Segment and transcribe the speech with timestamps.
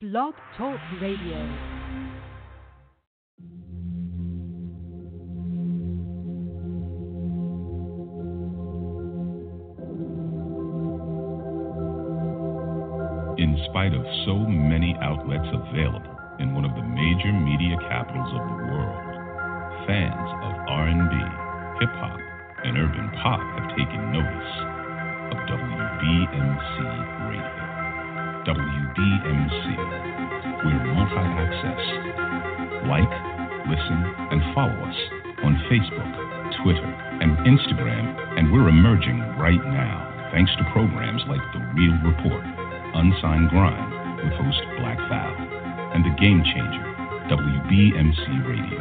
[0.00, 1.34] Blog Talk Radio.
[13.38, 18.46] In spite of so many outlets available in one of the major media capitals of
[18.46, 19.02] the world,
[19.88, 21.14] fans of R&B,
[21.80, 22.20] hip hop,
[22.62, 24.54] and urban pop have taken notice
[25.34, 26.78] of WBMC
[27.30, 27.67] Radio.
[28.48, 29.60] WBMC,
[30.64, 31.84] we're multi-access.
[32.88, 33.12] Like,
[33.68, 34.00] listen,
[34.32, 34.96] and follow us
[35.44, 36.08] on Facebook,
[36.64, 36.88] Twitter,
[37.20, 38.08] and Instagram,
[38.40, 40.00] and we're emerging right now
[40.32, 42.40] thanks to programs like The Real Report,
[42.96, 43.92] Unsigned Grind
[44.24, 45.36] with host Black Val,
[45.92, 46.88] and The Game Changer,
[47.28, 48.80] WBMC Radio.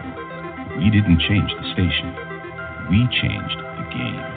[0.79, 2.15] We didn't change the station,
[2.87, 4.36] we changed the game.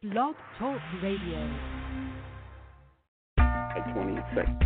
[0.00, 1.42] Blog Talk Radio.
[3.36, 4.62] At 20 seconds.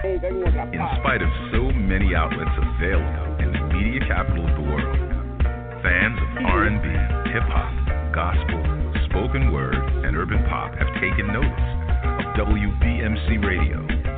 [0.00, 4.54] Hey, everyone got In spite of so many outlets available in the media capital of
[4.54, 4.98] the world,
[5.82, 6.86] fans of R&B,
[7.32, 8.62] hip hop, gospel,
[9.10, 11.66] spoken word, and urban pop have taken notice
[12.14, 14.17] of WBMC Radio.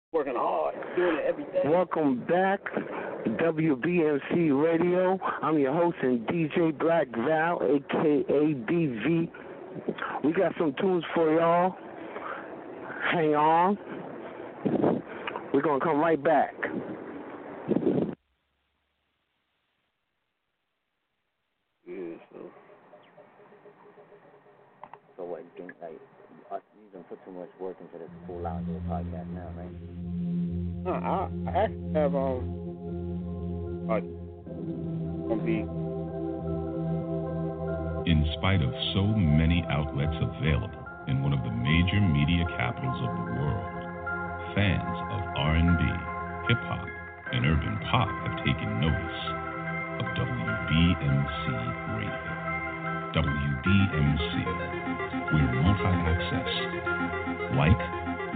[0.13, 1.61] working hard, doing it every day.
[1.63, 2.59] Welcome back,
[3.25, 5.17] WBMC Radio.
[5.41, 9.29] I'm your host and DJ Black Val, aka BV.
[10.25, 11.77] We got some tunes for y'all.
[13.13, 13.77] Hang on.
[15.53, 16.55] We're gonna come right back.
[21.87, 22.39] Yeah, so.
[25.15, 25.39] So what?
[25.39, 25.97] You think like you,
[26.51, 29.51] uh, you gonna put too much work into this full out into the podcast now,
[29.59, 29.75] right?
[30.87, 32.39] Huh, I, I actually have um
[33.91, 33.99] uh,
[35.27, 35.59] gonna be
[38.07, 43.11] In spite of so many outlets available in one of the major media capitals of
[43.11, 43.67] the world,
[44.55, 45.83] fans of R&B,
[46.47, 46.87] hip hop,
[47.35, 49.19] and urban pop have taken notice
[49.99, 51.43] of WBMC
[51.99, 52.31] Radio.
[53.19, 54.31] WBMC.
[55.33, 56.90] We're multi access.
[57.55, 57.79] Like,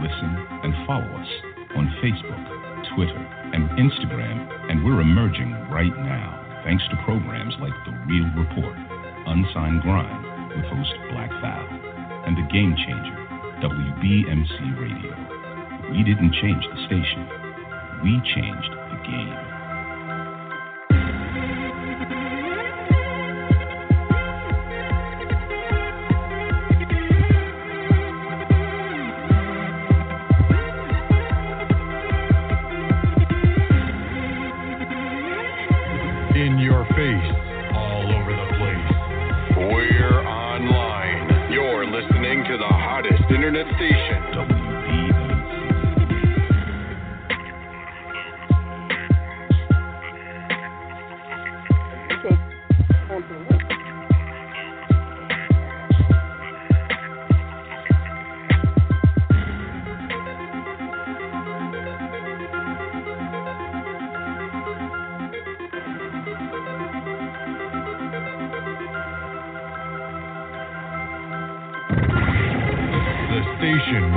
[0.02, 0.32] listen,
[0.64, 1.32] and follow us
[1.76, 2.44] on Facebook,
[2.96, 3.22] Twitter,
[3.54, 8.76] and Instagram, and we're emerging right now thanks to programs like The Real Report,
[9.28, 11.68] Unsigned Grind with host Black Val,
[12.26, 13.18] and The Game Changer,
[13.62, 15.14] WBMC Radio.
[15.92, 17.30] We didn't change the station,
[18.02, 19.45] we changed the game.
[37.06, 37.35] Face,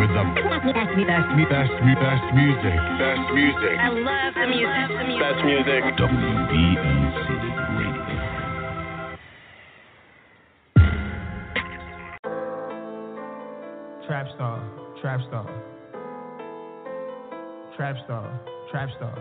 [0.09, 2.77] with the best, best, best, best music.
[2.97, 3.77] Best music.
[3.79, 4.89] I love the music.
[4.89, 5.21] The music.
[5.21, 5.83] That's music.
[6.01, 7.29] WBMC
[7.77, 8.17] Radio.
[14.07, 14.59] Trap star,
[15.03, 15.47] trap star.
[17.77, 18.41] Trap star,
[18.71, 19.15] trap star.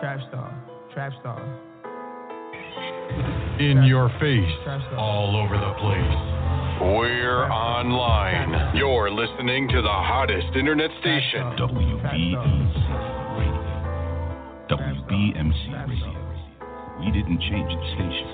[0.00, 0.54] Trap star,
[0.94, 1.40] trap star.
[3.58, 4.96] In your face, Trap star.
[4.98, 6.39] all over the place.
[6.80, 8.74] We're online.
[8.74, 11.44] You're listening to the hottest internet station.
[11.60, 12.40] WBMC
[13.36, 13.68] Radio.
[14.72, 16.08] WBMC Radio.
[17.04, 18.28] We didn't change the station.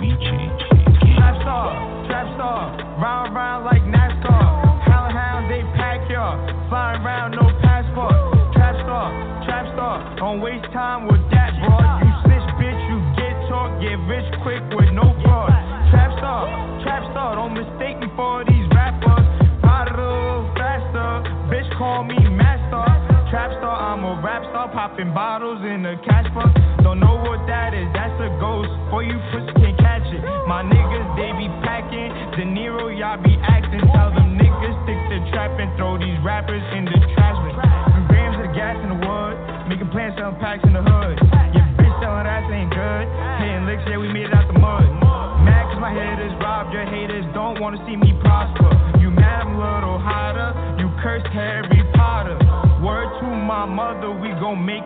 [0.00, 1.20] We changed the game.
[1.20, 2.72] Trap star, trap star.
[3.04, 4.88] Round round like NASCAR.
[4.88, 6.40] Hound hound, they pack y'all.
[6.72, 8.16] Flying around, no passport.
[8.56, 9.12] Trap star,
[9.44, 10.16] trap star.
[10.16, 11.76] Don't waste time with that bro.
[12.00, 13.76] You snitch, bitch, you get talk.
[13.76, 15.67] Get rich quick with no fraud.
[15.90, 16.44] Trap star,
[16.82, 17.36] trap star.
[17.36, 19.26] Don't mistake me for these rappers.
[19.64, 19.92] Ride
[20.56, 21.24] faster.
[21.48, 22.84] Bitch, call me master.
[23.30, 24.72] Trap star, I'm a rap star.
[24.72, 26.52] Popping bottles in the cash box.
[26.82, 27.88] Don't know what that is.
[27.92, 28.70] That's a ghost.
[28.90, 30.22] For you pussy can't catch it.
[30.48, 32.08] My niggas, they be packing.
[32.36, 33.84] De Niro, y'all be acting.
[33.92, 37.27] Tell them niggas stick to trap and throw these rappers in the trash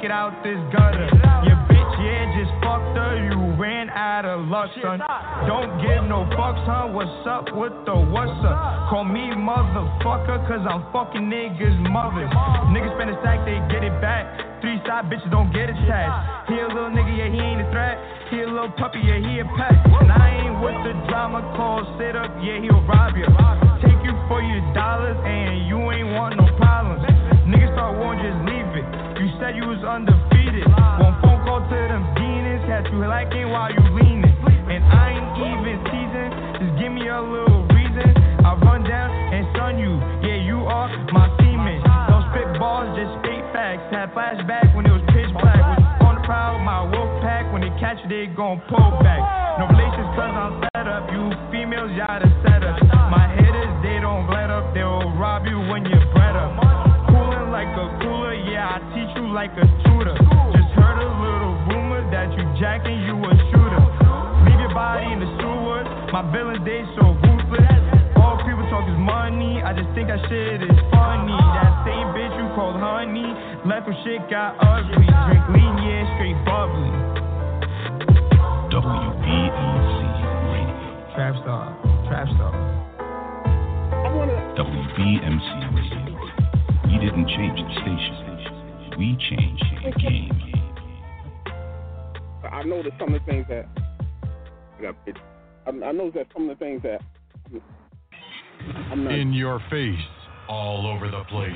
[0.03, 1.07] it out this gutter.
[1.47, 3.15] Your bitch, yeah, just fucked her.
[3.23, 4.99] You ran out of luck, son.
[5.47, 6.95] Don't give no fucks, son.
[6.95, 8.91] What's up with the what's up?
[8.91, 12.31] Call me motherfucker, cause I'm fucking niggas' mothers.
[12.75, 14.27] Niggas spend a stack, they get it back.
[14.61, 16.51] Three side bitches don't get attached.
[16.51, 17.99] He a little nigga, yeah, he ain't a threat.
[18.31, 19.75] He a little puppy, yeah, he a pet.
[20.03, 23.27] And I ain't with the drama, call sit up, yeah, he'll rob you.
[23.83, 27.07] Take you for your dollars, and you ain't want no problems.
[27.47, 29.02] Niggas start warning, just leave it.
[29.23, 30.67] You said you was undefeated.
[30.99, 34.35] One phone call to them demons, had you liking while you leaning.
[34.67, 38.11] And I ain't even teasing, just give me a little reason.
[38.43, 39.95] I run down and stun you,
[40.27, 41.79] yeah, you are my semen.
[42.11, 43.95] Don't spit balls, just spit facts.
[43.95, 45.63] Had flashback when it was pitch black.
[45.71, 47.47] Was on the prowl my wolf pack.
[47.55, 49.23] When they catch you, they gon' pull back.
[49.63, 51.07] No relations, cause I'm set up.
[51.15, 52.75] You females, y'all the setup.
[53.07, 54.75] My hitters, they don't let up.
[54.75, 56.62] They'll rob you when you're bred up.
[59.43, 60.15] Like a tutor.
[60.55, 63.83] Just heard a little rumor that you jacking, you a shooter.
[64.47, 65.83] Leave your body in the sewer.
[66.15, 67.83] My villains, they so ruthless.
[68.23, 69.59] All people talk is money.
[69.59, 71.35] I just think that shit is funny.
[71.59, 73.35] That same bitch you called honey.
[73.67, 75.11] Left when shit got ugly.
[75.11, 76.95] Drink lean, yeah, straight bubbly.
[78.71, 79.99] WBMC
[80.55, 80.79] Radio.
[81.19, 81.67] Trap star,
[82.07, 82.55] trap star.
[84.55, 86.15] WBMC Radio.
[86.87, 88.32] We didn't change the station.
[89.03, 90.31] We changed the game.
[92.53, 93.67] I know that some of the things that.
[94.79, 95.17] I it.
[95.67, 97.01] I, I know that some of the things that.
[98.93, 99.13] I'm not.
[99.13, 99.99] In your face,
[100.49, 101.51] all over the place.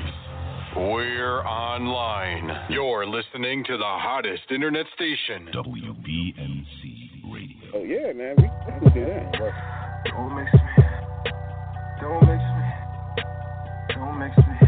[0.75, 2.51] We're online.
[2.69, 5.47] You're listening to the hottest internet station.
[5.53, 7.71] WBMC Radio.
[7.75, 8.35] Oh yeah, man.
[8.35, 9.31] We definitely do that.
[9.39, 10.83] But Don't mix me.
[12.01, 13.95] Don't mix me.
[13.95, 14.66] Don't mix me.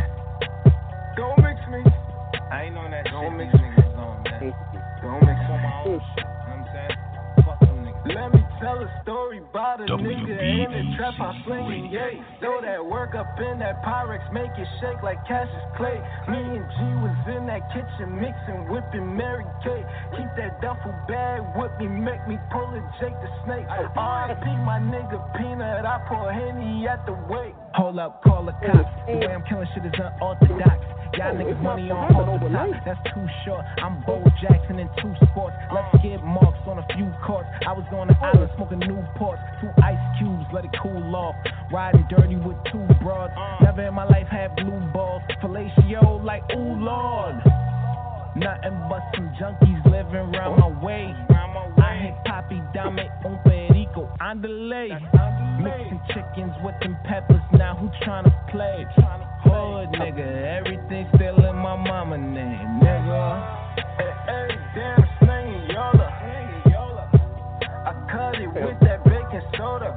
[2.50, 2.58] Don't mix me.
[2.58, 4.54] I ain't on that Don't mix niggas on, man.
[5.02, 5.54] Don't mix me.
[5.54, 6.98] You know what I'm saying?
[7.46, 8.10] Fuck them niggas.
[8.10, 12.18] Let me tell a story about a nigga in the trap, I sling it, yay.
[12.40, 16.02] Throw that work up in that Pyrex, make it shake like Cassius Clay.
[16.28, 19.86] Me and G was in that kitchen mixing, whipping Mary Kay.
[20.18, 23.66] Keep that duffel bag with me, make me pull a Jake the Snake.
[23.70, 24.46] R.I.P.
[24.66, 27.54] my nigga Peanut, I pour Henny at the wake.
[27.76, 28.90] Hold up, call the cops.
[29.06, 30.99] The way I'm killing shit is unorthodox.
[31.18, 32.70] Y'all niggas money on hold the top.
[32.86, 33.66] That's too short.
[33.82, 35.56] I'm Bo Jackson in two sports.
[35.74, 37.50] Let's get marks on a few courts.
[37.66, 39.42] I was on the island smoking new Newports.
[39.62, 41.36] Two ice cubes, let it cool off.
[41.72, 43.34] Riding dirty with two broads.
[43.62, 45.24] Never in my life had blue balls.
[45.42, 47.36] Fellatio like, ooh, Lord.
[48.36, 51.14] Nothing but some junkies living around my way.
[51.82, 54.10] I hit Poppy Dame, un perico,
[54.42, 54.90] delay.
[55.60, 58.86] Mixing chickens with them peppers, now who tryna play?
[59.50, 63.24] Hood nigga, everything still in my mama name, nigga.
[64.26, 66.08] Hey, damn, slinging Yola.
[67.86, 69.90] I cut it with that baking soda.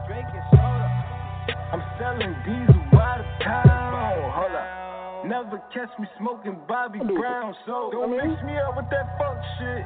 [1.73, 4.33] I'm selling diesel by the pound.
[4.33, 5.27] Hold up.
[5.27, 9.85] Never catch me smoking Bobby Brown, so don't mix me up with that fuck shit.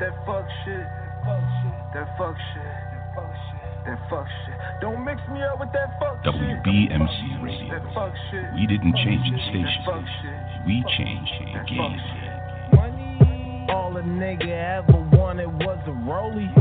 [0.00, 0.80] That fuck shit.
[0.80, 1.74] That fuck shit.
[1.94, 2.97] That fuck shit.
[4.80, 6.34] Don't mix me up with that fuck shit.
[6.34, 7.72] WBMC Radio.
[7.72, 8.44] That fuck shit.
[8.54, 9.82] We didn't change the That station.
[9.86, 10.66] fuck shit.
[10.66, 12.00] We changed the That fuck game.
[12.04, 13.70] shit.
[13.70, 14.48] All a nigga
[14.84, 16.52] ever wanted was a rollie.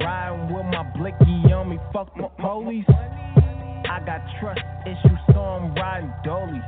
[0.00, 2.84] Riding with my blicky on me, fuck my police.
[2.88, 6.60] I got trust issues, so I'm riding dolly.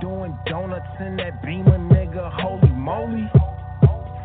[0.00, 3.30] Doing donuts in that beamer, nigga, holy moly.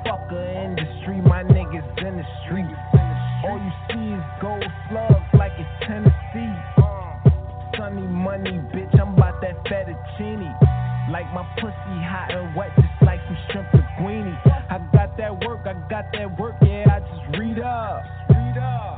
[0.03, 2.98] Fuck a industry, my niggas in the streets.
[3.41, 6.53] All you see is gold slugs like it's Tennessee.
[6.77, 7.17] Uh,
[7.77, 10.51] sunny money, bitch, I'm about that fettuccine.
[11.09, 14.37] Like my pussy hot and wet, just like some shrimp linguine.
[14.69, 18.03] I got that work, I got that work, yeah, I just read up.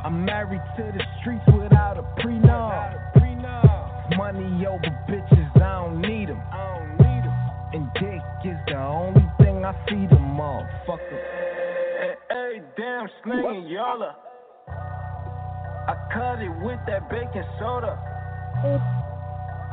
[0.04, 2.98] I'm married to the streets without a prenup.
[4.18, 6.42] Money over bitches, I don't need them.
[7.74, 11.22] And dick is the only thing I feed them, motherfucker.
[12.02, 14.18] Hey, hey, damn, slinging Yola.
[15.92, 18.00] I cut it with that baking soda.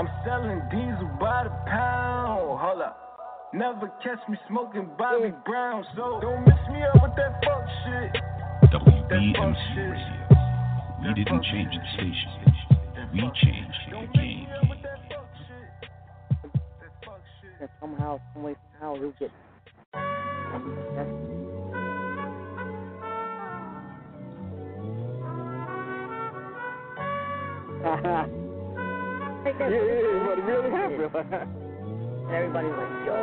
[0.00, 2.58] I'm selling diesel by the pound.
[2.58, 2.98] Hold up.
[3.54, 8.20] Never catch me smoking Bobby Brown, so don't mix me up with that fuck shit.
[8.72, 10.18] WBMC Radio.
[11.06, 12.30] We didn't change the station.
[13.12, 14.48] We changed the game.
[17.60, 19.30] That somehow, some way, somehow he'll get.
[27.80, 28.26] Yeah,
[29.44, 31.14] yeah, what really happened?
[31.14, 33.14] and everybody's like, yo,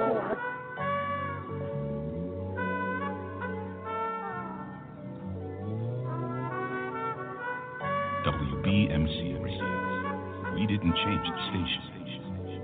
[8.26, 9.36] WBMC.
[10.56, 11.84] We didn't change the station.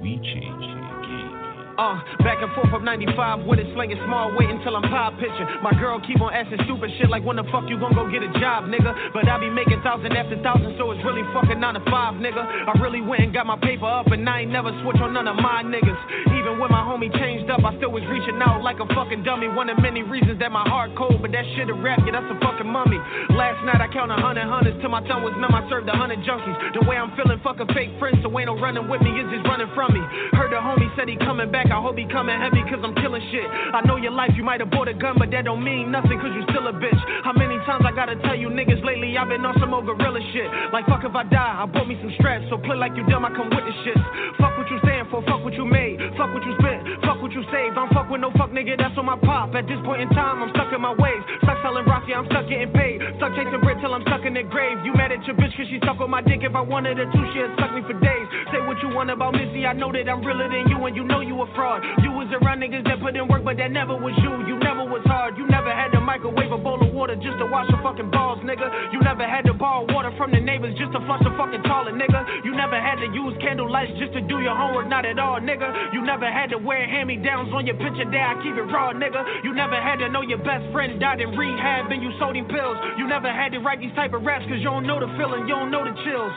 [0.01, 1.30] We changed the game.
[1.77, 5.47] Uh, back and forth up 95 with it slinging small weight until I'm pop pitching.
[5.63, 8.23] My girl keep on asking stupid shit like when the fuck you gon' go get
[8.23, 8.91] a job, nigga?
[9.13, 12.43] But I be making thousand after thousand, so it's really fucking nine to five, nigga.
[12.43, 15.27] I really went and got my paper up and I ain't never switch on none
[15.27, 15.99] of my niggas.
[16.35, 19.47] Even when my homie changed up, I still was reaching out like a fucking dummy.
[19.47, 22.29] One of many reasons that my heart cold, but that shit a rap, yeah, that's
[22.29, 22.99] a fucking mummy.
[23.31, 25.53] Last night I counted hundred hundreds till my tongue was numb.
[25.55, 26.55] I served a hundred junkies.
[26.73, 29.29] The way I'm feeling, fuck a fake friend, so ain't no running with me, it's
[29.31, 30.01] just running from me.
[30.33, 33.21] Heard the homie said he coming back, I hope he coming heavy cause I'm killing
[33.29, 33.43] shit.
[33.43, 36.15] I know your life, you might have bought a gun, but that don't mean nothing
[36.21, 37.01] cause you still a bitch.
[37.27, 40.21] How many times I gotta tell you niggas lately I've been on some old gorilla
[40.31, 40.47] shit.
[40.71, 43.25] Like fuck if I die, I bought me some straps, so play like you dumb,
[43.25, 43.99] I come with the shit.
[44.39, 47.31] Fuck what you stand for, fuck what you made, fuck what you spent, fuck what
[47.31, 47.77] you saved.
[47.77, 49.53] I'm fuck with no fuck nigga, that's on my pop.
[49.53, 51.21] At this point in time, I'm stuck in my ways.
[51.45, 52.97] Stuck selling Rocky, I'm stuck getting paid.
[53.21, 54.81] Stuck chasing bread till I'm stuck in the grave.
[54.81, 56.41] You mad at your bitch cause she stuck on my dick.
[56.41, 58.27] If I wanted her to, she'd suck me for days.
[58.49, 61.05] Say what you want about Missy, I know that I'm realer than you and you
[61.05, 61.85] know you a fraud.
[62.01, 64.33] You was around niggas that put in work, but that never was you.
[64.49, 65.37] You never was hard.
[65.37, 68.41] You never had to microwave a bowl of water just to wash your fucking balls,
[68.41, 68.65] nigga.
[68.91, 71.95] You never had to borrow water from the neighbors just to flush a fucking toilet,
[71.95, 72.25] nigga.
[72.43, 75.39] You never had to use candle lights just to do your homework, not at all,
[75.39, 75.93] nigga.
[75.93, 76.81] You never had to wear
[77.11, 78.23] hand-me-downs on your picture day.
[78.23, 79.43] I keep it raw, nigga.
[79.43, 82.47] You never had to know your best friend died in rehab and you sold him
[82.47, 82.77] pills.
[82.97, 85.47] You never had to write these type of raps cause you don't know the feeling,
[85.47, 86.31] you don't know the chills.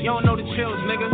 [0.00, 1.12] You don't know the chills, nigga.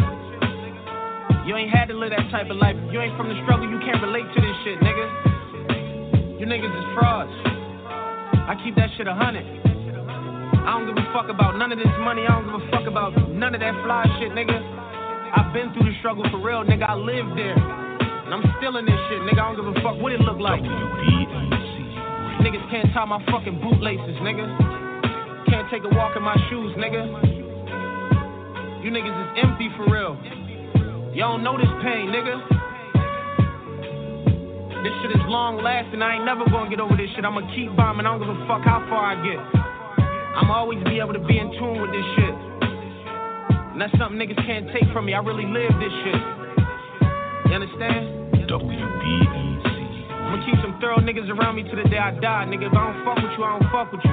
[1.47, 2.77] You ain't had to live that type of life.
[2.93, 6.39] You ain't from the struggle, you can't relate to this shit, nigga.
[6.39, 7.35] You niggas is frauds.
[8.47, 9.47] I keep that shit a hundred.
[10.63, 12.23] I don't give a fuck about none of this money.
[12.29, 14.59] I don't give a fuck about none of that fly shit, nigga.
[15.35, 16.89] I've been through the struggle for real, nigga.
[16.89, 17.90] I lived there.
[18.31, 19.43] And I'm still in this shit, nigga.
[19.43, 20.63] I don't give a fuck what it look like.
[20.63, 24.47] Niggas can't tie my fucking bootlaces, nigga.
[25.51, 27.11] Can't take a walk in my shoes, nigga.
[28.87, 30.15] You niggas is empty for real.
[31.11, 32.39] Y'all don't know this pain, nigga.
[34.87, 36.01] This shit is long lasting.
[36.01, 37.25] I ain't never gonna get over this shit.
[37.25, 38.07] I'ma keep bombing.
[38.07, 39.43] I don't give a fuck how far I get.
[40.39, 42.35] I'ma always be able to be in tune with this shit.
[43.75, 45.15] And that's something niggas can't take from me.
[45.15, 46.23] I really live this shit.
[47.51, 48.20] You understand?
[48.51, 49.63] WBMC.
[50.11, 52.67] I'ma keep some thorough niggas around me to the day I die, nigga.
[52.67, 54.11] If I don't fuck with you, I don't fuck with you.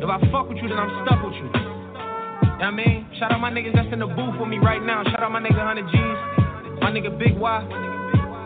[0.00, 1.44] If I fuck with you, then I'm stuck with you.
[1.44, 3.06] You know what I mean?
[3.18, 5.04] Shout out my niggas that's in the booth with me right now.
[5.04, 6.80] Shout out my nigga 100 G's.
[6.80, 7.60] My nigga Big Y.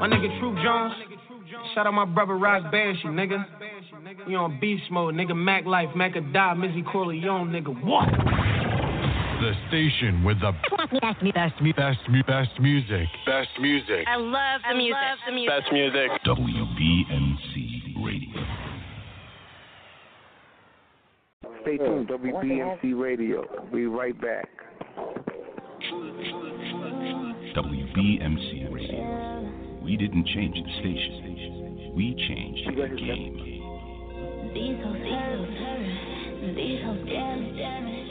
[0.01, 0.93] My nigga Troop Jones.
[1.75, 3.47] Shout out my brother Rock Banshee, nigga.
[4.27, 5.37] You on beast mode, nigga.
[5.37, 7.71] Mac Life, Mac a die, Mizzy Corleone, nigga.
[7.85, 8.09] What?
[9.41, 10.53] The station with the
[11.01, 13.09] best, best, best, best music.
[13.25, 14.07] Best music.
[14.07, 14.97] I love the music.
[15.27, 15.59] the music.
[15.59, 16.11] Best music.
[16.27, 18.45] WBMC Radio.
[21.63, 23.45] Stay tuned, WBMC Radio.
[23.73, 24.49] Be right back.
[27.57, 29.81] WBMC Radio.
[29.83, 31.93] We didn't change the station.
[31.97, 33.51] We changed the game.
[34.55, 38.11] These hoes hurt, these hoes damage,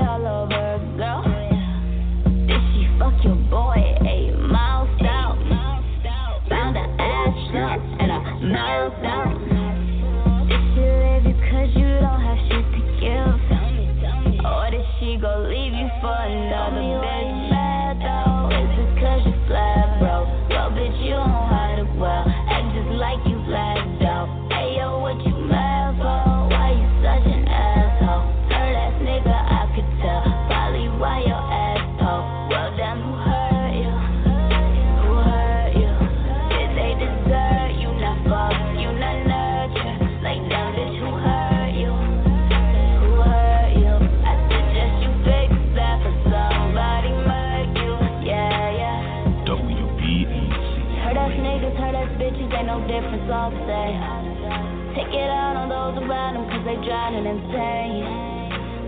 [55.97, 58.03] around them, cause they drowning in pain.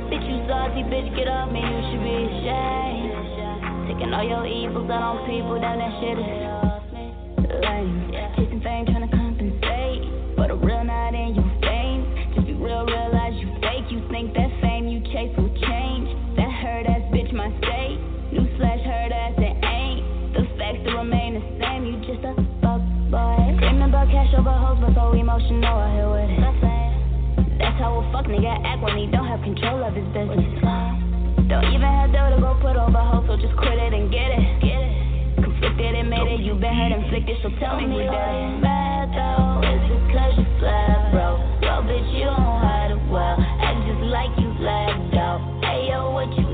[0.10, 3.92] Bitch, you salty, bitch, get off me, you should be ashamed.
[3.92, 6.64] Taking all your evils out on people, damn, that shit is
[7.62, 8.12] lame.
[8.36, 9.03] Chasing fame, trying
[28.34, 30.42] nigga act when he don't have control of his business.
[31.46, 34.34] Don't even have dough to go put over hoes, so just quit it and get
[34.34, 34.42] it.
[34.58, 34.94] Get it.
[35.38, 38.58] Conflicted and made it, you been hurt inflicted, so tell me who did it.
[38.58, 41.38] Mad though, is it cause you flat, bro?
[41.62, 43.38] Well, bitch, you don't hide it well.
[43.38, 45.42] Act just like you flagged out.
[45.62, 46.53] Hey, yo, what you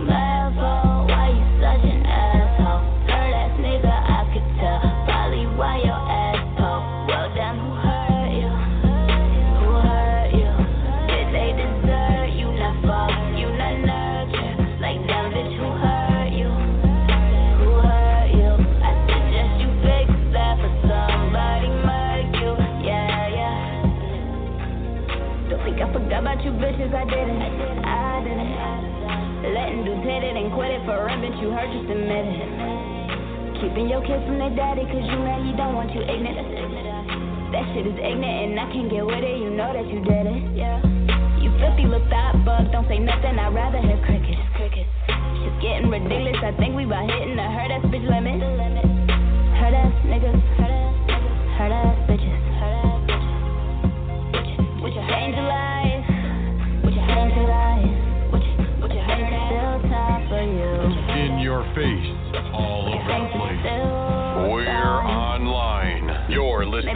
[25.79, 27.39] I forgot about you bitches, I didn't.
[27.39, 29.55] I didn't.
[29.55, 33.63] Letting dudes hit it and quit it for rent, bitch, you hurt, just admit it.
[33.63, 37.55] Keeping your kids from their daddy, cause you know he don't want you ignorant.
[37.55, 40.27] That shit is ignorant and I can't get with it, you know that you did
[40.27, 40.41] it.
[40.51, 40.83] Yeah.
[41.39, 44.43] You filthy little thought bug, don't say nothing, I'd rather hear crickets.
[44.59, 44.91] Crickets.
[45.07, 48.43] Shit's getting ridiculous, I think we about hitting the hurt ass bitch limit.
[49.63, 50.89] Hurt ass niggas, hurt ass
[51.55, 51.88] hurt ass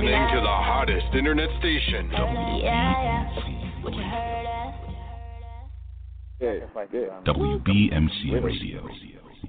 [0.02, 2.10] listening to the hottest internet station.
[2.10, 3.84] Yeah, yeah.
[3.84, 4.74] Would you hurt us?
[7.30, 8.84] WBMC Radio.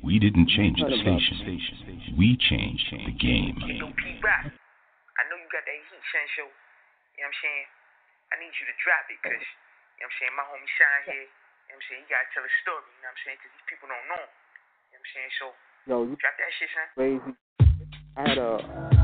[0.05, 2.15] We didn't change the station.
[2.19, 3.57] We changed the game.
[3.57, 6.45] P-Rock, I know you got that heat, Shansho.
[6.45, 7.67] You know what I'm saying?
[8.31, 11.03] I need you to drop it, cause, you know what I'm saying, my homie Shine
[11.07, 11.31] here, you
[11.71, 13.53] know what I'm saying, you gotta tell a story, you know what I'm saying, cause
[13.55, 14.33] these people don't know him.
[14.91, 15.31] You know what I'm saying?
[15.39, 15.47] So,
[15.87, 16.89] Yo, you drop that shit, son.
[16.99, 17.33] crazy.
[18.19, 19.04] I had a.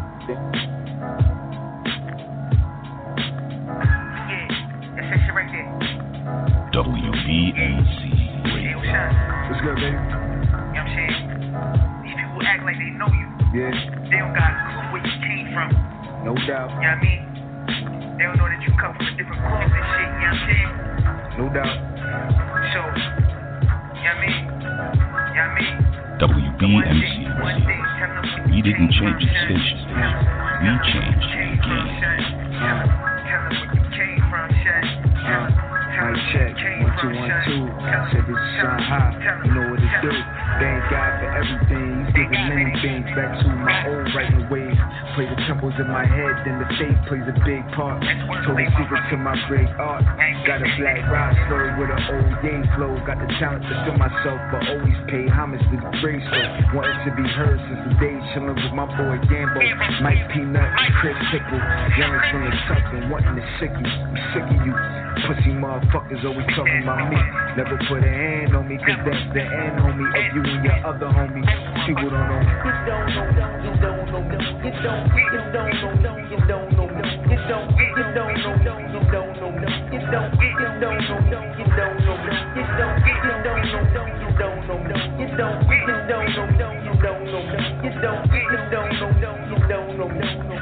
[6.70, 8.62] WBMC Hey.
[9.50, 9.90] What's good, baby?
[9.90, 10.06] You know
[10.70, 11.18] what I'm saying?
[12.06, 13.26] These people act like they know you.
[13.50, 13.74] Yeah,
[14.06, 15.68] They don't got a clue where you came from.
[16.22, 17.26] no doubt, You know what I mean?
[18.18, 20.10] They don't know that you come from a different cloth and shit.
[20.14, 20.70] You know what I'm saying?
[21.42, 21.74] no doubt.
[22.70, 24.38] So, you know what I mean?
[24.38, 25.74] You know what I mean?
[26.22, 27.66] WBMC Radio.
[28.46, 29.78] We didn't change the station.
[29.90, 31.60] We changed the game.
[36.00, 37.68] Mic check, one two one two.
[38.08, 39.12] Said this is High,
[39.44, 40.08] you know what it do.
[40.56, 42.08] Thank God for everything.
[42.08, 44.39] He's giving many things back to my old writing.
[45.18, 47.98] Play the temples in my head, then the faith plays a big part.
[48.46, 50.06] Told the secret to my great art.
[50.46, 51.02] Got a black
[51.50, 52.94] flow with an old yay flow.
[53.02, 56.22] Got the talent to feel myself, but always pay homage to the grace.
[56.70, 59.60] Wanted to be heard since the day chilling with my boy Gambo,
[59.98, 60.70] Mike Peanut,
[61.02, 61.58] Chris Pickle,
[61.98, 63.90] youngest from the south and wanting to sick you.
[63.90, 64.74] I'm sick of you.
[65.26, 67.18] Pussy motherfuckers always talking about me.
[67.58, 70.78] Never put a hand on me, cause that's the end, homie, of you and your
[70.86, 71.50] other homies.
[71.86, 72.40] People don't know.
[72.40, 74.99] You don't know, you don't know, you don't, know,
[75.52, 76.88] don't know, you don't, know, you don't know,
[77.28, 81.16] you don't, don't, you don't know, you don't know, you don't, you don't know,
[88.40, 90.59] you don't, you don't know,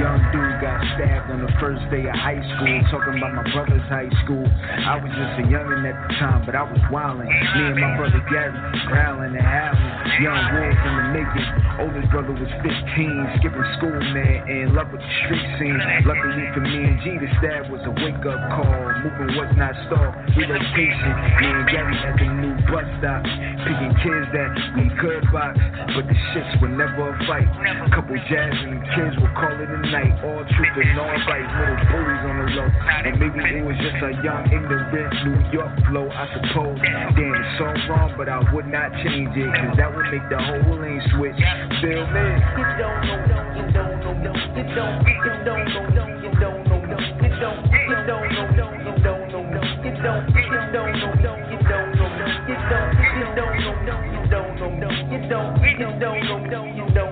[0.00, 2.72] young dude got stabbed on the first day of high school.
[2.90, 4.44] Talking about my brother's high school.
[4.44, 7.28] I was just a youngin' at the time, but I was wildin'.
[7.28, 8.54] Me and my brother Gary
[8.88, 9.92] growling and howling.
[10.22, 11.48] Young wolf in the making.
[11.74, 15.80] Oldest brother was 15, skipping school, man, in love with the street scene.
[16.06, 18.84] Luckily for me and G, the stab was a wake up call.
[19.02, 20.14] Moving was not stalled.
[20.38, 21.12] Relocation.
[21.42, 23.26] Me and Gary at the new bus stop,
[23.66, 25.58] picking kids that we could box,
[25.98, 27.33] but the shits were never a fight.
[27.34, 30.14] A couple jazz and kids would call it a night.
[30.22, 32.70] All truth and all right, little bullies on the low.
[32.70, 36.78] And maybe it was just a young, ignorant New York flow, I suppose.
[36.78, 40.38] Damn, it's so wrong, but I would not change it, cause that would make the
[40.38, 41.34] whole lane switch.
[41.82, 42.22] Feel me?
[42.54, 46.86] You don't know, you don't know, you don't, you don't know, you don't know,
[47.18, 49.26] you don't, you don't know, you don't know, you don't, you don't know, you don't
[49.26, 52.14] know, you don't, you don't, you don't know, you don't know,
[52.46, 56.46] you don't, you don't know, you don't know, you don't, you don't know, you don't
[56.46, 57.03] know, you don't know more.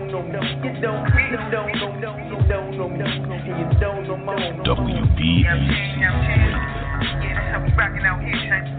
[4.62, 5.75] WBMC
[7.18, 8.70] Yeah, that's how we rockin' out here, I'm?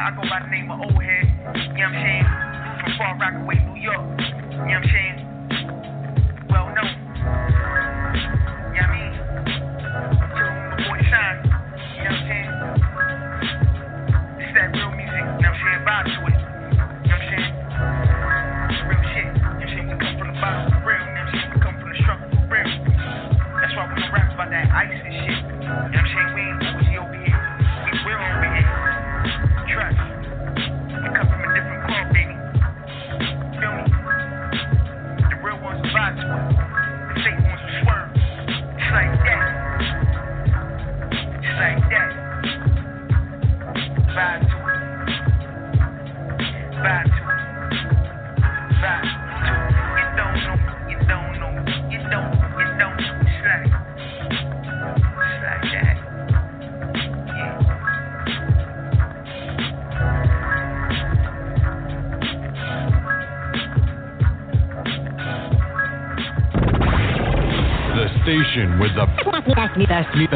[0.00, 1.28] I go by the name of Old Head.
[1.76, 2.24] You know what I'm saying?
[2.80, 4.00] From Far Rockaway, New York.
[4.00, 5.19] You know what I'm saying?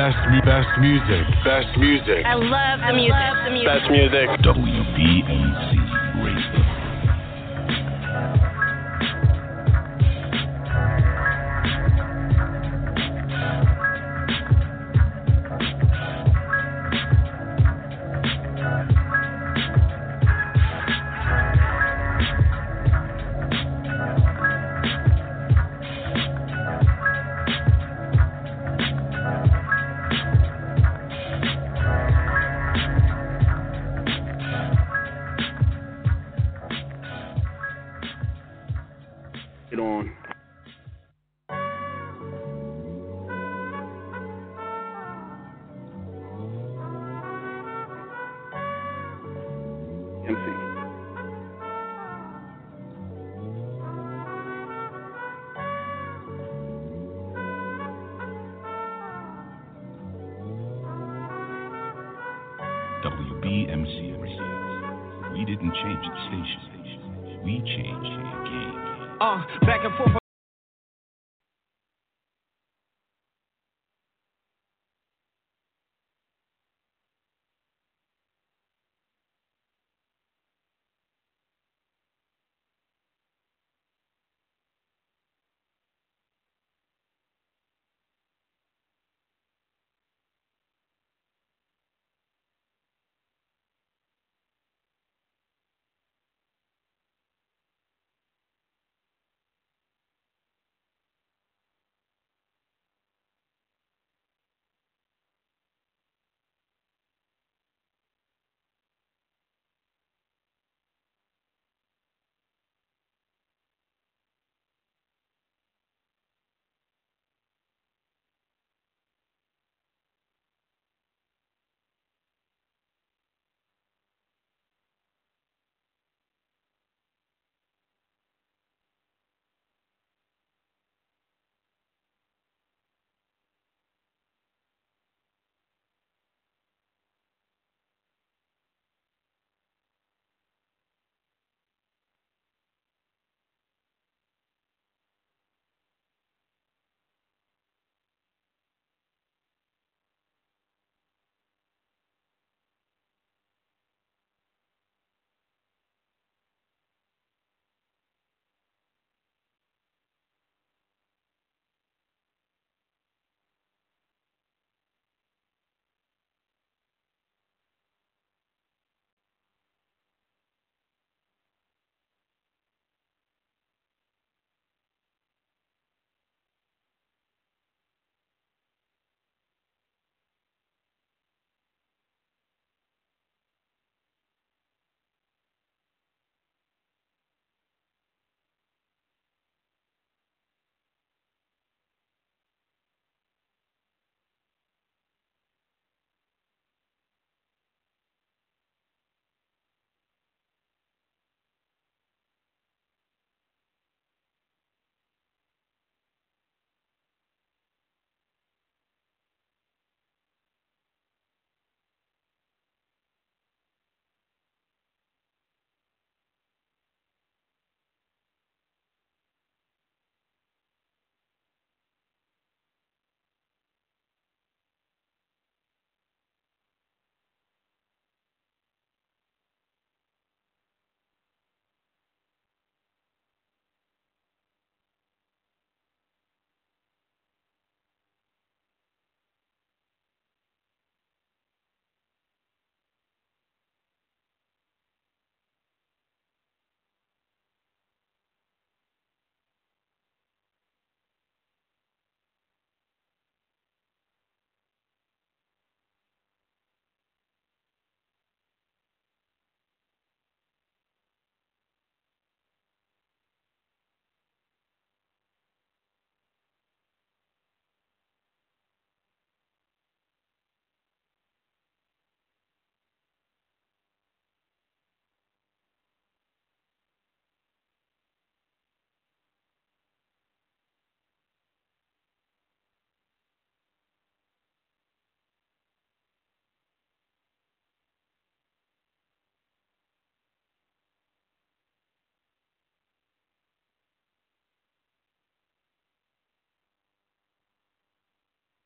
[0.05, 1.25] Best, best, best music.
[1.45, 2.27] Best music.
[2.27, 3.33] I love the music.
[3.45, 3.69] The music.
[3.69, 4.29] Best music.
[4.45, 5.74] WBMC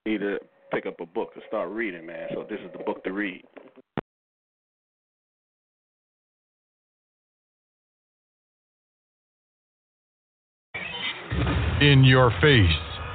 [0.09, 0.39] need to
[0.73, 2.29] pick up a book and start reading, man.
[2.35, 3.43] So this is the book to read.
[11.81, 12.71] In your face,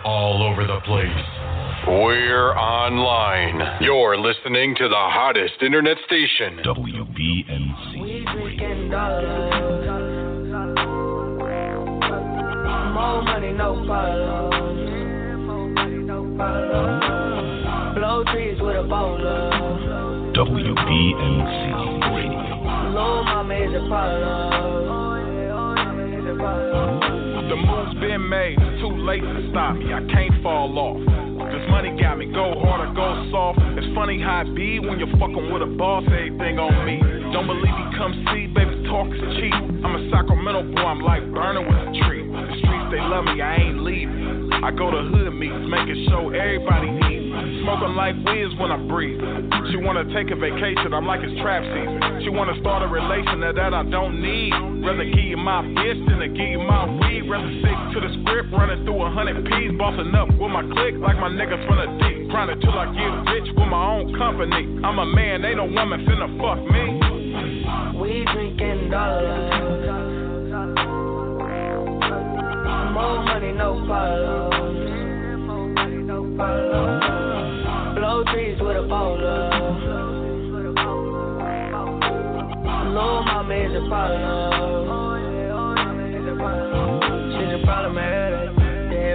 [0.05, 1.09] all over the place.
[1.85, 3.59] We're online.
[3.81, 6.59] You're listening to the hottest internet station.
[6.63, 7.99] WBMC.
[20.33, 21.53] WBMC
[22.09, 22.41] Radio.
[22.89, 24.73] Lil' mama is Apollo.
[27.49, 29.93] The move's been made, too late to stop me.
[29.93, 30.97] I can't fall off.
[31.53, 33.59] This money got me, go hard or go soft.
[33.77, 36.97] It's funny how it be when you're fucking with a boss, everything on me.
[37.29, 39.53] Don't believe me, come see, baby, talk is cheap.
[39.85, 42.25] I'm a Sacramento boy, I'm like burning with a tree.
[42.25, 44.22] The streets, they love me, I ain't leaving.
[44.63, 47.27] I go to hood meets, making sure everybody eats.
[47.67, 49.19] Smoking like whiz when I breathe.
[49.67, 52.23] She wanna take a vacation, I'm like it's trap season.
[52.23, 54.55] She wanna start a relation that, that I don't need.
[54.87, 57.27] Rather give you my bitch than to give you my weed.
[57.27, 60.95] Rather stick to the script, running through a hundred P's, bossing up with my clique
[60.95, 62.31] like my niggas from the deep.
[62.31, 64.63] Grinding till I get rich with my own company.
[64.79, 67.99] I'm a man, ain't no woman finna fuck me.
[67.99, 70.12] We drinking dollars.
[72.91, 74.53] More money, no follows.
[77.95, 79.49] Blow trees with a bowler.
[82.93, 84.73] Lil' mama is Apollo.
[87.33, 88.53] She's a problem, man.
[88.89, 89.13] Stay.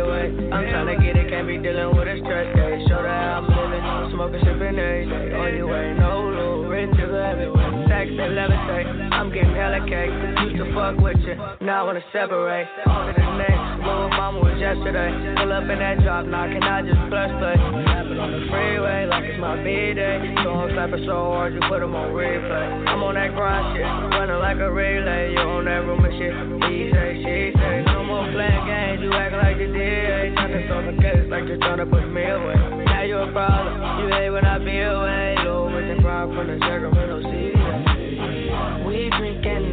[0.51, 2.85] I'm tryna get it, can't be dealing with a stress day.
[2.89, 5.35] Show how I'm living, smoking, sipping every day.
[5.37, 7.87] Only way, no rule, rich to everywhere.
[7.87, 8.58] Sex and levitate,
[9.29, 10.09] I'm getting hella cake.
[10.49, 12.65] Used to fuck with you, now I wanna separate.
[12.65, 15.13] To the next, little mama was yesterday.
[15.37, 17.53] Pull up in that drop, knocking, I just plus play.
[17.61, 20.33] Snapping on the freeway like it's my B-day.
[20.41, 22.89] So I'm slapping so hard, you put 'em on replay.
[22.89, 23.85] I'm on that grind shit,
[24.17, 25.37] running like a relay.
[25.37, 26.33] You on that rumor shit,
[26.65, 27.85] he say, she say.
[27.85, 30.41] No more playing games, you act like you did.
[30.41, 32.57] Nothing on the case like you're trying to push me away.
[32.89, 35.37] Now you a problem, you hate when I be away.
[35.45, 37.58] Low with the pride from the Sacramento City.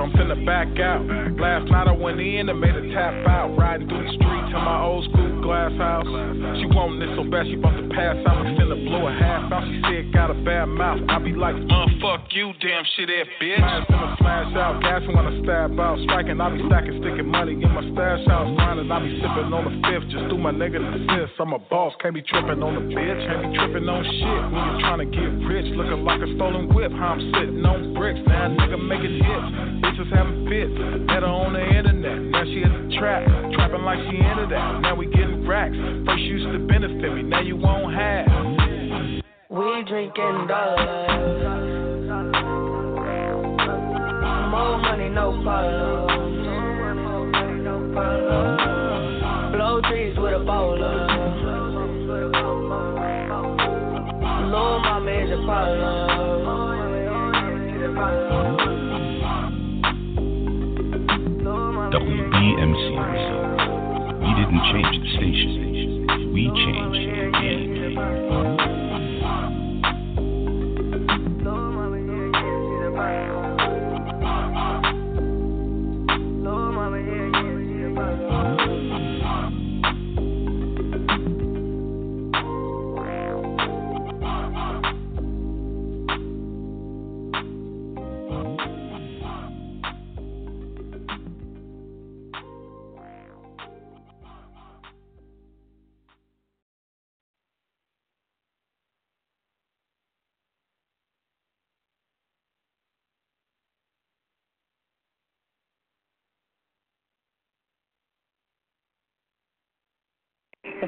[0.00, 1.04] deep, I'm finna back out.
[1.38, 3.56] Last night I went in and made a tap out.
[3.56, 6.06] Riding through the streets to my old school glass house.
[6.60, 8.46] She wanting this so bad she about to pass out.
[8.46, 9.64] I'm finna blow a half out.
[9.64, 11.00] She said got a bad mouth.
[11.08, 13.60] I be like, uh, fuck you, damn shit ass bitch.
[13.60, 15.98] Man, finna smash out, gassing when I stab out.
[16.04, 18.48] Striking, I be stacking, sticking money in my stash house.
[18.56, 20.08] Grinding, I be sipping on the fifth.
[20.10, 21.36] Just do my nigga assist.
[21.40, 23.20] I'm a boss, can't be tripping on the bitch.
[23.26, 25.68] Can't be tripping on shit when you're trying to get rich.
[25.76, 26.92] Looking like a stolen whip.
[26.92, 28.20] How I'm sitting on bricks.
[28.26, 29.89] Now nigga making hits.
[29.90, 30.70] Bitches having fits.
[31.06, 32.22] Met her on the internet.
[32.30, 33.26] Now she at the trap.
[33.54, 34.80] Trapping like she into that.
[34.82, 35.74] Now we getting racks.
[36.06, 37.22] First used to benefit me.
[37.22, 38.26] Now you won't have.
[39.50, 41.10] We drinking dollars.
[44.50, 46.10] More money, no follows.
[49.52, 51.06] Blow trees with a bowler.
[54.50, 55.30] Lil' mama is
[62.40, 62.88] WBMC.
[64.20, 66.32] We didn't change the station.
[66.32, 67.09] We changed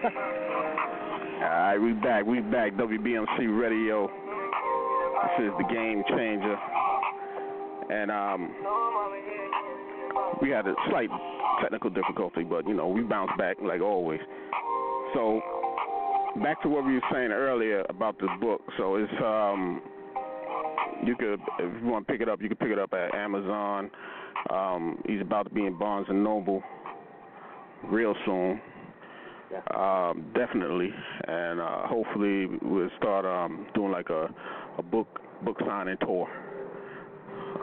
[0.04, 0.10] All
[1.40, 2.26] right, we back.
[2.26, 2.72] We back.
[2.72, 4.08] WBMC Radio.
[4.08, 6.56] This is the game changer,
[7.88, 8.52] and um,
[10.40, 11.08] we had a slight
[11.60, 14.18] technical difficulty, but you know we bounced back like always.
[15.14, 15.40] So
[16.42, 18.60] back to what we were saying earlier about this book.
[18.78, 19.82] So it's um,
[21.06, 23.14] you could if you want to pick it up, you can pick it up at
[23.14, 23.88] Amazon.
[24.50, 26.60] Um, he's about to be in Barnes and Noble.
[27.84, 28.60] real soon.
[29.74, 30.90] Um, definitely,
[31.28, 34.28] and uh, hopefully we'll start um, doing like a
[34.78, 36.28] a book book signing tour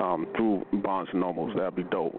[0.02, 1.54] um, through Barnes and Nobles.
[1.56, 2.16] That'd be dope.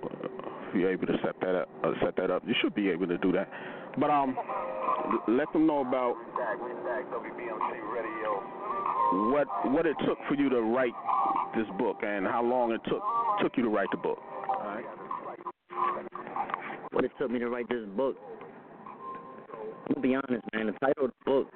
[0.68, 3.06] If you're able to set that up, uh, set that up, you should be able
[3.06, 3.48] to do that.
[3.98, 4.36] But um,
[5.28, 6.14] let them know about
[9.30, 10.94] what what it took for you to write
[11.56, 13.02] this book and how long it took
[13.42, 14.18] took you to write the book.
[14.48, 14.84] All right.
[16.92, 18.16] What it took me to write this book.
[19.86, 20.66] I'm gonna be honest, man.
[20.66, 21.48] The title of the book,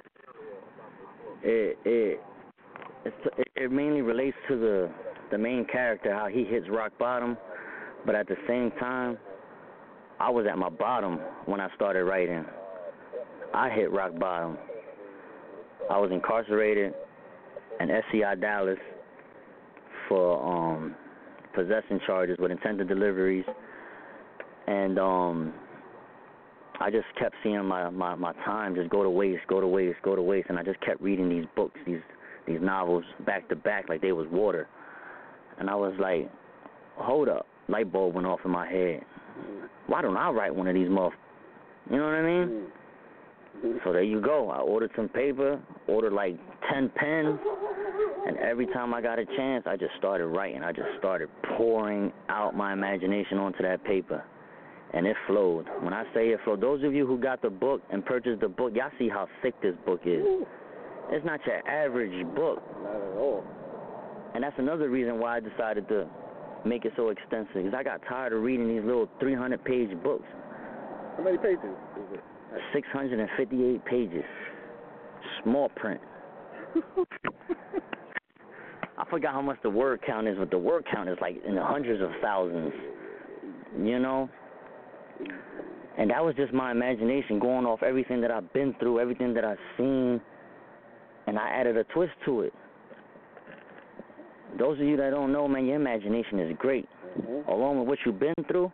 [1.43, 2.21] it it
[3.57, 4.91] it, mainly relates to the
[5.31, 7.37] the main character, how he hits rock bottom,
[8.07, 9.19] but at the same time,
[10.21, 12.45] I was at my bottom when I started writing.
[13.53, 14.59] I hit rock bottom.
[15.91, 16.95] I was incarcerated
[17.81, 18.79] in SCI Dallas
[20.09, 20.95] for um
[21.55, 23.45] possession charges with intended deliveries
[24.67, 25.55] and um
[26.81, 29.99] I just kept seeing my, my my time just go to waste, go to waste,
[30.03, 32.01] go to waste and I just kept reading these books, these
[32.47, 34.69] these novels back to back like they was water.
[35.59, 36.31] And I was like,
[36.97, 37.47] Hold up.
[37.69, 39.01] Light bulb went off in my head.
[39.87, 41.13] Why don't I write one of these muff
[41.91, 42.49] you know what I mean?
[43.59, 43.79] Mm-hmm.
[43.85, 44.51] So there you go.
[44.51, 46.37] I ordered some paper, ordered like
[46.73, 47.39] ten pens,
[48.27, 50.63] and every time I got a chance, I just started writing.
[50.63, 54.25] I just started pouring out my imagination onto that paper,
[54.95, 55.67] and it flowed.
[55.81, 58.49] When I say it flowed, those of you who got the book and purchased the
[58.49, 60.25] book, y'all see how thick this book is.
[61.11, 62.63] It's not your average book.
[62.83, 63.45] Not at all.
[64.35, 66.07] And that's another reason why I decided to
[66.65, 67.55] make it so extensive.
[67.55, 70.27] Because I got tired of reading these little 300-page books.
[71.17, 71.59] How many pages
[71.97, 72.21] is it?
[72.73, 74.25] 658 pages.
[75.43, 76.01] Small print.
[78.97, 81.57] I forgot how much the word count is, but the word count is like in
[81.57, 82.73] the hundreds of thousands.
[83.77, 84.31] You know?
[85.97, 89.45] And that was just my imagination going off everything that I've been through, everything that
[89.45, 90.21] I've seen,
[91.27, 92.53] and I added a twist to it.
[94.59, 96.89] Those of you that don't know, man, your imagination is great.
[97.19, 97.51] Mm-hmm.
[97.51, 98.73] Along with what you've been through,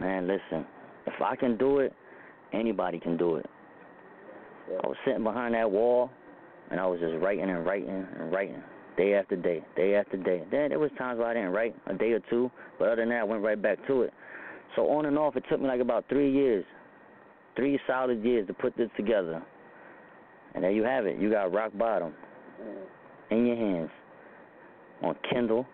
[0.00, 0.66] man, listen,
[1.06, 1.92] if I can do it,
[2.52, 3.46] anybody can do it.
[4.82, 6.10] I was sitting behind that wall,
[6.70, 8.62] and I was just writing and writing and writing,
[8.96, 10.42] day after day, day after day.
[10.50, 13.10] Then there was times where I didn't write a day or two, but other than
[13.10, 14.14] that, I went right back to it.
[14.76, 16.64] So on and off, it took me like about three years,
[17.56, 19.42] three solid years to put this together.
[20.54, 21.18] And there you have it.
[21.18, 22.14] You got rock bottom
[23.30, 23.90] in your hands
[25.02, 25.66] on Kindle.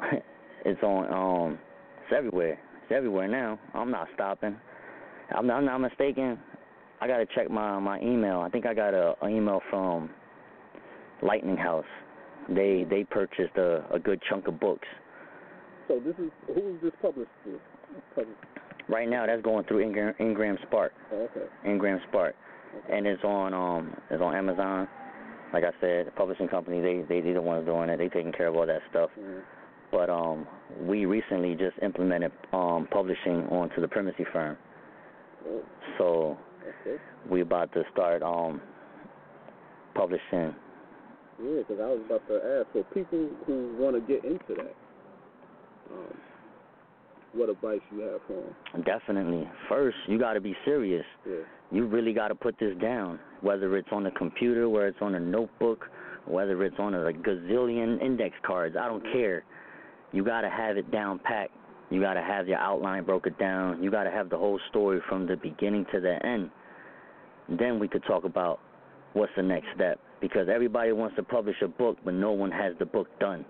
[0.64, 1.58] it's on um,
[2.04, 2.58] it's everywhere.
[2.82, 3.58] It's everywhere now.
[3.74, 4.56] I'm not stopping.
[5.34, 6.38] I'm, I'm not mistaken.
[7.00, 8.40] I gotta check my my email.
[8.40, 10.10] I think I got a, a email from
[11.22, 11.84] Lightning House.
[12.48, 14.88] They they purchased a, a good chunk of books.
[15.86, 17.60] So this is who is this published through?
[18.88, 20.92] Right now, that's going through Ingram, Ingram Spark.
[21.12, 21.46] Oh, okay.
[21.66, 22.34] Ingram Spark,
[22.90, 24.88] and it's on um it's on Amazon.
[25.52, 27.98] Like I said, the publishing company they they they the ones doing it.
[27.98, 29.10] They taking care of all that stuff.
[29.18, 29.42] Mhm.
[29.90, 30.46] But um
[30.82, 34.56] we recently just implemented um publishing onto the primacy firm.
[35.46, 35.62] Oh,
[35.98, 36.38] So
[36.86, 36.96] okay.
[37.30, 38.60] we about to start um
[39.94, 40.54] publishing.
[41.40, 44.74] Yeah, because I was about to ask for people who want to get into that.
[45.92, 46.18] Um,
[47.38, 48.82] what advice you have for them?
[48.84, 49.48] Definitely.
[49.68, 51.04] First, you got to be serious.
[51.26, 51.36] Yeah.
[51.70, 55.14] You really got to put this down, whether it's on the computer, whether it's on
[55.14, 55.86] a notebook,
[56.26, 58.76] whether it's on a like, gazillion index cards.
[58.78, 59.44] I don't care.
[60.12, 61.52] You got to have it down packed.
[61.90, 63.82] You got to have your outline broken down.
[63.82, 66.50] You got to have the whole story from the beginning to the end.
[67.48, 68.60] Then we could talk about
[69.14, 72.74] what's the next step because everybody wants to publish a book, but no one has
[72.78, 73.44] the book done.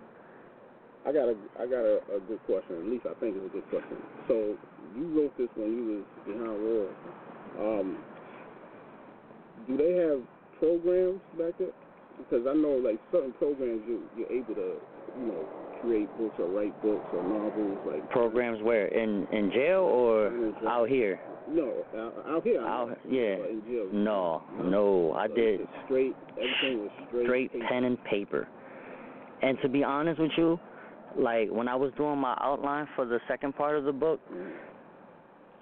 [1.06, 2.76] I got a I got a, a good question.
[2.78, 3.96] At least I think it's a good question.
[4.26, 4.56] So
[4.96, 6.94] you wrote this when you was behind walls.
[7.58, 7.98] Um,
[9.66, 10.20] do they have
[10.58, 11.68] programs back there?
[12.18, 14.74] Because I know like certain programs you you're able to
[15.20, 15.44] you know
[15.80, 20.54] create books or write books or novels like Programs where in in jail or In
[20.60, 20.68] jail.
[20.68, 21.20] out here?
[21.48, 22.60] no out, out here.
[22.60, 23.36] Out yeah.
[23.36, 23.90] in.
[24.04, 26.16] No, no, I So did straight.
[26.32, 27.24] Everything was straight.
[27.26, 27.66] straight paper.
[27.70, 28.48] pen and paper.
[29.40, 30.58] And to be honest with you,
[31.16, 34.50] like when I was doing my outline for the second part of the book, Mm.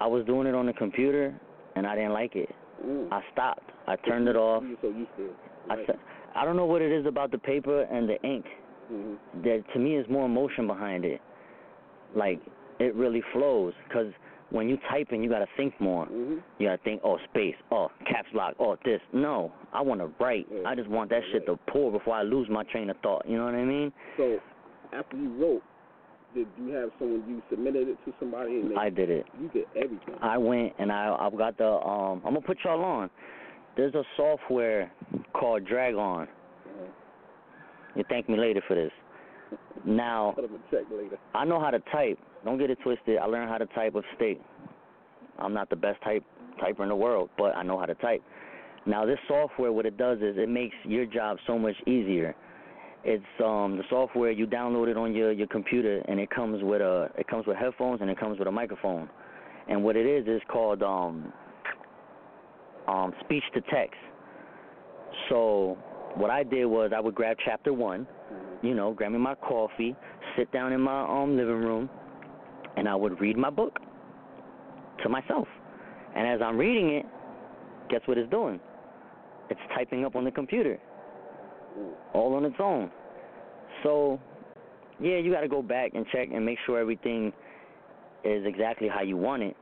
[0.01, 1.35] I was doing it on the computer
[1.75, 2.55] and I didn't like it.
[2.85, 3.09] Mm.
[3.13, 3.71] I stopped.
[3.87, 4.63] I turned it off.
[4.67, 5.25] You're so used to.
[5.27, 5.37] it.
[5.71, 5.87] I Right.
[5.87, 5.99] said,
[6.35, 8.45] I don't know what it is about the paper and the ink.
[8.93, 9.17] Mhm.
[9.43, 11.21] That to me is more emotion behind it.
[12.15, 12.41] Like
[12.79, 14.13] it really flows because
[14.51, 16.07] when you typing, you gotta think more.
[16.07, 16.43] Mhm.
[16.59, 19.01] You gotta think, oh space, oh caps lock, oh this.
[19.13, 20.47] No, I want to write.
[20.51, 20.69] Yeah.
[20.69, 23.27] I just want that shit to pour before I lose my train of thought.
[23.27, 23.93] You know what I mean?
[24.19, 24.39] So
[24.93, 25.62] after you wrote,
[26.34, 28.61] did you have someone you submitted it to somebody?
[28.61, 29.26] And they, I did it.
[29.41, 30.14] You did everything.
[30.20, 33.11] I went and I I've got the um I'm gonna put y'all on.
[33.76, 34.91] There's a software
[35.32, 35.99] called Dragon.
[36.01, 36.26] Uh-huh.
[37.95, 38.93] You thank me later for this.
[39.84, 41.18] Now Cut 'em a check later.
[41.34, 42.18] I know how to type.
[42.45, 43.18] Don't get it twisted.
[43.18, 44.41] I learned how to type with state.
[45.39, 46.24] I'm not the best type
[46.62, 48.22] typer in the world, but I know how to type.
[48.87, 52.34] Now this software, what it does is it makes your job so much easier.
[53.09, 56.81] It's um the software you download it on your your computer, and it comes with
[56.81, 59.09] a it comes with headphones and it comes with a microphone.
[59.69, 61.33] And what it is is called um
[62.89, 64.01] um speech to text.
[65.29, 65.79] So
[66.17, 68.09] what I did was I would grab chapter one,
[68.61, 69.95] you know, grab me my coffee,
[70.37, 71.89] sit down in my um living room,
[72.77, 73.79] and I would read my book
[75.05, 75.47] to myself.
[76.17, 77.07] And as I'm reading it,
[77.89, 78.59] guess what it's doing?
[79.49, 80.81] It's typing up on the computer,
[82.12, 82.91] all on its own.
[83.83, 84.20] So,
[85.01, 87.33] yeah, you got to go back and check and make sure everything
[88.24, 89.57] is exactly how you want it.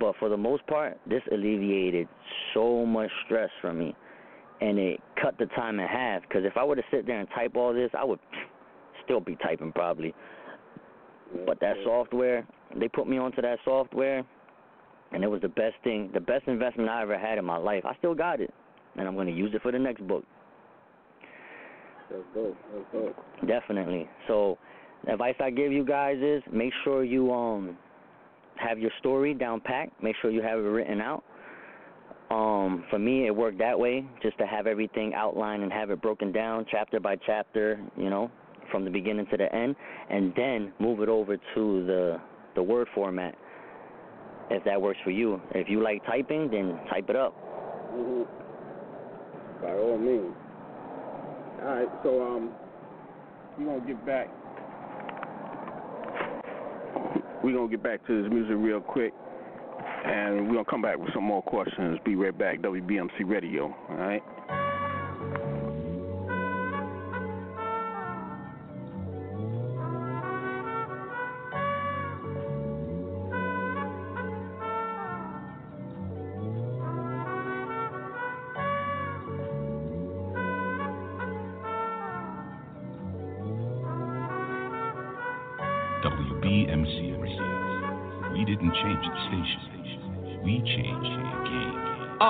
[0.00, 2.08] But for the most part, this alleviated
[2.54, 3.96] so much stress from me,
[4.60, 6.22] and it cut the time in half.
[6.22, 8.20] Because if I were to sit there and type all this, I would
[9.04, 10.14] still be typing probably.
[11.46, 14.24] But that software, they put me onto that software,
[15.12, 17.84] and it was the best thing, the best investment I ever had in my life.
[17.84, 18.52] I still got it,
[18.96, 20.24] and I'm going to use it for the next book.
[22.10, 22.56] Let's go.
[22.92, 23.14] Let's.
[23.46, 24.08] Definitely.
[24.26, 24.58] So,
[25.04, 27.76] the advice I give you guys is make sure you um
[28.56, 29.90] have your story down pat.
[30.02, 31.22] Make sure you have it written out.
[32.30, 36.02] Um, for me, it worked that way, just to have everything outlined and have it
[36.02, 37.80] broken down chapter by chapter.
[37.96, 38.30] You know,
[38.70, 39.76] from the beginning to the end,
[40.10, 42.20] and then move it over to the
[42.54, 43.34] the word format.
[44.50, 45.40] If that works for you.
[45.54, 47.34] If you like typing, then type it up.
[47.92, 48.22] hmm
[49.62, 50.34] By all means.
[51.60, 52.50] All right, so um,
[53.58, 54.28] we're gonna get back.
[57.42, 59.12] We're gonna get back to this music real quick,
[60.04, 61.98] and we're gonna come back with some more questions.
[62.04, 62.60] Be right back.
[62.60, 63.74] WBMC Radio.
[63.90, 64.22] All right.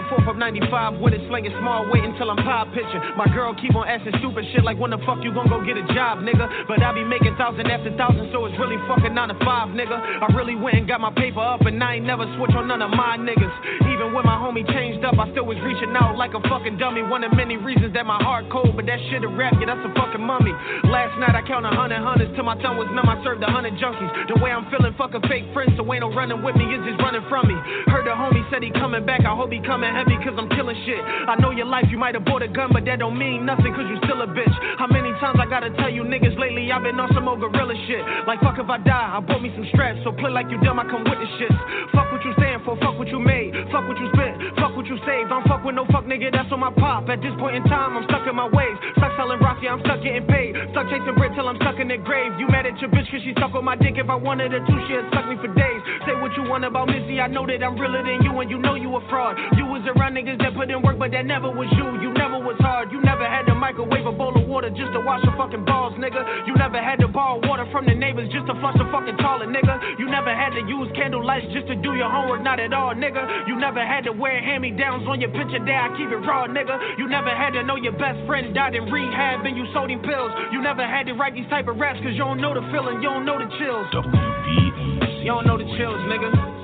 [0.00, 3.00] and forth of 95 with it, slinging small weight until I'm pop pitching.
[3.20, 5.76] My girl keep on asking stupid shit like when the fuck you gon' go get
[5.76, 6.48] a job, nigga?
[6.64, 9.92] But I be making thousand after thousand, so it's really fucking nine to five, nigga.
[9.92, 12.80] I really went and got my paper up, and I ain't never switch on none
[12.80, 13.52] of my niggas.
[13.92, 17.04] Even when my homie changed up, I still was reaching out like a fucking dummy.
[17.04, 19.84] One of many reasons that my heart cold, but that shit a rap, yeah, that's
[19.84, 20.56] a fucking mummy.
[20.88, 23.08] Last night I counted hundred hundreds till my tongue was numb.
[23.08, 24.08] I served a hundred junkies.
[24.32, 27.00] The way I'm feeling, fucking fake friends, so ain't no running with me, it's just
[27.04, 27.56] running from me.
[27.92, 30.76] Heard the homie said he coming back, I hope he coming heavy cause I'm killing
[30.86, 31.00] shit.
[31.00, 33.72] I know your life, you might have bought a gun, but that don't mean nothing
[33.74, 34.56] cause you still a bitch.
[34.78, 37.74] How many times I gotta tell you niggas lately I've been on some old gorilla
[37.86, 38.02] shit.
[38.26, 40.78] Like fuck if I die, I bought me some straps, so play like you dumb,
[40.78, 41.58] I come with the shits.
[41.92, 44.86] Fuck what you stand for, fuck what you made, fuck what you spent, fuck what
[44.86, 45.32] you saved.
[45.32, 47.08] I'm fuck with no fuck nigga, that's on my pop.
[47.08, 48.76] At this point in time, I'm stuck in my ways.
[48.96, 50.56] Stuck selling rock, yeah, I'm stuck getting paid.
[50.72, 52.32] Stuck chasing bread till I'm stuck in the grave.
[52.38, 53.96] You mad at your bitch cause she stuck on my dick.
[53.96, 55.80] If I wanted her to, she'd suck me for days.
[56.06, 58.58] Say what you want about Missy, I know that I'm realer than you, and you
[58.58, 59.36] know you a fraud.
[59.56, 61.86] You was around niggas that put in work, but that never was you.
[62.02, 62.92] You never was hard.
[62.92, 65.94] You never had to microwave a bowl of water just to wash your fucking balls,
[65.96, 66.46] nigga.
[66.46, 69.48] You never had to borrow water from the neighbors just to flush the fucking toilet,
[69.48, 69.98] nigga.
[69.98, 72.94] You never had to use candle lights just to do your homework, not at all,
[72.94, 73.48] nigga.
[73.48, 75.80] You never had to wear hand me downs on your picture there.
[75.80, 76.98] I keep it raw, nigga.
[76.98, 80.00] You never had to know your best friend died in rehab and you sold him
[80.00, 80.32] pills.
[80.52, 83.02] You never had to write these type of raps cause you don't know the feeling,
[83.02, 83.86] you don't know the chills.
[83.94, 85.24] WBMC.
[85.24, 86.59] You don't know the chills, nigga.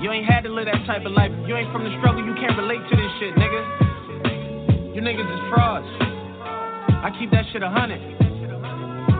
[0.00, 1.28] You ain't had to live that type of life.
[1.44, 4.96] You ain't from the struggle, you can't relate to this shit, nigga.
[4.96, 5.84] You niggas is frauds.
[7.04, 8.00] I keep that shit a hundred.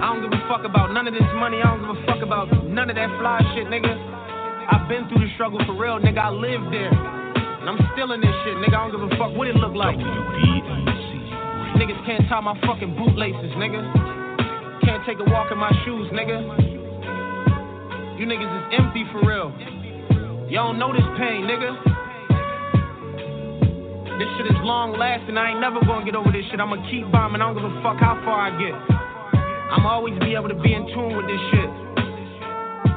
[0.01, 1.61] I don't give a fuck about none of this money.
[1.61, 3.93] I don't give a fuck about none of that fly shit, nigga.
[3.93, 6.17] I've been through the struggle for real, nigga.
[6.17, 6.89] I lived there.
[6.89, 8.73] And I'm still in this shit, nigga.
[8.73, 10.01] I don't give a fuck what it look like.
[11.77, 13.85] Niggas can't tie my fucking bootlaces, nigga.
[14.81, 16.41] Can't take a walk in my shoes, nigga.
[18.17, 19.53] You niggas is empty for real.
[20.51, 21.71] Y'all don't know this pain, nigga.
[24.19, 25.39] This shit is long lasting.
[25.39, 26.59] I ain't never gonna get over this shit.
[26.59, 27.39] I'ma keep bombing.
[27.39, 28.75] I don't give a fuck how far I get.
[28.75, 31.71] I'ma always be able to be in tune with this shit.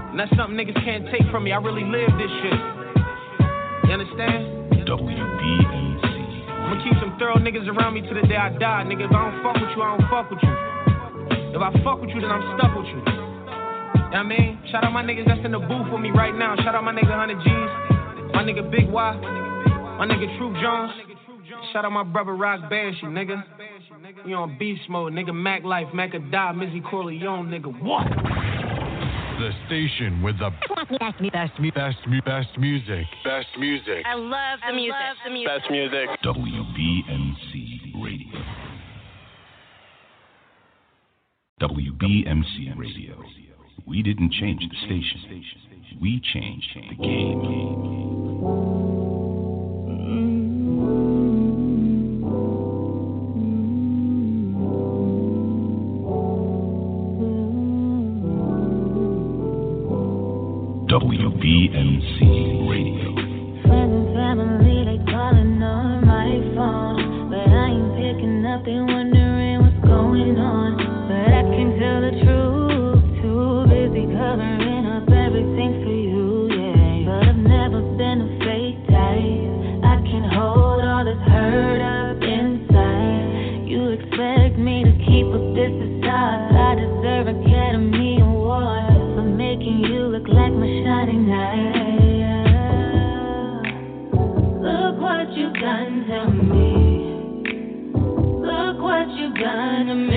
[0.10, 1.54] And that's something niggas can't take from me.
[1.54, 2.58] I really live this shit.
[3.86, 4.90] You understand?
[4.90, 6.10] WBMC.
[6.58, 9.06] I'ma keep some thorough niggas around me to the day I die, nigga.
[9.06, 10.54] If I don't fuck with you, I don't fuck with you.
[11.54, 13.33] If I fuck with you, then I'm stuck with you.
[14.14, 14.60] You know what I mean?
[14.70, 16.56] Shout out my niggas that's in the booth with me right now.
[16.58, 18.34] Shout out my nigga 100 G's.
[18.36, 19.16] My nigga Big Y.
[19.98, 20.92] My nigga Truth Jones.
[21.74, 23.44] Shout out my brother Rock Banshee, nigga.
[24.24, 25.34] You on beast mode, nigga.
[25.34, 27.74] Mac Life, Mac a die, Mizzy Corleone, nigga.
[27.82, 28.06] What?
[29.40, 30.52] The station with the
[31.00, 33.06] best, best, best, best music.
[33.24, 34.06] Best music.
[34.06, 34.96] I love the music.
[35.26, 35.58] the music.
[35.58, 36.08] Best music.
[36.24, 38.44] WBMC Radio.
[41.60, 43.43] WBMC Radio.
[43.86, 45.44] We didn't change the station.
[46.02, 48.54] We changed the game.
[60.90, 63.14] WBMC Radio.
[63.68, 67.30] Friends and family, they calling on my phone.
[67.30, 68.93] But I ain't picking up, they
[99.88, 100.13] you've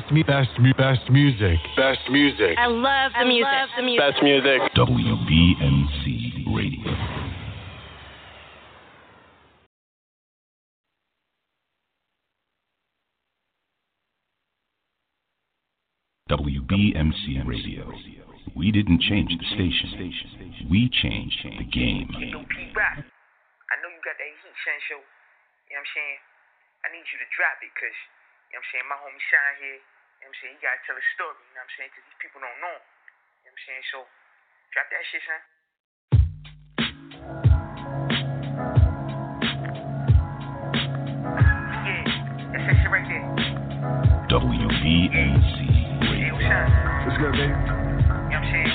[0.00, 1.58] best, best, best, best music.
[1.76, 2.56] Best music.
[2.56, 3.48] I love the music.
[3.76, 4.00] the music.
[4.00, 4.60] Best music.
[4.72, 6.06] WBMC
[6.48, 6.96] Radio.
[16.30, 17.92] WBMC Radio.
[18.56, 20.68] We didn't change the station.
[20.70, 22.08] We changed the game.
[22.16, 24.96] Yo, P Rock, I know you got that heat, Shansho.
[25.68, 26.18] You know what I'm saying?
[26.84, 28.00] I need you to drop it, cause,
[28.52, 30.60] you know what I'm saying, my homie Shine here, you know what I'm saying, he
[30.60, 32.84] gotta tell a story, you know what I'm saying, cause these people don't know him.
[32.84, 33.84] You know what I'm saying?
[33.88, 33.98] So,
[34.76, 35.40] drop that shit, son.
[40.72, 42.04] Yeah,
[42.52, 43.24] that's that shit right there.
[44.30, 45.56] WBMC
[46.02, 46.30] Hey.
[47.04, 47.48] What's good, baby?
[47.48, 48.72] You know what I'm saying?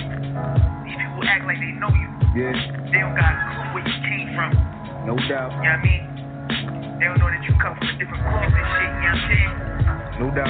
[0.86, 2.10] These people act like they know you.
[2.38, 2.54] Yeah,
[2.92, 4.52] They don't got a clue where you came from.
[5.08, 6.04] no doubt, You know what I mean?
[7.00, 9.18] They don't know that you come from a different cloth and shit, you know what
[9.18, 9.67] I'm saying?
[10.20, 10.50] No doubt.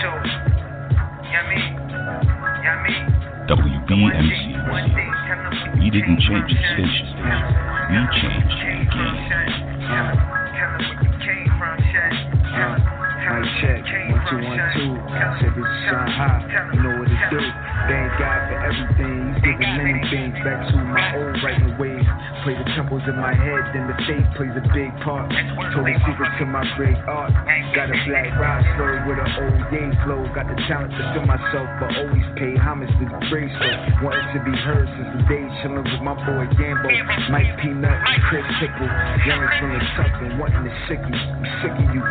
[0.00, 0.08] So,
[3.60, 4.48] you know what I mean?
[4.48, 5.04] You know what I mean?
[5.04, 5.04] WBMC
[5.78, 7.06] We didn't change the station.
[7.92, 8.88] We changed the game.
[13.24, 13.80] Mic check,
[14.12, 15.00] one two one two.
[15.40, 16.44] Said this is shine high.
[16.72, 17.40] You know what it do.
[17.88, 19.32] Thank God for everything.
[19.32, 21.72] He's giving many things back to my old writing
[22.44, 25.32] was in my head, then the faith plays a big part.
[25.72, 27.32] Told the secret to my great art.
[27.72, 30.20] Got a black rock story with an old yay flow.
[30.36, 33.48] Got the talent to feel myself, but always pay homage to the grace.
[33.56, 36.92] So wanted to be heard since the day chillin' with my boy Gambo,
[37.32, 37.96] Mike Peanut,
[38.28, 38.92] Chris Pickle.
[39.24, 41.16] Youngin' from the tuck and wanting to sick you.
[41.16, 42.02] I'm sick of you.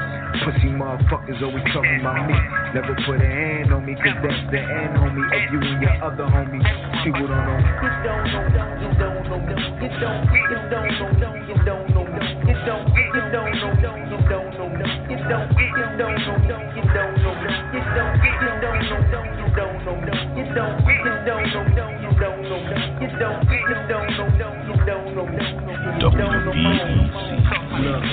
[0.41, 2.34] Pussy motherfuckers always talking about me.
[2.73, 5.93] Never put a hand on me, cause that's the end, homie, of you and your
[6.01, 6.65] other homies.
[7.05, 7.61] People don't know.
[7.61, 8.41] You don't know,
[8.81, 10.63] you don't know, you don't know, know.
[27.80, 28.03] Look.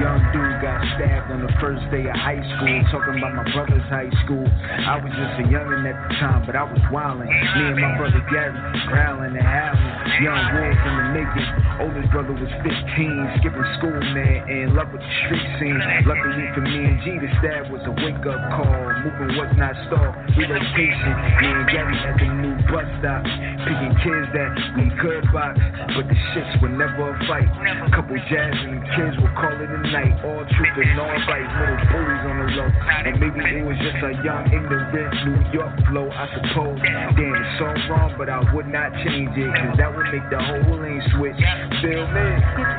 [0.00, 2.78] Young dude got stabbed on the first day of high school.
[2.94, 4.46] Talking about my brother's high school.
[4.46, 7.26] I was just a youngin' at the time, but I was wildin'.
[7.26, 8.54] Me and my brother Gary
[8.86, 10.22] growling and howling.
[10.22, 11.48] Young wolf in the making.
[11.82, 15.80] Oldest brother was 15, skipping school, man, in love with the street scene.
[16.06, 18.84] Luckily for me and G, the stab was a wake up call.
[19.02, 20.14] Moving was not stalled.
[20.38, 21.12] Relocation.
[21.40, 23.24] Me and Gary at the new bus stop.
[23.66, 25.58] Picking kids that we could box,
[25.96, 27.48] but the shits were never a fight.
[27.96, 30.14] Couple jazz and the kids would call it a night.
[30.24, 32.68] All and all right, little bullies on the low.
[32.68, 36.78] And maybe it was just a young, ignorant New York flow, I suppose.
[36.80, 40.40] Damn, it's so wrong, but I would not change it, cause that would make the
[40.40, 41.40] whole lane switch.
[41.80, 42.26] Feel me?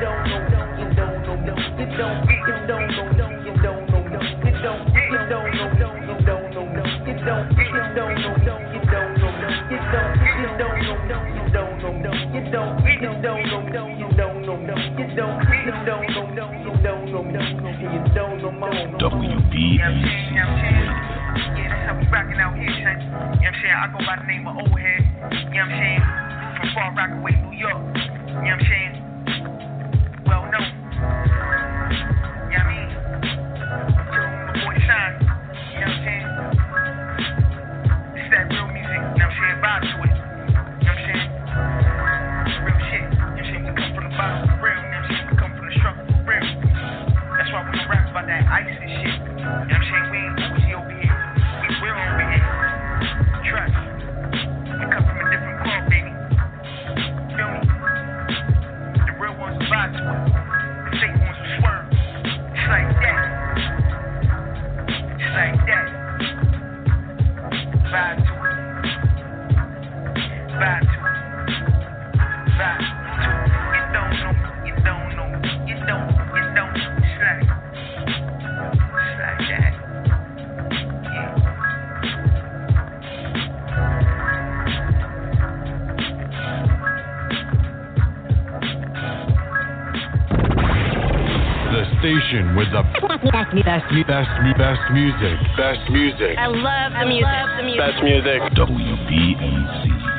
[0.00, 1.66] Don't don't don't, don't don't don't, don't
[2.66, 3.88] don't don't, don't
[8.44, 8.81] don't
[11.52, 14.76] don't know, you don't, you don't know, you don't know, you don't, you don't know,
[14.80, 18.52] you don't know, you don't know.
[18.98, 20.06] WBMC.
[21.52, 23.00] Yeah, that's how we rockin' out here, son.
[23.00, 23.76] You know what I'm saying?
[23.76, 25.02] I go by the name of Old Head.
[25.02, 26.02] You know what I'm saying?
[26.56, 27.76] From Far Rockaway, New York.
[27.76, 28.94] You know what I'm saying?
[30.26, 30.81] Well known.
[48.32, 48.71] That ice
[92.12, 92.82] station with the
[93.32, 95.36] best, best, best, best music.
[95.56, 96.36] Best music.
[96.38, 97.28] I love the music.
[97.56, 97.80] the music.
[97.80, 98.40] Best music.
[98.52, 100.11] WBMC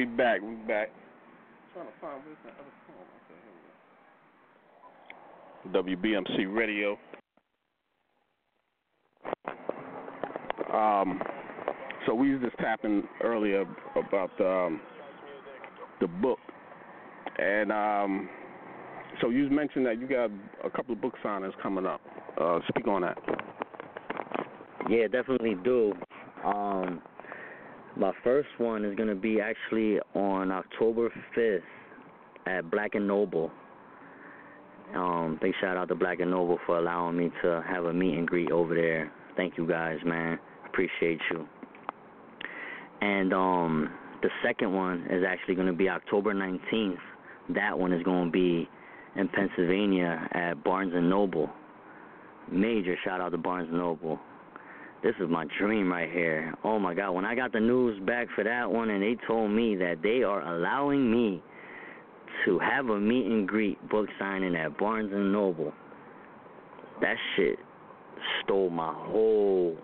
[0.00, 0.40] we back.
[0.40, 0.88] We back.
[1.74, 3.04] trying to find where's that other phone.
[3.28, 3.36] Okay,
[5.68, 6.48] here we go.
[6.48, 6.98] WBMC Radio.
[10.72, 11.20] Um,
[12.06, 14.80] so we was just tapping earlier about the, um,
[16.00, 16.38] the book,
[17.38, 18.30] and um,
[19.20, 20.30] so you mentioned that you got
[20.64, 22.00] a couple of book signings coming up.
[22.40, 23.18] Uh, speak on that.
[24.88, 25.92] Yeah, definitely do.
[26.42, 27.02] Um,
[28.00, 31.62] my first one is gonna be actually on October fifth
[32.46, 33.52] at Black and Nobel.
[34.94, 38.16] Um, big shout out to Black and Nobel for allowing me to have a meet
[38.16, 39.12] and greet over there.
[39.36, 40.38] Thank you guys, man.
[40.66, 41.46] Appreciate you.
[43.02, 43.90] And um,
[44.22, 46.98] the second one is actually gonna be October nineteenth.
[47.50, 48.66] That one is gonna be
[49.16, 51.50] in Pennsylvania at Barnes and Noble.
[52.50, 54.18] Major shout out to Barnes and Noble.
[55.02, 56.54] This is my dream right here.
[56.62, 57.12] Oh my God.
[57.12, 60.22] When I got the news back for that one and they told me that they
[60.22, 61.42] are allowing me
[62.44, 65.72] to have a meet and greet book signing at Barnes and Noble,
[67.00, 67.58] that shit
[68.44, 69.76] stole my whole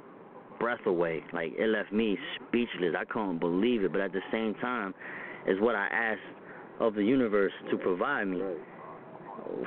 [0.61, 1.25] breath away.
[1.33, 2.95] Like it left me speechless.
[2.99, 4.93] I couldn't believe it, but at the same time,
[5.47, 6.21] it's what I asked
[6.79, 8.43] of the universe to provide me.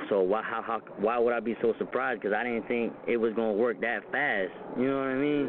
[0.08, 2.20] So why how, how why would I be so surprised?
[2.20, 4.52] Because I didn't think it was gonna work that fast.
[4.76, 5.46] You know what I mean?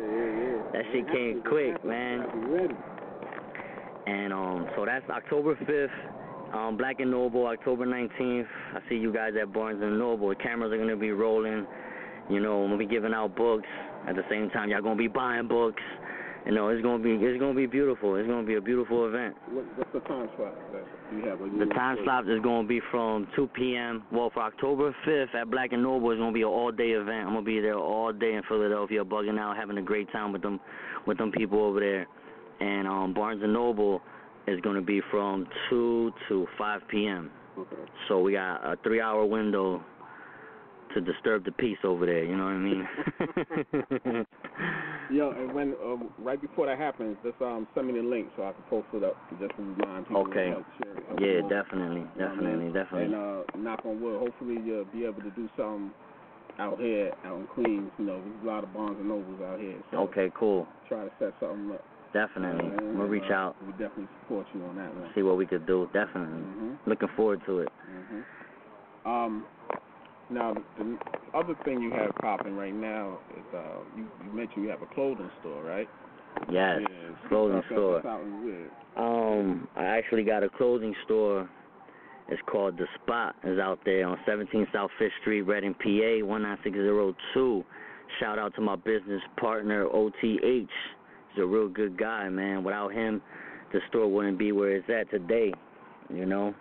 [0.73, 2.21] That shit came quick, man.
[4.07, 8.47] And um, so that's October 5th, um, Black and Nobel, October 19th.
[8.73, 10.29] I see you guys at Barnes and Noble.
[10.29, 11.65] The cameras are gonna be rolling.
[12.29, 13.67] You know, I'm gonna be giving out books.
[14.07, 15.81] At the same time, y'all gonna be buying books.
[16.45, 18.15] You know, it's gonna be it's gonna be beautiful.
[18.15, 19.35] It's gonna be a beautiful event.
[19.49, 20.85] What, what's the time slot that
[21.15, 21.39] you have?
[21.39, 24.03] You The time slot is going to be from 2 p.m.
[24.11, 27.27] Well, for October 5th at Black and Nobel, it's going to be an all-day event.
[27.27, 30.31] I'm going to be there all day in Philadelphia, bugging out, having a great time
[30.31, 30.59] with them,
[31.05, 32.07] with them people over there.
[32.59, 34.01] And um, Barnes and Noble
[34.47, 37.29] is going to be from 2 to 5 p.m.
[38.07, 39.83] So we got a three-hour window
[40.93, 42.23] to disturb the peace over there.
[42.23, 42.87] You know what I mean?
[45.11, 48.43] Yo, and when um, right before that happens, just um send me the link so
[48.43, 50.21] I can post it up just to remind people.
[50.29, 50.49] Okay.
[50.49, 51.03] Help share it.
[51.19, 52.73] yeah, definitely, You know what I definitely, mean?
[52.73, 53.05] definitely.
[53.05, 55.91] And uh, knock on wood, hopefully you'll be able to do something
[56.59, 57.91] out here, out in Queens.
[57.97, 59.75] You know, there's a lot of Barnes and Nobles out here.
[59.91, 60.65] So Okay, cool.
[60.87, 61.83] Try to set something up.
[62.13, 62.71] Definitely.
[62.95, 65.09] We'll reach uh, out, We definitely support you on that one.
[65.15, 65.89] see what we could do.
[65.93, 66.39] Definitely.
[66.43, 66.77] Mhm.
[66.85, 67.69] Looking forward to it.
[68.09, 69.45] hmm Um,
[70.31, 70.97] now the
[71.33, 73.61] other thing you have popping right now is uh,
[73.95, 75.87] you, you mentioned you have a clothing store, right?
[76.51, 78.01] Yes, Yeah, clothing store.
[78.01, 78.71] That's something weird.
[78.97, 81.49] Um, I actually got a clothing store.
[82.29, 83.35] It's called The Spot.
[83.43, 87.65] It's out there on 17 South Fifth Street, Reading, PA, 19602.
[88.19, 90.13] Shout out to my business partner, OTH.
[90.41, 90.67] He's
[91.37, 92.63] a real good guy, man.
[92.63, 93.21] Without him,
[93.73, 95.53] the store wouldn't be where it's at today,
[96.09, 96.53] you know?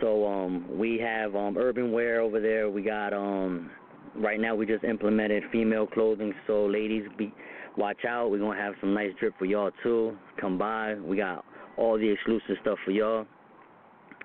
[0.00, 2.70] So um, we have um, urban wear over there.
[2.70, 3.70] We got um,
[4.16, 6.32] right now we just implemented female clothing.
[6.46, 7.32] So ladies, be
[7.76, 8.30] watch out.
[8.30, 10.16] We're gonna have some nice drip for y'all too.
[10.40, 10.94] Come by.
[10.94, 11.44] We got
[11.76, 13.26] all the exclusive stuff for y'all,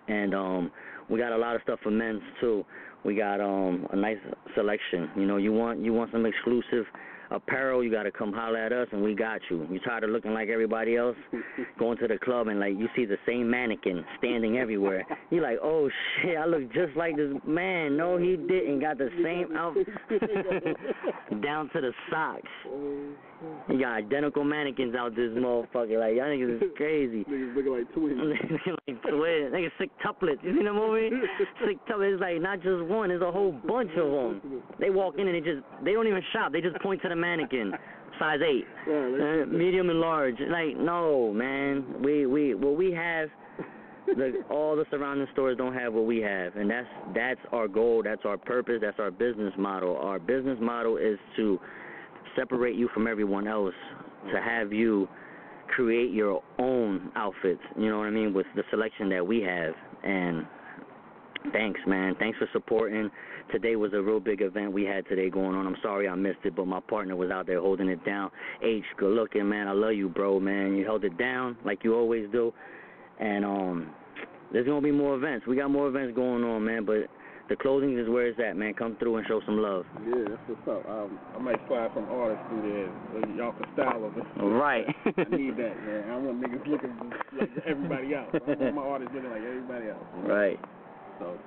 [0.07, 0.71] and um,
[1.09, 2.65] we got a lot of stuff for men's too.
[3.03, 4.17] We got um a nice
[4.55, 5.09] selection.
[5.15, 6.85] You know, you want you want some exclusive
[7.31, 9.67] apparel, you gotta come holler at us and we got you.
[9.69, 11.17] You tired of looking like everybody else,
[11.79, 15.05] going to the club and like you see the same mannequin standing everywhere.
[15.29, 15.89] You're like, oh
[16.21, 17.97] shit, I look just like this man.
[17.97, 18.79] No, he didn't.
[18.79, 19.87] Got the same outfit
[21.41, 22.41] down to the socks.
[22.67, 23.13] Oh.
[23.69, 25.99] You got identical mannequins out this motherfucker.
[25.99, 27.25] Like y'all niggas is crazy.
[27.25, 28.19] Niggas looking like twins.
[28.87, 29.53] like twins.
[29.53, 30.43] Niggas sick tuplets.
[30.43, 31.09] You seen the movie?
[31.65, 32.13] sick tuplets.
[32.13, 33.09] It's like not just one.
[33.09, 34.61] There's a whole bunch of them.
[34.79, 36.51] They walk in and they just they don't even shop.
[36.51, 37.73] They just point to the mannequin.
[38.17, 40.35] Size eight, uh, medium and large.
[40.39, 42.01] Like no, man.
[42.01, 43.29] We we what we have.
[44.07, 48.03] The, all the surrounding stores don't have what we have, and that's that's our goal.
[48.03, 48.75] That's our purpose.
[48.79, 49.97] That's our business model.
[49.97, 51.59] Our business model is to
[52.35, 53.73] separate you from everyone else,
[54.33, 55.07] to have you
[55.75, 57.61] create your own outfits.
[57.77, 58.33] You know what I mean?
[58.33, 59.73] With the selection that we have,
[60.03, 60.45] and
[61.51, 62.15] thanks, man.
[62.19, 63.09] Thanks for supporting.
[63.51, 65.67] Today was a real big event we had today going on.
[65.67, 68.31] I'm sorry I missed it, but my partner was out there holding it down.
[68.63, 69.67] H, good looking, man.
[69.67, 70.75] I love you, bro, man.
[70.75, 72.53] You held it down like you always do.
[73.19, 73.89] And um,
[74.51, 75.45] there's gonna be more events.
[75.47, 76.85] We got more events going on, man.
[76.85, 77.07] But
[77.49, 78.73] the clothing is where it's at, man.
[78.73, 79.85] Come through and show some love.
[80.07, 80.89] Yeah, that's what's up.
[80.89, 84.51] Um, I might slide some artists through there so y'all can style them.
[84.53, 84.85] Right.
[85.05, 86.09] I need that, man.
[86.09, 86.95] I want niggas looking
[87.37, 88.29] like everybody else.
[88.33, 90.05] I want my artists looking like everybody else.
[90.25, 90.59] Right.
[91.19, 91.37] So,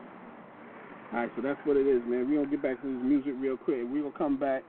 [1.12, 2.28] all right, so that's what it is, man.
[2.28, 3.80] We're gonna get back to this music real quick.
[3.82, 4.62] We're gonna come back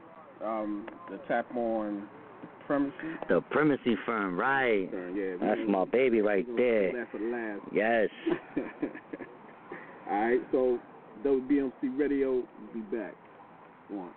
[0.43, 2.07] um, to tap on
[2.65, 3.17] premises.
[3.27, 4.89] The primacy firm, right?
[5.15, 6.91] yeah, That's my baby right there.
[6.91, 7.61] That last.
[7.73, 8.09] Yes.
[10.09, 10.79] All right, so
[11.25, 12.43] WBMC Radio,
[12.73, 13.13] be back.
[13.89, 14.09] One.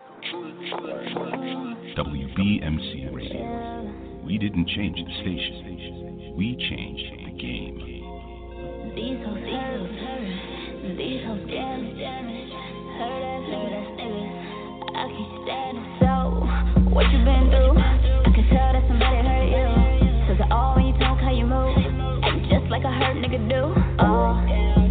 [1.96, 4.22] WBMC Radio.
[4.24, 6.34] We didn't change the station.
[6.36, 7.74] We changed the game.
[8.94, 9.82] These hoes hurt,
[10.96, 12.54] these hoes damaged.
[13.02, 14.30] Hurt ass, hurt ass niggas.
[14.94, 15.86] I can't stand it.
[15.98, 16.14] So,
[16.94, 17.82] what you been through?
[17.82, 19.66] I can tell that somebody hurt you.
[20.28, 22.22] Says it all when you talk how you move.
[22.22, 23.74] Act just like a hurt nigga do.
[23.98, 24.81] Oh,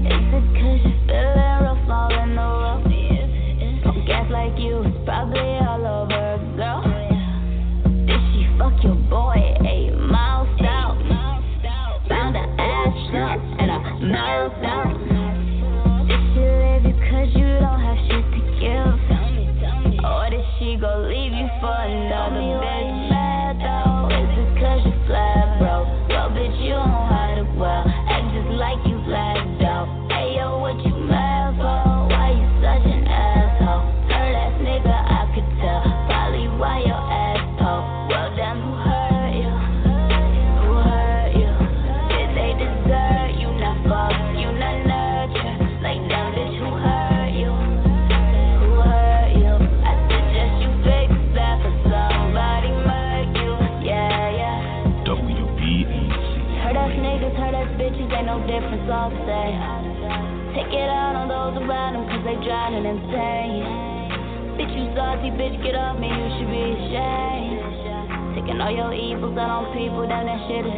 [61.42, 63.66] those around them, cause they drowning in pain.
[64.62, 68.38] Bitch, you salty, bitch, get off me, you should be ashamed.
[68.38, 70.78] Taking all your evils out on people, damn, that shit is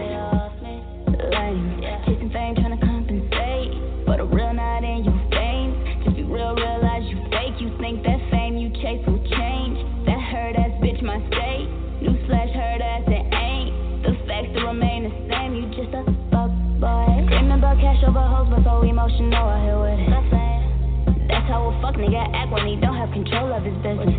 [1.35, 1.83] lame.
[2.07, 3.75] Chasing fame, trying to compensate.
[4.07, 5.75] But a real not in your veins.
[6.07, 7.59] Just be real, realize you fake.
[7.59, 9.75] You think that fame you chase will change.
[10.07, 11.67] That hurt ass bitch, my state.
[12.07, 14.07] Newsflash, hurt ass, it ain't.
[14.07, 15.59] The facts still remain the same.
[15.59, 17.27] You just a fuck boy.
[17.27, 20.22] Screaming about cash over hoes, but so emotional, I hear it.
[21.53, 24.09] How a fuck nigga act when he don't have control of his business.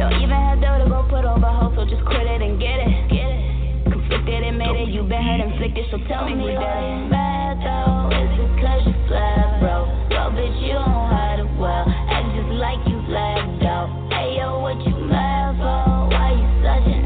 [0.00, 2.80] Don't even have dough to go put over hoes, so just quit it and get
[2.80, 2.88] it.
[3.12, 3.92] Get it.
[3.92, 7.12] Conflicted and made it, you been hurt inflicted, so tell me who did it.
[7.12, 9.84] Mad though, is it cause you flat, bro?
[10.08, 11.84] Well, bitch, you don't hide it well.
[12.08, 13.92] Act just like you lagged out.
[14.16, 16.16] Hey, yo, what you mad for?
[16.16, 17.01] Why you such an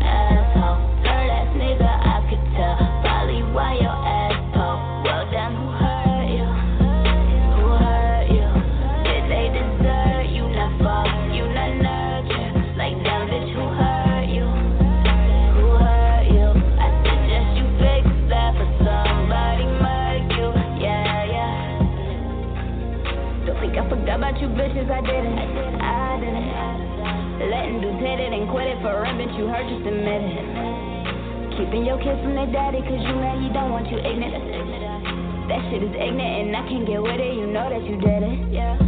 [31.66, 35.50] Keeping your kids from their daddy, cause you know don't want you ignorant.
[35.50, 38.22] That shit is ignorant and I can't get with it, you know that you did
[38.22, 38.38] it.
[38.54, 38.78] Yeah.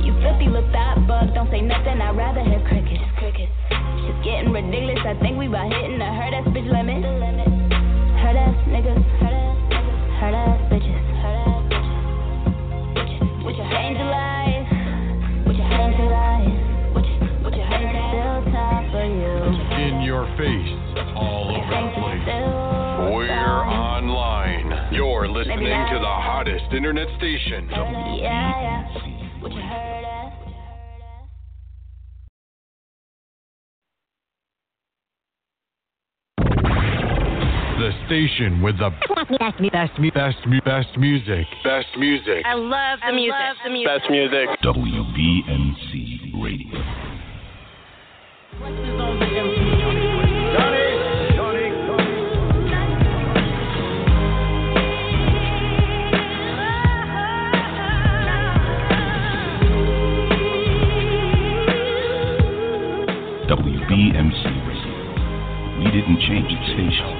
[0.00, 3.04] You filthy little thought bug, don't say nothing, I'd rather hear crickets.
[3.20, 3.52] Crickets.
[4.24, 7.04] Getting ridiculous, I think we about hitting the hurt ass bitch limit.
[7.04, 9.52] Hurt ass niggas, hurt ass
[10.16, 11.02] hurt ass bitches.
[21.72, 24.92] We're online.
[24.92, 27.66] You're listening to the hottest internet station.
[27.70, 29.42] Yeah, yeah.
[29.42, 30.32] With your hurt ass.
[37.78, 41.46] The station with the best, best, best, best music.
[41.64, 42.44] Best music.
[42.44, 43.34] I love the music.
[43.64, 43.88] the music.
[43.88, 44.48] Best music.
[44.62, 47.12] WBMC Radio.
[64.12, 65.78] WBMC Radio.
[65.78, 67.16] We didn't change the station.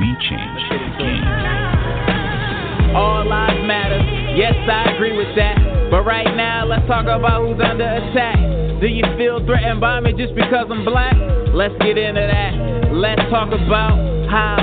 [0.00, 2.94] We changed the game.
[2.94, 4.00] All lives matter.
[4.36, 5.56] Yes, I agree with that.
[5.90, 8.36] But right now, let's talk about who's under attack.
[8.80, 11.16] Do you feel threatened by me just because I'm black?
[11.54, 12.92] Let's get into that.
[12.92, 13.96] Let's talk about
[14.28, 14.60] how.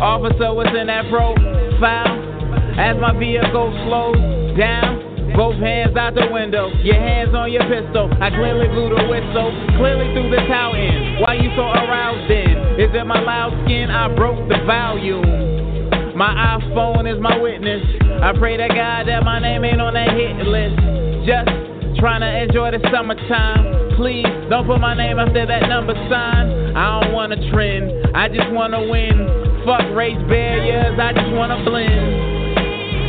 [0.00, 2.18] Officer, what's in that profile?
[2.78, 5.09] As my vehicle slows down.
[5.36, 8.10] Both hands out the window, your hands on your pistol.
[8.20, 11.20] I clearly blew the whistle, clearly threw the towel in.
[11.20, 12.80] Why you so aroused then?
[12.80, 13.90] Is it my loud skin?
[13.90, 16.16] I broke the volume.
[16.16, 17.80] My iPhone is my witness.
[18.22, 20.76] I pray to God that my name ain't on that hit list.
[21.24, 21.48] Just
[22.00, 23.96] trying to enjoy the summertime.
[23.96, 26.76] Please don't put my name after that number sign.
[26.76, 29.64] I don't wanna trend, I just wanna win.
[29.64, 32.39] Fuck race barriers, I just wanna blend.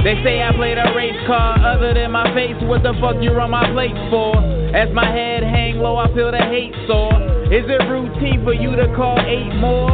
[0.03, 2.57] They say I played a race car other than my face.
[2.65, 4.33] What the fuck you run my plate for?
[4.73, 7.13] As my head hang low, I feel the hate sore.
[7.53, 9.91] Is it routine for you to call eight more?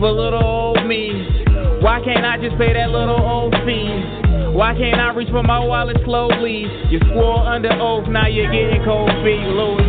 [0.00, 1.44] For little old me.
[1.82, 4.22] Why can't I just pay that little old fee?
[4.50, 6.66] Why can't I reach for my wallet slowly?
[6.90, 9.84] You swore under oath, now you're getting cold feet, Louis.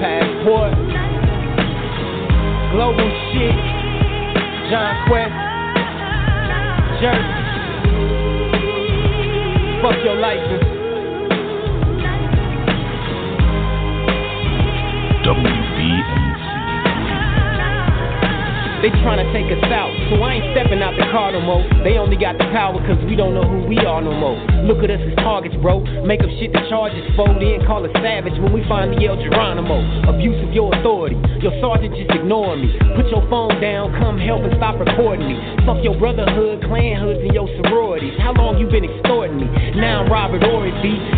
[0.00, 0.74] Passport.
[2.72, 3.56] Global shit.
[4.70, 5.57] John Quest.
[7.00, 7.38] Jersey.
[9.80, 10.64] Fuck your license.
[15.24, 16.27] WBMC.
[18.78, 21.66] They tryna take us out, so I ain't stepping out the car no more.
[21.82, 24.38] They only got the power cause we don't know who we are no more.
[24.70, 25.82] Look at us as targets, bro.
[26.06, 29.02] Make up shit to charge us for, then call us savage when we find the
[29.02, 29.82] El Geronimo.
[30.06, 32.70] Abuse of your authority, your sergeant just ignoring me.
[32.94, 35.34] Put your phone down, come help and stop recording me.
[35.66, 38.14] Fuck your brotherhood, clan hoods, and your sororities.
[38.22, 39.50] How long you been extorting me?
[39.74, 40.70] Now I'm Robert Ory,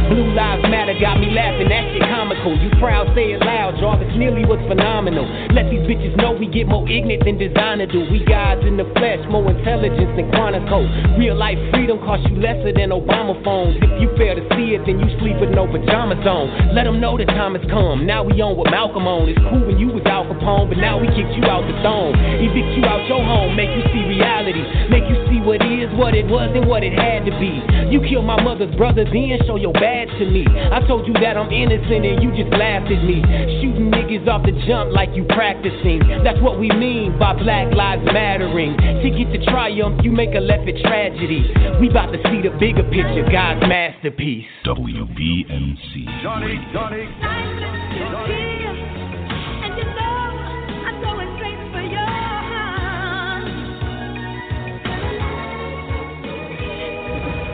[0.08, 2.56] Blue Lives Matter got me laughing, that shit comical.
[2.56, 5.28] You proud, say it loud, Jarvis nearly was phenomenal.
[5.52, 8.06] Let these bitches know we get more ignorant than do.
[8.10, 10.86] We gods in the flesh, more intelligence than Quantico.
[11.18, 13.76] Real life freedom costs you lesser than Obama phones.
[13.82, 16.74] If you fail to see it, then you sleep with no pajamas on.
[16.74, 18.06] Let them know the time has come.
[18.06, 19.28] Now we on what Malcolm on.
[19.28, 22.14] It's cool when you was Al Capone, but now we kicked you out the dome.
[22.14, 26.14] Evict you out your home, make you see reality, make you see what is, what
[26.14, 27.58] it was, and what it had to be.
[27.90, 30.46] You killed my mother's brother, then show your badge to me.
[30.46, 33.22] I told you that I'm innocent and you just laughed at me.
[33.58, 36.00] Shooting niggas off the jump like you practicing.
[36.22, 38.76] That's what we mean by Black Lives Mattering.
[38.76, 41.48] To get the triumph, you make a left it tragedy.
[41.80, 44.44] We about to see the bigger picture, God's masterpiece.
[44.66, 46.22] WBMC.
[46.22, 48.60] Johnny, Johnny, Johnny.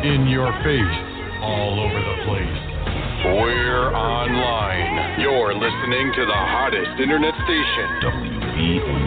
[0.06, 0.98] In your face,
[1.42, 2.66] all over the place.
[3.26, 5.20] We're online.
[5.20, 7.86] You're listening to the hottest internet station.
[8.02, 9.05] WBMC.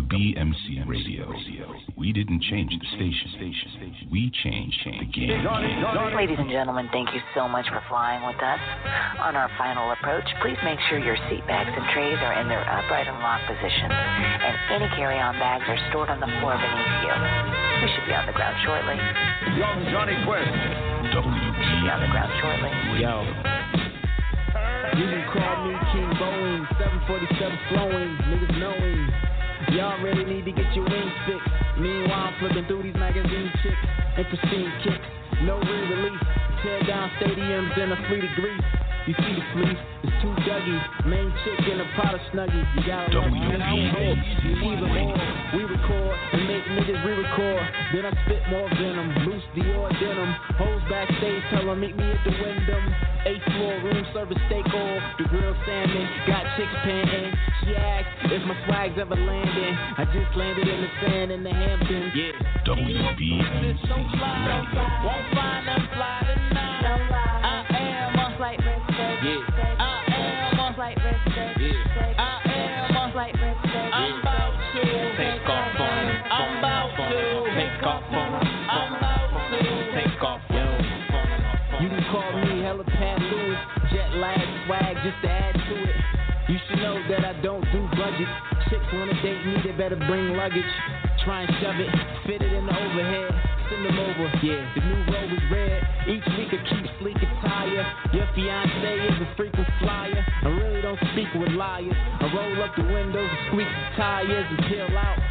[0.00, 1.28] WBMC Radio.
[1.96, 4.08] We didn't change the station.
[4.10, 5.44] We changed the game.
[6.16, 8.60] Ladies and gentlemen, thank you so much for flying with us.
[9.20, 12.64] On our final approach, please make sure your seat bags and trays are in their
[12.64, 17.12] upright and locked positions, and any carry-on bags are stored on the floor beneath you.
[17.84, 18.96] We should be on the ground shortly.
[19.60, 20.48] Young Johnny Quest.
[21.12, 22.72] Be on the ground shortly.
[23.04, 23.20] Yo.
[24.96, 29.29] You can call me King Boeing, 747 flowing, niggas knowing.
[29.70, 31.46] Y'all really need to get your wings fixed.
[31.78, 33.84] Meanwhile, I'm flipping through these magazine chicks
[34.16, 35.06] and pristine kicks.
[35.42, 36.20] No re-release.
[36.62, 38.89] Tear down stadiums in a of grease.
[39.08, 42.64] You see the fleece, it's two Dougie, main chick in a Prada snuggie.
[42.76, 45.16] You gotta WBMC You either or,
[45.56, 47.64] we record and make niggas re-record.
[47.96, 50.30] Then I spit more venom, loose Dior denim.
[50.60, 52.94] Hoes backstage, tell 'em meet me at the Wyndham.
[53.24, 57.32] Eighth floor room service steak oil, the grilled salmon, got chicks panting.
[57.64, 59.78] She asked if my swag's ever landing.
[59.96, 62.14] I just landed in the sand in the Hamptons.
[62.14, 62.32] Yeah.
[62.64, 63.90] WBMC
[65.02, 66.69] Won't find them fly tonight.
[69.20, 69.92] Just to
[75.16, 78.92] take off I'm to take off I'm
[79.52, 79.60] to
[79.92, 80.40] take off
[81.80, 83.58] You can call me hell of a pain loose
[83.92, 85.96] jet lag wag just add to it.
[86.48, 88.30] You should know that I don't do budgets.
[88.70, 90.64] Chicks wanna date me, they better bring luggage.
[91.24, 91.90] Try and shove it,
[92.26, 93.49] fit it in the overhead.
[93.70, 94.66] Send them over, yeah.
[94.74, 95.78] The new robe is red.
[96.10, 97.86] Each week I keep sleek attire.
[98.12, 100.26] Your fiance is a frequent flyer.
[100.42, 101.94] I really don't speak with liars.
[101.94, 105.22] I roll up the windows and squeak the tires and peel out.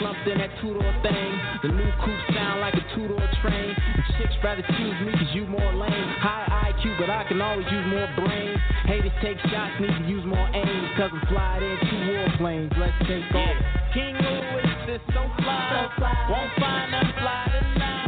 [0.00, 1.30] Slumped in that two-door thing.
[1.60, 3.76] The new coupe sound like a two-door train.
[3.76, 6.08] And chicks rather choose me cause you more lame.
[6.24, 8.58] High IQ, but I can always use more brains.
[8.88, 10.88] Haters take shots, need to use more aim.
[10.96, 12.72] Cause I'm flying in two warplanes.
[12.80, 13.56] Let's take off.
[13.92, 15.88] King Louis is so fly.
[16.28, 18.04] Won't find them fly tonight.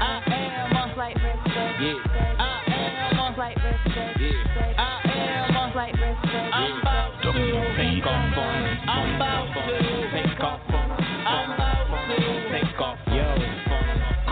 [0.00, 1.46] I am a flight risk.
[1.46, 2.38] Yeah.
[2.38, 3.96] I am a flight risk.
[4.20, 4.74] Yeah.
[4.78, 6.24] I am a flight risk.
[6.24, 7.32] I'm about to
[7.76, 8.64] take off on.
[8.88, 9.76] I'm about to
[10.12, 10.90] take off on.
[11.26, 12.16] I'm about to
[12.50, 12.98] take off.
[13.08, 13.28] Yo.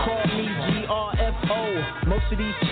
[0.01, 0.45] Call me
[0.85, 2.07] GRFO.
[2.07, 2.64] Most of these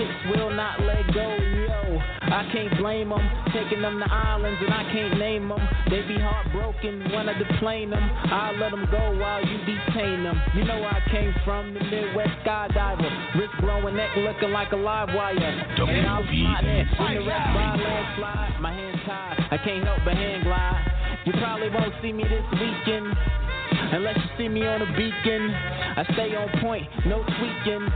[2.54, 3.26] can't blame them.
[3.51, 5.59] Taking them to islands and I can't name them.
[5.89, 8.04] They be heartbroken when I deplane them.
[8.04, 10.39] I let them go while you detain them.
[10.55, 13.09] You know I came from, the Midwest skydiver.
[13.36, 15.34] Wrist blowing neck looking like a live wire.
[15.34, 18.62] And I was sliding in in the rest by landslide.
[18.62, 19.38] My hands tied.
[19.51, 20.86] I can't help but hand glide.
[21.25, 23.42] You probably won't see me this weekend.
[23.71, 27.87] Unless you see me on a beacon, I stay on point, no tweaking.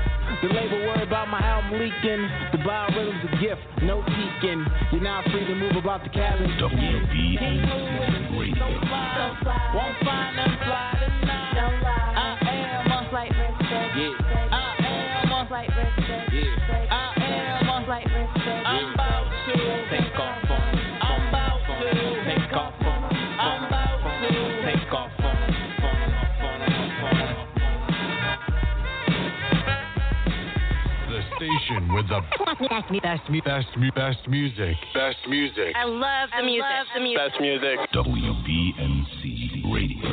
[0.42, 2.30] The label worry about my album leaking.
[2.52, 4.66] The biorhythm's a gift, no peeking.
[4.92, 6.50] You're now free to move about the cabin.
[6.60, 8.68] WBMC Radio.
[9.74, 11.17] Won't find them fly
[31.40, 32.22] the
[32.70, 34.76] best, best, best, best music.
[34.94, 35.76] Best music.
[35.76, 36.64] I love the music.
[36.64, 37.28] Love the music.
[37.30, 37.80] Best music.
[37.94, 39.24] WBMC
[39.72, 40.10] Radio.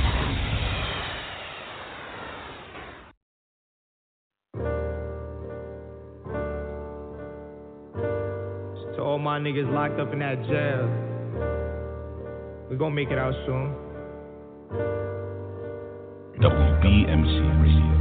[8.95, 10.89] To all my niggas locked up in that jail.
[12.71, 13.75] We gonna make it out soon.
[16.41, 17.95] WBMC Radio.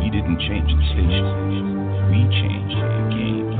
[0.00, 1.89] We didn't change the station.
[2.10, 3.54] We changed the game.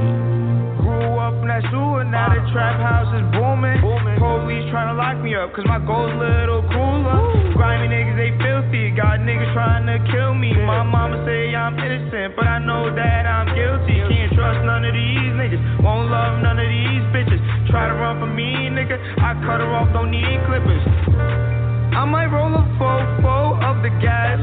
[0.82, 3.78] Grew up in that sewer, now the trap house is booming.
[4.18, 7.54] Police trying to lock me up, cause my goal's a little cooler.
[7.54, 8.90] Grimy niggas, they filthy.
[8.90, 10.50] Got niggas trying to kill me.
[10.66, 14.02] My mama say I'm innocent, but I know that I'm guilty.
[14.02, 15.62] Can't trust none of these niggas.
[15.86, 17.38] Won't love none of these bitches.
[17.70, 18.98] Try to run from me, nigga.
[19.22, 20.82] I cut her off, don't need clippers.
[21.94, 24.42] I might roll a fofo of the gas.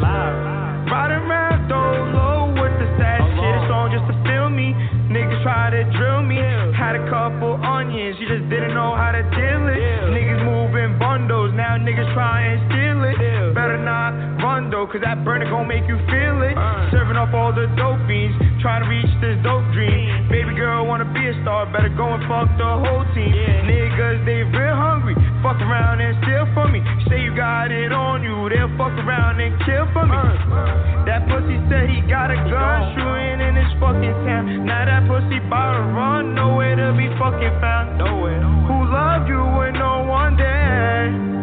[0.87, 3.19] Riding around dolo with the stash.
[3.19, 4.71] Shit, a song just to feel me.
[5.11, 6.39] Niggas try to drill me.
[6.75, 9.79] Had a couple onions, you just didn't know how to deal it.
[10.15, 13.19] Niggas moving bundles, now niggas try and steal it.
[13.19, 13.51] Yeah.
[13.51, 16.55] Better not run though, cause that burner gon' make you feel it.
[16.55, 16.91] Uh.
[16.91, 20.29] Serving up all the dope fiends, trying to reach this dope dream.
[20.31, 23.33] Baby girl wanna be a star, better go and fuck the whole team.
[23.67, 25.15] Niggas, they real hungry.
[25.43, 26.79] Fuck around and steal from me.
[27.09, 30.13] Say you got it on you, they'll fuck around and kill for me.
[30.13, 30.76] Uh, uh.
[31.05, 34.65] That pussy said he got a gun shooting in his fucking town.
[34.65, 37.97] Now that pussy bout to run, nowhere to be fucking found.
[37.97, 38.41] Nowhere.
[38.41, 41.36] Who loved you when no one there?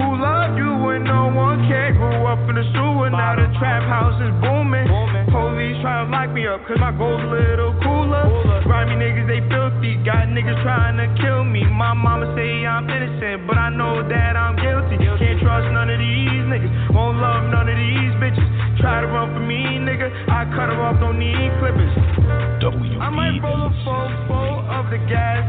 [0.00, 1.92] Who loved you when no one cared?
[2.00, 4.88] Grew up in the sewer, now the trap house is booming.
[5.28, 8.24] Police trying to lock me up, cause my goal's a little cooler.
[8.64, 10.00] Grimy niggas, they filthy.
[10.00, 11.68] Got niggas trying to kill me.
[11.68, 14.96] My mama say I'm innocent, but I know that I'm guilty.
[14.96, 16.72] Can't trust none of these niggas.
[16.96, 18.48] Won't love none of these bitches.
[18.80, 20.08] Try to run for me, nigga.
[20.32, 21.92] I cut her off, don't need clippers.
[21.92, 25.44] I might roll a fofo of the gas.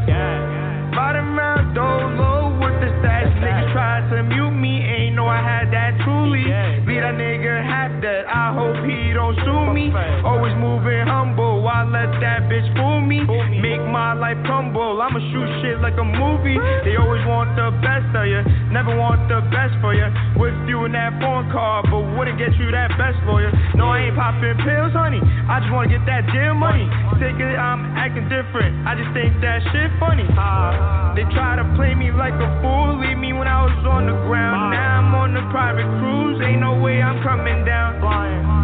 [0.92, 3.30] Riding around dolo with the stash.
[3.38, 6.42] Niggas tried to mute me, ain't know I had that truly.
[6.82, 8.26] Leave that nigga half dead.
[8.26, 9.94] I hope he don't sue me.
[10.26, 11.62] Always moving humble.
[11.62, 13.22] Why let that bitch fool me?
[13.62, 14.98] Make my life crumble.
[14.98, 16.58] I'ma shoot shit like a movie.
[16.82, 18.42] They always want the best of you,
[18.74, 20.06] never want the best for you.
[20.34, 23.54] With you in that phone call, but wouldn't get you that best lawyer.
[23.78, 25.22] No, I ain't popping pills, honey.
[25.22, 26.90] I just wanna get that deal money.
[27.22, 28.86] Think it, I'm acting different.
[28.86, 30.26] I just think that shit funny.
[30.34, 34.08] Ah, they try to play me like a fool, leave me when I was on
[34.08, 34.72] the ground.
[34.72, 38.00] Now I'm on the private cruise, ain't no way I'm coming down.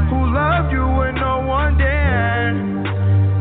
[0.09, 2.57] Who loved you when no one there?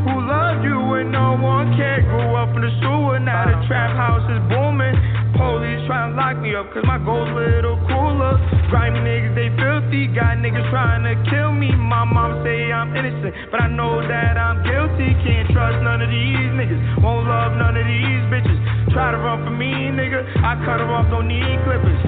[0.08, 2.04] Who loved you when no one cared?
[2.04, 4.96] Grew up in the sewer, now the trap house is booming.
[5.40, 8.36] Police trying to lock me up, cause my goal's a little cooler.
[8.68, 10.12] Grimy niggas, they filthy.
[10.12, 11.72] Got niggas trying to kill me.
[11.72, 15.16] My mom say I'm innocent, but I know that I'm guilty.
[15.24, 17.04] Can't trust none of these niggas.
[17.04, 18.57] Won't love none of these bitches.
[18.94, 20.24] Try to run from me, nigga.
[20.44, 22.00] I cut her off, don't need clippers.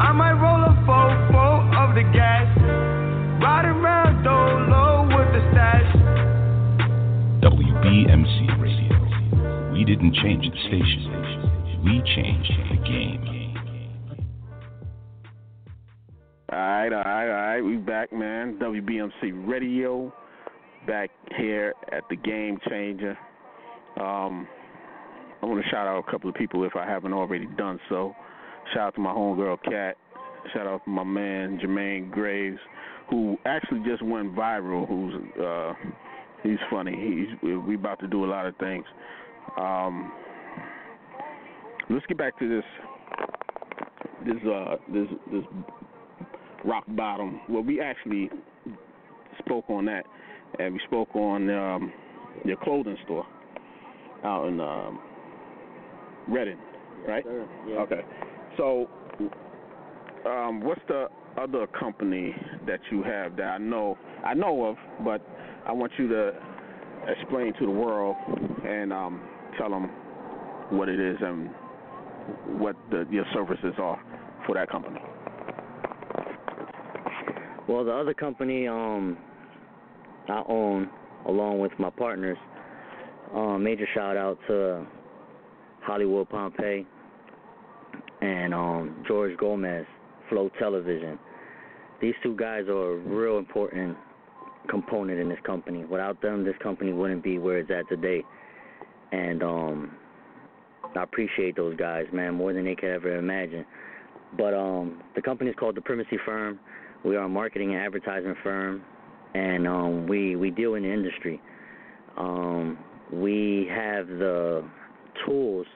[0.00, 2.48] I might roll a fofo of the gas.
[3.42, 5.90] Riding around dolo with the stash.
[7.42, 9.72] WBMC Radio.
[9.72, 11.82] We didn't change the station.
[11.84, 13.40] We changed the game.
[16.52, 17.60] All right, all right, all right.
[17.60, 18.58] We back, man.
[18.60, 20.12] WBMC Radio,
[20.86, 23.16] back here at the Game Changer.
[24.00, 24.48] Um,
[25.42, 28.14] I want to shout out a couple of people if I haven't already done so.
[28.74, 29.96] Shout out to my homegirl Kat.
[30.52, 32.58] Shout out to my man Jermaine Graves,
[33.08, 34.86] who actually just went viral.
[34.88, 35.72] Who's uh,
[36.42, 36.92] he's funny.
[36.92, 38.84] He's we about to do a lot of things.
[39.58, 40.12] Um,
[41.88, 42.64] let's get back to this
[44.26, 45.44] this uh this this
[46.64, 47.40] rock bottom.
[47.48, 48.30] Well, we actually
[49.38, 50.04] spoke on that,
[50.58, 51.92] and we spoke on um,
[52.44, 53.26] your clothing store
[54.24, 55.00] out in um,
[56.30, 56.58] Reading,
[57.08, 57.24] right?
[57.82, 58.00] Okay.
[58.56, 58.88] So,
[60.26, 61.08] um, what's the
[61.40, 62.34] other company
[62.66, 65.20] that you have that I know I know of, but
[65.66, 66.32] I want you to
[67.08, 68.16] explain to the world
[68.64, 69.22] and um,
[69.58, 69.90] tell them
[70.70, 71.50] what it is and
[72.60, 74.00] what the, your services are
[74.46, 75.00] for that company.
[77.68, 79.18] Well, the other company um
[80.28, 80.90] I own
[81.26, 82.38] along with my partners.
[83.34, 84.86] Um, major shout out to
[85.82, 86.86] Hollywood Pompey
[88.20, 89.86] and um George Gomez,
[90.28, 91.18] Flow Television.
[92.00, 93.96] These two guys are a real important
[94.68, 95.84] component in this company.
[95.84, 98.22] Without them, this company wouldn't be where it's at today.
[99.12, 99.96] And um
[100.96, 103.64] I appreciate those guys, man, more than they could ever imagine.
[104.36, 106.60] But um the company is called the Primacy Firm.
[107.04, 108.82] We are a marketing and advertising firm,
[109.34, 111.40] and um, we we deal in the industry.
[112.16, 112.78] um,
[113.12, 114.64] we have the
[115.26, 115.66] tools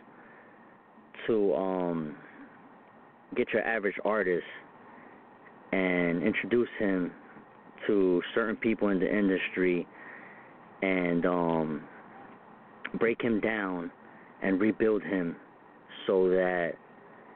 [1.26, 2.16] to um,
[3.36, 4.44] get your average artist
[5.72, 7.10] and introduce him
[7.86, 9.86] to certain people in the industry
[10.82, 11.82] and um,
[12.98, 13.90] break him down
[14.42, 15.36] and rebuild him
[16.06, 16.72] so that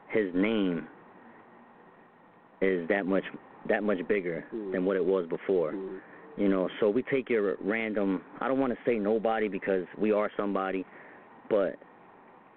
[0.09, 0.87] his name
[2.61, 3.23] is that much
[3.67, 5.73] that much bigger than what it was before.
[6.37, 10.11] You know, so we take your random I don't want to say nobody because we
[10.11, 10.85] are somebody,
[11.49, 11.75] but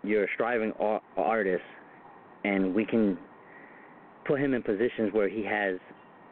[0.04, 1.62] you're a striving ar- artist
[2.44, 3.18] and we can
[4.26, 5.78] put him in positions where he has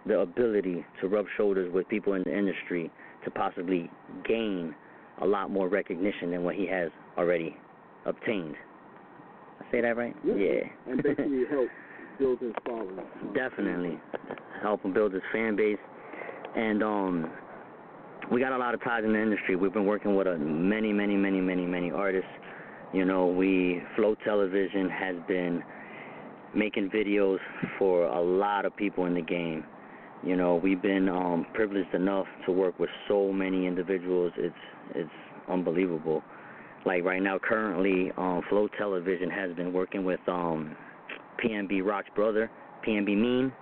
[0.07, 2.91] the ability to rub shoulders with people in the industry
[3.25, 3.91] to possibly
[4.27, 4.75] gain
[5.23, 7.57] a lot more recognition than what he has already
[8.07, 8.57] obtained.
[9.61, 10.17] I say that right?
[10.25, 10.61] Yeah.
[10.89, 11.69] And basically help
[12.19, 12.99] build his following.
[13.35, 14.01] Definitely.
[14.63, 15.79] Help him build his fan base.
[16.57, 17.31] And um
[18.31, 19.57] we got a lot of ties in the industry.
[19.57, 22.29] We've been working with a many, many, many, many, many artists.
[22.93, 25.63] You know, we Flow Television has been
[26.55, 27.39] making videos
[27.79, 29.65] for a lot of people in the game.
[30.25, 34.33] You know, we've been um privileged enough to work with so many individuals.
[34.37, 34.55] It's
[34.95, 35.11] it's
[35.49, 36.23] unbelievable.
[36.85, 40.77] Like right now currently um Flow Television has been working with um
[41.45, 42.51] PNB Rock's brother,
[42.87, 43.53] PNB Mean.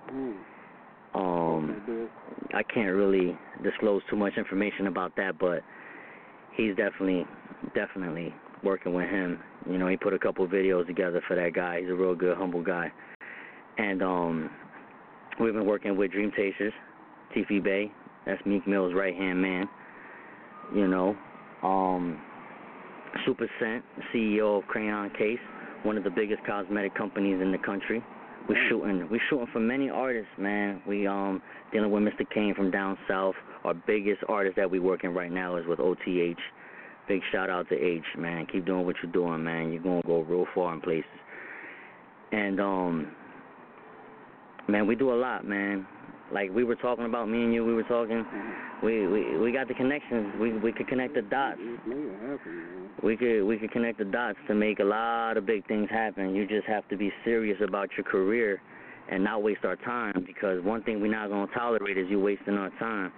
[1.13, 2.09] Um
[2.53, 5.61] I can't really disclose too much information about that, but
[6.57, 7.25] he's definitely
[7.75, 8.33] definitely
[8.63, 9.39] working with him.
[9.69, 11.81] You know, he put a couple videos together for that guy.
[11.81, 12.91] He's a real good, humble guy.
[13.77, 14.49] And um
[15.39, 16.73] we've been working with Dream Chasers,
[17.35, 17.91] Tiffy Bay.
[18.25, 19.67] That's Meek Mill's right hand man.
[20.73, 21.15] You know.
[21.63, 22.21] Um
[23.25, 23.83] Super Scent,
[24.13, 25.39] CEO of Crayon Case,
[25.83, 28.03] one of the biggest cosmetic companies in the country.
[28.47, 30.81] We're shooting We're shooting for many artists, man.
[30.87, 31.41] We um
[31.71, 32.29] dealing with Mr.
[32.33, 33.35] Kane from down south.
[33.63, 36.39] Our biggest artist that we working right now is with OTH.
[37.09, 38.45] Big shout out to H, man.
[38.51, 39.71] Keep doing what you're doing, man.
[39.73, 41.09] You're gonna go real far in places.
[42.31, 43.11] And um
[44.67, 45.87] man, we do a lot, man.
[46.31, 48.23] Like we were talking about me and you, we were talking
[48.83, 50.35] we we we got the connections.
[50.39, 51.59] We we could connect the dots.
[53.01, 56.35] We could we could connect the dots to make a lot of big things happen.
[56.35, 58.61] You just have to be serious about your career
[59.11, 62.53] and not waste our time because one thing we're not gonna tolerate is you wasting
[62.53, 63.11] our time.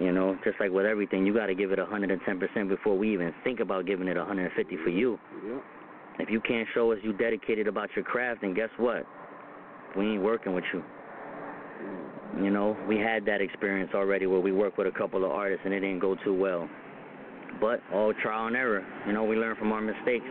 [0.00, 3.32] You know, just like with everything, you got to give it 110% before we even
[3.44, 5.18] think about giving it 150 for you.
[5.46, 5.58] Yeah.
[6.18, 9.04] If you can't show us you dedicated about your craft, then guess what?
[9.96, 10.82] We ain't working with you.
[12.42, 15.62] You know, we had that experience already where we worked with a couple of artists
[15.64, 16.68] and it didn't go too well.
[17.60, 18.84] But all trial and error.
[19.06, 20.24] You know, we learn from our mistakes.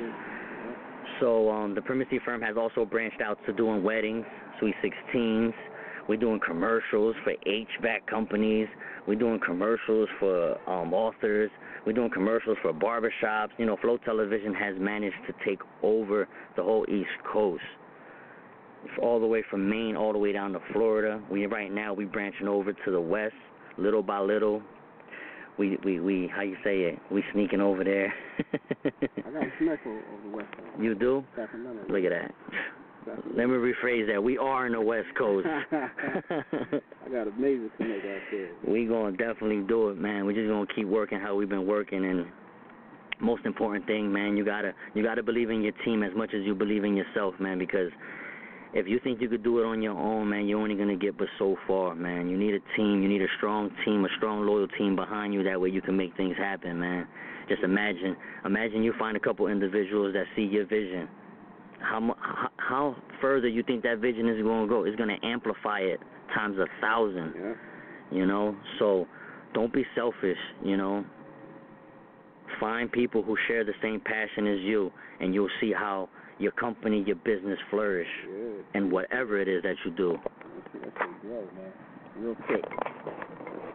[1.22, 4.26] So um, the Primacy firm has also branched out to doing weddings,
[4.60, 5.54] sweet 16s.
[6.08, 8.68] We're doing commercials for HVAC companies.
[9.08, 11.50] We're doing commercials for um, authors.
[11.86, 13.50] We're doing commercials for barbershops.
[13.58, 17.64] You know, Flow Television has managed to take over the whole East Coast
[18.84, 21.22] It's all the way from Maine all the way down to Florida.
[21.32, 23.36] We right now we branching over to the west,
[23.78, 24.62] little by little.
[25.58, 27.00] We we we how you say it?
[27.12, 28.14] We sneaking over there.
[28.86, 28.90] I
[29.32, 30.48] got a over the west
[30.80, 31.24] you do?
[31.36, 31.84] Sacramento.
[31.90, 32.34] Look at that.
[33.36, 34.22] Let me rephrase that.
[34.22, 35.48] We are in the West Coast.
[35.72, 38.50] I got a major connect out there.
[38.68, 40.26] we gonna definitely do it, man.
[40.26, 42.26] We're just gonna keep working how we've been working and
[43.20, 46.44] most important thing, man, you gotta you gotta believe in your team as much as
[46.46, 47.90] you believe in yourself, man, because
[48.74, 51.18] if you think you could do it on your own, man, you're only gonna get
[51.18, 52.28] but so far, man.
[52.28, 55.44] You need a team, you need a strong team, a strong loyal team behind you.
[55.44, 57.08] That way you can make things happen, man.
[57.48, 58.16] Just imagine,
[58.46, 61.08] imagine you find a couple individuals that see your vision.
[61.84, 64.86] How how, how further you think that vision is gonna go?
[64.86, 66.00] It's gonna amplify it
[66.34, 67.34] times a thousand.
[68.12, 69.08] You know, so
[69.54, 70.38] don't be selfish.
[70.64, 71.06] You know,
[72.60, 77.04] find people who share the same passion as you, and you'll see how your company,
[77.06, 78.08] your business flourish,
[78.74, 80.18] and whatever it is that you do.
[82.18, 82.64] Real quick.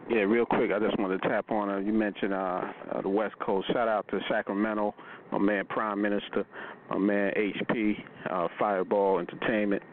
[0.09, 1.69] Yeah, real quick, I just wanted to tap on.
[1.69, 2.61] Uh, you mentioned uh,
[2.95, 3.67] uh, the West Coast.
[3.71, 4.95] Shout out to Sacramento,
[5.31, 6.47] my man Prime Minister,
[6.89, 7.93] my man HP,
[8.31, 9.83] uh, Fireball Entertainment,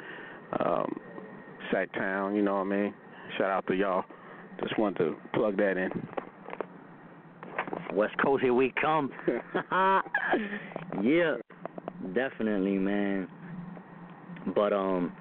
[0.59, 0.98] um,
[1.70, 2.34] Sactown.
[2.34, 2.94] You know what I mean?
[3.36, 4.05] Shout out to y'all.
[4.62, 5.90] Just wanted to plug that in.
[7.93, 9.12] West Coast, here we come.
[11.02, 11.36] yeah,
[12.14, 13.28] definitely, man.
[14.55, 15.12] But um,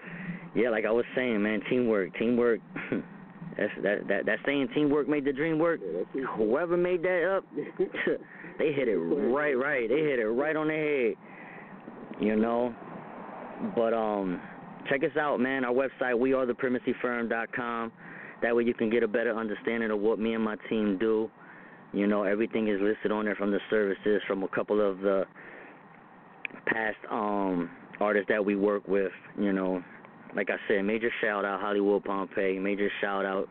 [0.55, 2.61] yeah, like I was saying, man, teamwork, teamwork.
[3.57, 5.79] That's that that that saying, teamwork made the dream work.
[6.37, 7.45] Whoever made that up,
[8.59, 9.87] they hit it right, right.
[9.87, 12.25] They hit it right on the head.
[12.25, 12.75] You know.
[13.75, 14.41] But um,
[14.89, 15.63] check us out, man.
[15.63, 17.91] Our website, wearetheprimacyfirm.com.
[18.41, 21.29] That way you can get a better understanding of what me and my team do.
[21.93, 25.23] You know, everything is listed on there from the services from a couple of the
[26.67, 27.69] past um
[28.01, 29.81] artists that we work with, you know.
[30.35, 33.47] Like I said, major shout out Hollywood Pompeii, major shout out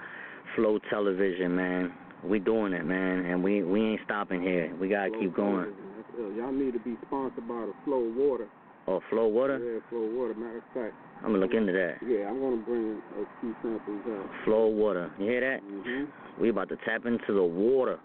[0.55, 1.93] Flow Television, man.
[2.23, 4.75] We doing it, man, and we we ain't stopping here.
[4.81, 5.65] We gotta Flow keep going.
[5.65, 6.37] Television.
[6.37, 8.47] Y'all need to be sponsored by the Flow Water.
[8.87, 9.59] Oh, Flow Water?
[9.59, 10.35] Yeah, Flow Water.
[10.35, 10.95] Matter of fact.
[11.23, 11.97] I'm gonna look into that.
[12.07, 14.31] Yeah, I'm gonna bring a few samples out.
[14.45, 15.11] Flow Water.
[15.19, 15.63] You hear that?
[15.63, 16.07] Mhm.
[16.39, 17.99] We about to tap into the water.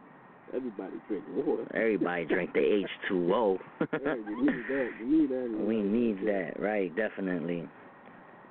[0.56, 1.66] Everybody drink water.
[1.74, 3.60] Everybody drink the H2O.
[3.92, 4.90] yeah, you need that.
[5.00, 5.66] You need that.
[5.68, 6.96] we need that, right?
[6.96, 7.68] Definitely.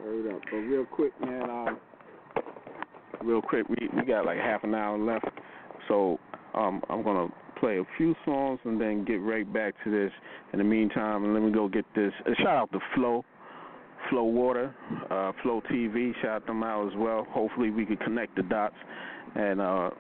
[0.05, 0.41] Word up.
[0.51, 1.51] But real quick, man.
[1.51, 1.79] Um,
[3.25, 5.29] real quick, we we got like half an hour left,
[5.89, 6.19] so
[6.55, 10.13] um, I'm gonna play a few songs and then get right back to this.
[10.53, 12.13] In the meantime, let me go get this.
[12.27, 13.25] Uh, shout out to Flow,
[14.11, 14.75] Flow Water,
[15.11, 16.13] uh, Flow TV.
[16.23, 17.27] Shout them out as well.
[17.31, 18.77] Hopefully, we can connect the dots
[19.35, 19.91] and uh,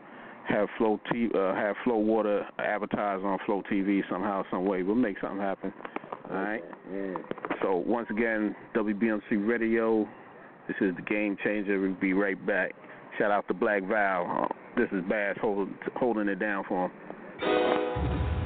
[0.48, 4.82] have Flow T uh, have Flow Water advertise on Flow TV somehow, some way.
[4.82, 5.72] We'll make something happen.
[6.30, 6.64] All right.
[6.92, 7.14] Yeah.
[7.62, 10.06] So once again, WBMC Radio.
[10.66, 11.80] This is the Game Changer.
[11.80, 12.72] We'll be right back.
[13.18, 14.44] Shout out to Black Val.
[14.44, 14.46] Uh,
[14.76, 16.92] this is Bass hold, holding it down for him.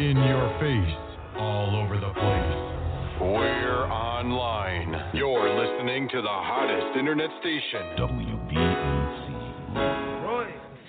[0.01, 0.97] In your face,
[1.37, 2.73] all over the place.
[3.21, 5.11] We're online.
[5.15, 7.97] You're listening to the hottest internet station.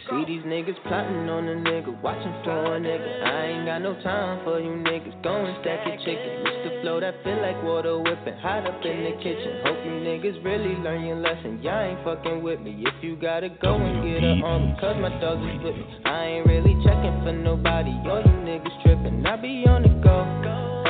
[0.09, 3.07] See these niggas plotting on a nigga, watching for a nigga.
[3.23, 5.15] I ain't got no time for you niggas.
[5.23, 6.43] Go and stack your chicken.
[6.43, 9.63] Used to flow that feel like water whipping, hot up in the kitchen.
[9.63, 11.63] Hope you niggas really learn your lesson.
[11.63, 12.83] Y'all ain't fucking with me.
[12.83, 15.87] If you gotta go and get a army, cause my dogs is with me.
[16.03, 17.95] I ain't really checking for nobody.
[18.03, 19.23] All you niggas tripping.
[19.25, 20.19] I be on the go,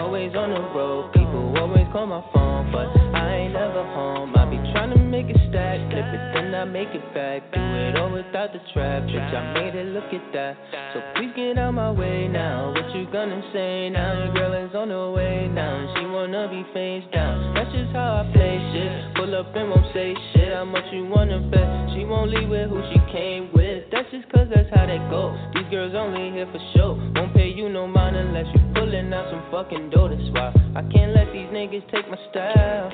[0.02, 1.14] always on the road.
[1.14, 4.34] People always call my phone, but I ain't never home.
[4.34, 7.46] I be trying to make it stack, clip it, then I make it back.
[7.54, 9.34] Do it all without the trap, bitch.
[9.38, 10.58] I made it, look at that.
[10.94, 12.74] So please get out my way now.
[12.74, 14.18] What you gonna say now?
[14.18, 15.94] Your girl is on the way now.
[15.94, 17.54] She wanna be face down.
[17.54, 19.16] That's just how I play shit.
[19.16, 20.52] Pull up and won't say shit.
[20.52, 21.94] How much you wanna bet?
[21.94, 23.86] She won't leave with who she came with.
[23.94, 25.38] That's just cause that's how that go.
[25.54, 26.98] These girls only here for show.
[27.14, 30.10] Won't pay you no mind unless you pulling out some fucking dough.
[30.10, 32.90] That's why I can't let these niggas take my style.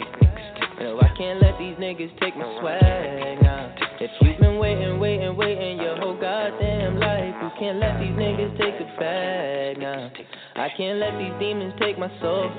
[0.80, 3.42] No, I can't let these niggas take my swag.
[3.44, 3.76] Nah.
[4.00, 8.58] If you've been waiting, waiting, waiting your whole goddamn life, you can't let these niggas
[8.58, 9.78] take it back.
[9.78, 10.10] Nah.
[10.56, 12.50] I can't let these demons take my soul.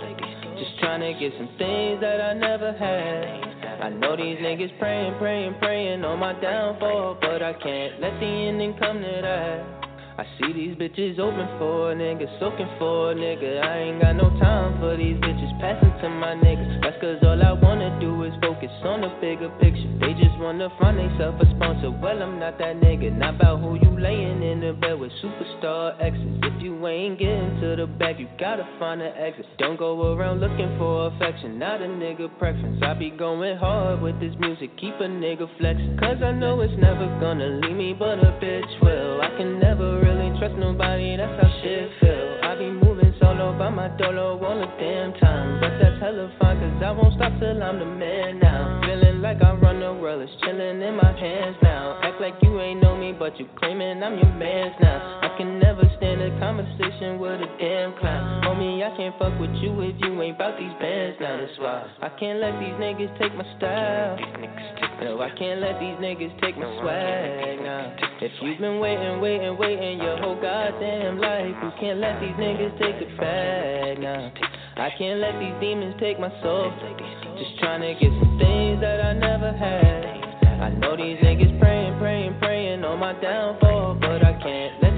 [0.58, 3.50] Just trying to get some things that I never had.
[3.80, 8.26] I know these niggas praying, praying, praying on my downfall, but I can't let the
[8.26, 9.79] ending come to that.
[10.20, 13.64] I see these bitches open for a nigga, soaking for a nigga.
[13.64, 16.82] I ain't got no time for these bitches, passing to my niggas.
[16.82, 19.88] That's cause all I wanna do is focus on the bigger picture.
[19.96, 21.90] They just wanna find themselves a sponsor.
[21.90, 25.96] Well, I'm not that nigga, not about who you laying in the bed with superstar
[26.04, 26.20] exes.
[26.42, 29.46] If you ain't getting to the back, you gotta find an exit.
[29.56, 32.76] Don't go around looking for affection, not a nigga preference.
[32.82, 35.96] I be going hard with this music, keep a nigga flexing.
[35.96, 39.22] Cause I know it's never gonna leave me, but a bitch will.
[39.22, 42.38] I can never really trust nobody, that's how shit feel.
[42.42, 45.60] I be moving solo by my dolo all the damn time.
[45.60, 48.80] But that's hella fine, cause I won't stop till I'm the man now.
[48.82, 52.00] Feeling like I run the world, it's chilling in my hands now.
[52.02, 55.20] Act like you ain't know me, but you claiming I'm your man's now.
[55.22, 58.29] I can never stand a conversation with a damn clown.
[58.90, 61.38] I can't fuck with you if you ain't bout these bands now.
[61.38, 64.18] That's why I can't let these niggas take my style.
[64.98, 67.94] No, I can't let these niggas take my swag now.
[68.20, 72.74] If you've been waiting, waiting, waiting your whole goddamn life, you can't let these niggas
[72.82, 74.32] take it back now.
[74.74, 76.74] I can't let these demons take my soul.
[77.38, 80.66] Just trying to get some things that I never had.
[80.66, 84.89] I know these niggas praying, praying, praying on my downfall, but I can't let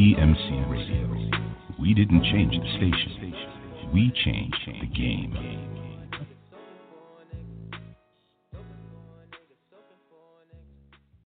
[0.00, 0.66] that.
[0.68, 1.30] Radio.
[1.78, 3.34] We didn't change the station.
[3.92, 5.36] We changed the game.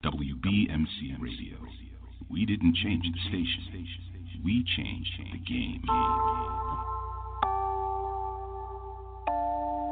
[0.05, 1.57] WBMC Radio.
[2.29, 4.41] We didn't change the station.
[4.43, 5.83] We changed the game.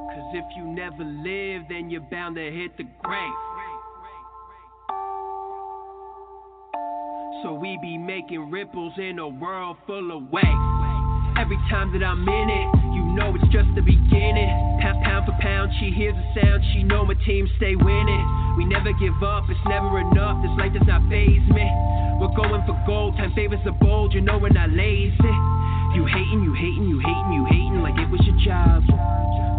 [0.09, 3.48] Cause if you never live, then you're bound to hit the grave.
[7.43, 10.67] So we be making ripples in a world full of waves.
[11.39, 14.51] Every time that I'm in it, you know it's just the beginning.
[14.83, 18.25] Pound, pound for pound, she hears the sound, she know my team stay winning.
[18.59, 21.63] We never give up, it's never enough, this life does not phase me.
[22.19, 25.35] We're going for gold, time favors the bold, you know we're not lazy.
[25.95, 28.83] You hating, you hating, you hating, you hating like it was your job.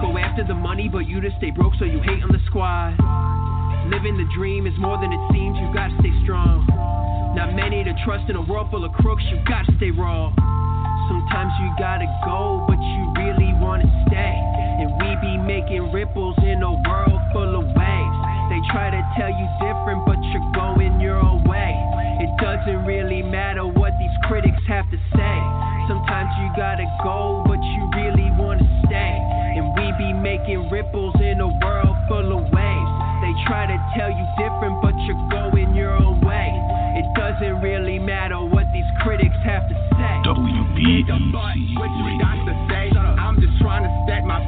[0.05, 2.93] Go after the money, but you just stay broke, so you hate on the squad.
[3.89, 6.80] Living the dream is more than it seems, you gotta stay strong.
[7.35, 10.35] Not many to trust in a world full of crooks, you gotta stay raw.
[11.07, 14.35] Sometimes you gotta go, but you really wanna stay.
[14.83, 18.17] And we be making ripples in a world full of waves.
[18.51, 21.71] They try to tell you different, but you're going your own way.
[22.19, 25.37] It doesn't really matter what these critics have to say.
[25.87, 29.15] Sometimes you gotta go, but you really wanna stay.
[29.55, 32.93] And we be making ripples in a world full of waves.
[33.23, 35.50] They try to tell you different, but you're going.
[37.41, 40.15] It really matter what these critics have to say.
[40.29, 41.33] WBMC
[41.81, 42.93] What you got to say?
[42.93, 44.41] I'm just trying to stack my.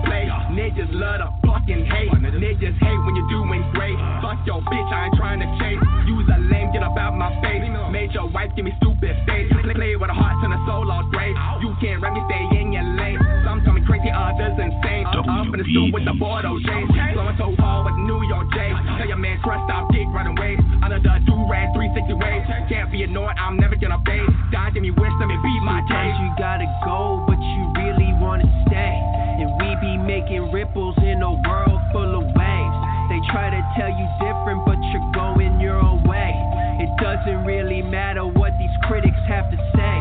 [0.52, 2.12] Niggas love to fucking hate.
[2.12, 3.96] Niggas hate when you're doing great.
[4.20, 5.80] Fuck your bitch, I ain't trying to chase.
[6.04, 7.64] Use a lame, get up out my face.
[7.88, 9.48] Made your wife give me stupid face.
[9.48, 11.32] Play, with a heart, turn a soul all great.
[11.64, 13.16] You can't me, stay in your lane.
[13.48, 15.08] Some tell me crazy, others insane.
[15.08, 16.68] Up in the stool with the OJ.
[17.16, 18.76] Blowing so hard with New York J.
[19.00, 20.61] Tell your man, trust, stop, dick, running away.
[21.02, 22.46] The do rag, 360 waves.
[22.70, 24.26] Can't be annoyed, I'm never gonna fade.
[24.54, 26.14] God give me wisdom and beat my day.
[26.14, 28.94] Sometimes you gotta go, but you really wanna stay.
[29.42, 32.76] And we be making ripples in a world full of waves.
[33.10, 36.34] They try to tell you different, but you're going your own way.
[36.82, 39.96] It doesn't really matter what these critics have to say.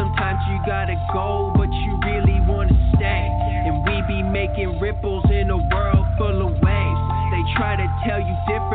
[0.00, 3.28] Sometimes you gotta go, but you really wanna stay.
[3.68, 7.02] And we be making ripples in a world full of waves.
[7.28, 8.71] They try to tell you different,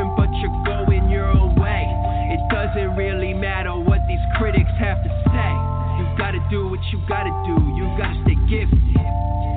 [2.78, 5.52] It really matter what these critics have to say.
[5.98, 8.78] You gotta do what you gotta do, you gotta stay gifted.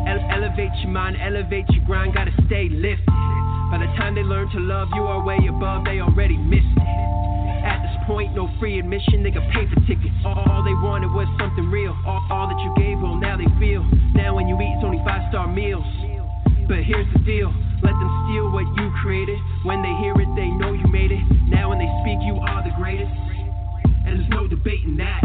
[0.09, 3.13] Ele- elevate your mind, elevate your grind, gotta stay lifted.
[3.71, 6.89] By the time they learn to love you are way above, they already missed it.
[7.61, 10.17] At this point, no free admission, nigga pay for tickets.
[10.25, 11.93] All, all they wanted was something real.
[12.07, 13.85] All, all that you gave, well, now they feel.
[14.17, 15.85] Now when you eat, it's only five star meals.
[16.67, 17.53] But here's the deal
[17.83, 19.39] let them steal what you created.
[19.65, 21.23] When they hear it, they know you made it.
[21.49, 23.13] Now when they speak, you are the greatest.
[24.07, 25.21] And there's no debating that.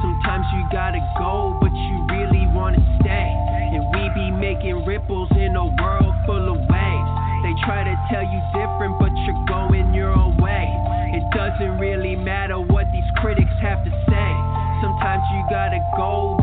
[0.00, 3.28] Sometimes you gotta go, but you really wanna stay.
[3.74, 7.10] And we be making ripples in a world full of waves.
[7.42, 10.70] They try to tell you different, but you're going your own way.
[11.18, 14.30] It doesn't really matter what these critics have to say.
[14.78, 16.37] Sometimes you gotta go,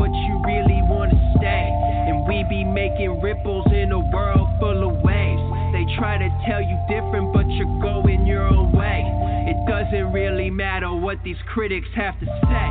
[6.46, 9.02] tell you different, but you're going your own way.
[9.50, 12.66] It doesn't really matter what these critics have to say.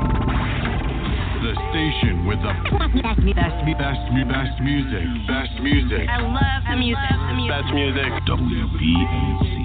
[1.43, 2.53] The station with the
[3.03, 5.05] best, best, best, best music.
[5.27, 6.07] Best music.
[6.09, 7.11] I love the music.
[7.11, 7.51] The music.
[7.51, 8.09] Best music.
[8.25, 9.64] WBMC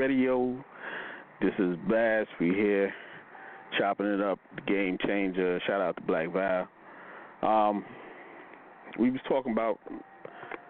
[0.00, 0.56] Radio.
[1.42, 2.26] This is Bass.
[2.40, 2.90] We here
[3.78, 5.60] chopping it up, the game changer.
[5.66, 6.68] Shout out to Black Val.
[7.42, 7.84] Um,
[8.98, 9.78] we was talking about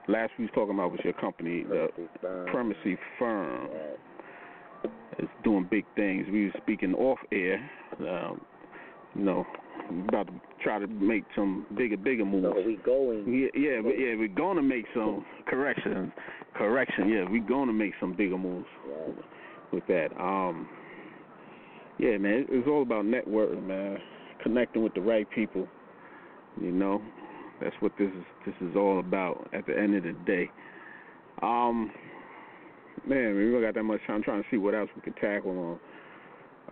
[0.09, 1.87] last we was talking about was your company, the
[2.51, 3.69] Primacy Firm.
[5.21, 6.27] It's doing big things.
[6.33, 7.71] We were speaking off air.
[8.01, 8.41] Um,
[9.15, 9.47] you know,
[10.09, 12.49] about to try to make some bigger, bigger moves.
[12.53, 13.33] So we going.
[13.33, 16.13] Yeah, yeah, yeah, we're gonna make some correction.
[16.55, 18.67] Correction, yeah, we're gonna make some bigger moves
[19.73, 20.09] with that.
[20.21, 20.69] Um,
[21.99, 23.99] yeah, man, it's all about networking, man,
[24.43, 25.69] connecting with the right people.
[26.61, 27.01] You know,
[27.61, 28.25] that's what this is.
[28.47, 29.49] This is all about.
[29.53, 30.51] At the end of the day,
[31.43, 31.93] um,
[33.07, 34.17] man, we don't got that much time.
[34.17, 35.79] I'm trying to see what else we could tackle on.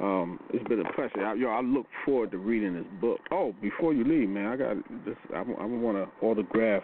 [0.00, 1.24] Um, it's been a pleasure.
[1.24, 3.20] I, yo, I look forward to reading this book.
[3.30, 5.16] Oh, before you leave, man, I got this.
[5.34, 6.82] I, I want to autograph.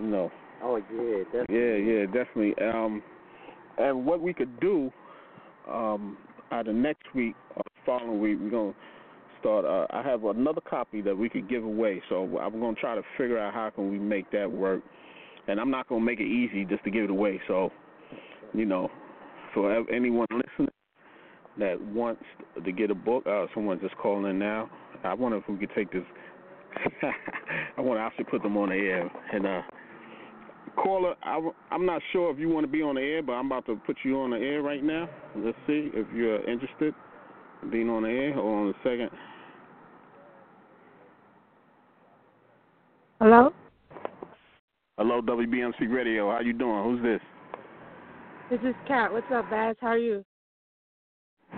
[0.00, 0.32] You know.
[0.62, 1.56] Oh yeah, definitely.
[1.56, 2.54] Yeah, yeah, definitely.
[2.66, 3.02] Um,
[3.78, 4.90] and what we could do,
[5.70, 6.18] um,
[6.50, 8.74] either next week or following week, we're gonna
[9.40, 9.64] start.
[9.64, 13.02] Uh, I have another copy that we could give away, so I'm gonna try to
[13.16, 14.82] figure out how can we make that work.
[15.46, 17.40] And I'm not gonna make it easy just to give it away.
[17.46, 17.70] So,
[18.52, 18.90] you know,
[19.54, 20.68] for anyone listening
[21.58, 22.22] that wants
[22.62, 24.70] to get a book, uh, someone just calling in now.
[25.04, 26.02] I wonder if we could take this.
[27.76, 29.62] I want to actually put them on the air and uh,
[30.82, 31.40] caller, I,
[31.70, 33.76] I'm not sure if you want to be on the air, but I'm about to
[33.76, 35.08] put you on the air right now.
[35.36, 36.94] Let's see if you're interested
[37.62, 38.34] in being on the air.
[38.34, 39.10] Hold on a second.
[43.20, 43.52] Hello?
[44.96, 46.30] Hello, WBMC Radio.
[46.30, 46.84] How you doing?
[46.84, 47.20] Who's this?
[48.50, 49.12] This is Kat.
[49.12, 49.76] What's up, Baz?
[49.80, 50.24] How are you?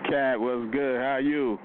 [0.08, 0.96] Kat, what's good?
[0.96, 1.58] How are you?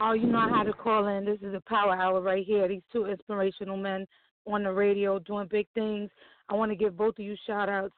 [0.00, 1.24] Oh, you know how to call in.
[1.24, 2.68] This is a power hour right here.
[2.68, 4.06] These two inspirational men
[4.46, 6.10] on the radio doing big things.
[6.48, 7.94] I want to give both of you shout outs.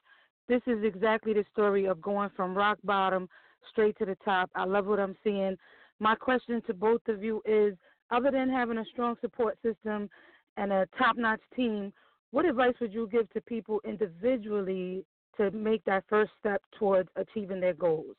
[0.47, 3.27] This is exactly the story of going from rock bottom
[3.69, 4.49] straight to the top.
[4.55, 5.57] I love what I'm seeing.
[5.99, 7.75] My question to both of you is
[8.11, 10.09] other than having a strong support system
[10.55, 11.91] and a top notch team,
[12.31, 15.03] what advice would you give to people individually
[15.37, 18.15] to make that first step towards achieving their goals?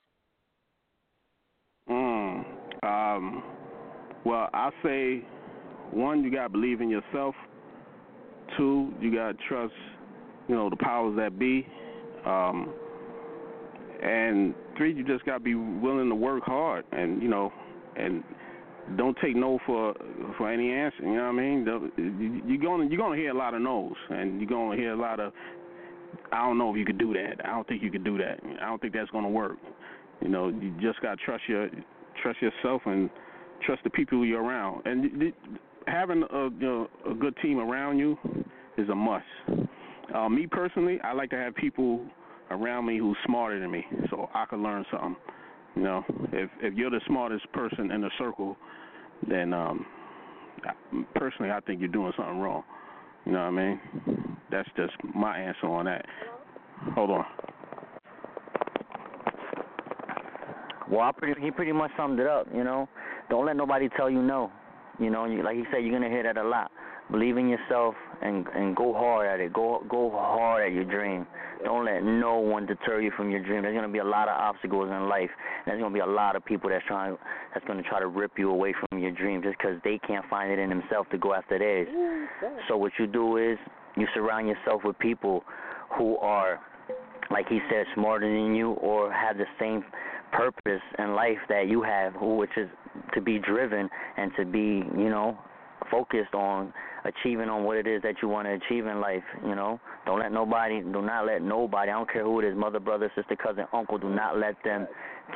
[1.91, 2.45] Mm,
[2.83, 3.43] um,
[4.25, 5.25] well, I say
[5.91, 7.35] one, you gotta believe in yourself.
[8.57, 9.73] Two, you gotta trust,
[10.49, 11.67] you know, the powers that be.
[12.27, 12.73] Um,
[14.03, 17.53] and three, you just gotta be willing to work hard, and you know,
[17.97, 18.23] and
[18.97, 19.95] don't take no for
[20.37, 21.03] for any answer.
[21.03, 22.43] You know what I mean?
[22.47, 25.21] You're gonna you're gonna hear a lot of no's, and you're gonna hear a lot
[25.21, 25.33] of
[26.33, 27.45] I don't know if you could do that.
[27.45, 28.41] I don't think you could do that.
[28.61, 29.57] I don't think that's gonna work.
[30.21, 31.69] You know, you just gotta trust your
[32.23, 33.11] trust yourself and
[33.67, 34.87] trust the people you're around.
[34.87, 35.33] And
[35.87, 38.17] having a you know, a good team around you
[38.77, 39.25] is a must.
[40.15, 42.01] Uh, me personally, I like to have people
[42.51, 45.17] around me who's smarter than me, so I can learn something.
[45.77, 48.57] You know, if if you're the smartest person in the circle,
[49.29, 49.87] then um,
[51.15, 52.65] personally, I think you're doing something wrong.
[53.27, 53.81] You know what I mean?
[54.51, 56.05] That's just my answer on that.
[56.95, 57.25] Hold on.
[60.91, 62.47] Well, I pretty, he pretty much summed it up.
[62.55, 62.89] You know,
[63.29, 64.51] don't let nobody tell you no.
[64.99, 66.71] You know, you, like he said, you're gonna hear that a lot.
[67.11, 69.53] Believe in yourself and and go hard at it.
[69.53, 71.27] Go go hard at your dream.
[71.65, 73.63] Don't let no one deter you from your dream.
[73.63, 75.31] There's gonna be a lot of obstacles in life.
[75.67, 77.17] There's gonna be a lot of people that's trying
[77.53, 80.51] that's gonna try to rip you away from your dream just because they can't find
[80.51, 81.89] it in themselves to go after theirs.
[82.69, 83.59] So what you do is
[83.97, 85.43] you surround yourself with people
[85.97, 86.61] who are,
[87.31, 89.85] like he said, smarter than you or have the same
[90.33, 92.69] purpose in life that you have, which is
[93.15, 95.39] to be driven and to be, you know,
[95.91, 96.73] focused on
[97.05, 99.23] achieving on what it is that you want to achieve in life.
[99.43, 101.91] You know, don't let nobody, do not let nobody.
[101.91, 103.99] I don't care who it is, mother, brother, sister, cousin, uncle.
[103.99, 104.87] Do not let them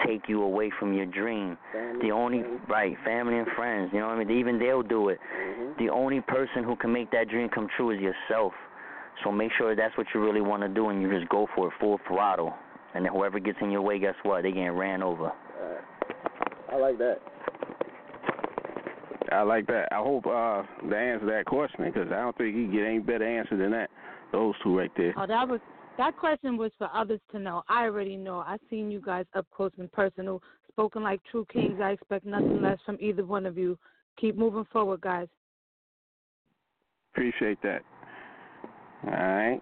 [0.07, 1.57] take you away from your dream.
[2.01, 3.91] The only right family and friends.
[3.93, 4.39] You know what I mean?
[4.39, 5.19] Even they'll do it.
[5.21, 5.85] Mm-hmm.
[5.85, 8.53] The only person who can make that dream come true is yourself.
[9.23, 11.69] So make sure that's what you really want to do, and you just go for
[11.69, 12.55] it full throttle.
[12.95, 14.43] And then whoever gets in your way, guess what?
[14.43, 15.33] They getting ran over.
[16.71, 17.19] I like that.
[19.31, 19.89] I like that.
[19.93, 23.25] I hope uh the answer that question because I don't think you get any better
[23.25, 23.91] answer than that.
[24.33, 25.15] Those two right there.
[25.17, 25.61] Oh, that was
[25.99, 27.63] that question was for others to know.
[27.69, 28.43] I already know.
[28.47, 31.81] I've seen you guys up close and personal, spoken like true kings.
[31.83, 33.79] I expect nothing less from either one of you.
[34.19, 35.29] Keep moving forward, guys.
[37.13, 37.83] Appreciate that.
[39.05, 39.61] All right.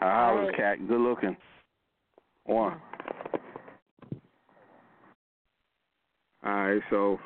[0.00, 0.56] Uh, All right.
[0.56, 0.88] cat.
[0.88, 1.36] Good looking.
[2.44, 2.80] One.
[6.44, 7.20] All right, so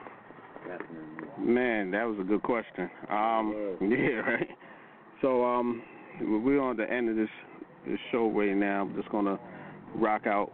[1.39, 2.91] man, that was a good question.
[3.11, 4.49] Um, yeah, right.
[5.23, 5.83] So um,
[6.21, 7.29] we're on the end of this
[7.87, 8.83] this show right now.
[8.83, 9.39] I'm just gonna
[9.95, 10.53] rock out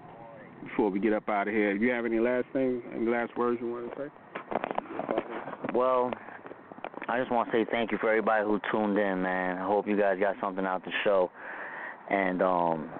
[0.62, 1.76] before we get up out of here.
[1.76, 4.08] Do you have any last things, any last words you want to say?
[5.74, 6.10] Well,
[7.08, 9.58] I just want to say thank you for everybody who tuned in, man.
[9.58, 11.30] I hope you guys got something out the show,
[12.10, 12.90] and um,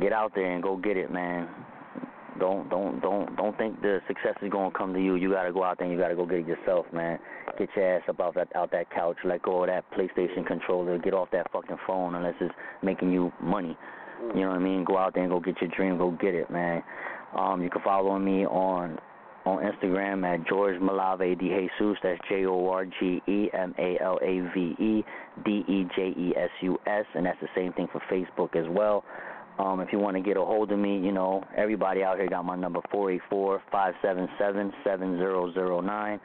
[0.00, 1.48] get out there and go get it, man.
[2.38, 5.16] Don't don't don't don't think the success is gonna come to you.
[5.16, 7.18] You gotta go out there and you gotta go get it yourself, man.
[7.58, 10.98] Get your ass up out that out that couch, let go of that PlayStation controller,
[10.98, 13.76] get off that fucking phone unless it's making you money.
[14.34, 14.84] You know what I mean?
[14.84, 16.82] Go out there and go get your dream, go get it, man.
[17.36, 18.98] Um, you can follow me on
[19.46, 21.96] on Instagram at George Malave De Jesus.
[22.02, 25.04] That's J O R G E M A L A V E
[25.44, 28.68] D E J E S U S, and that's the same thing for Facebook as
[28.68, 29.04] well.
[29.60, 32.28] Um, if you want to get a hold of me, you know, everybody out here
[32.28, 36.18] got my number four eight four five seven seven seven zero zero nine.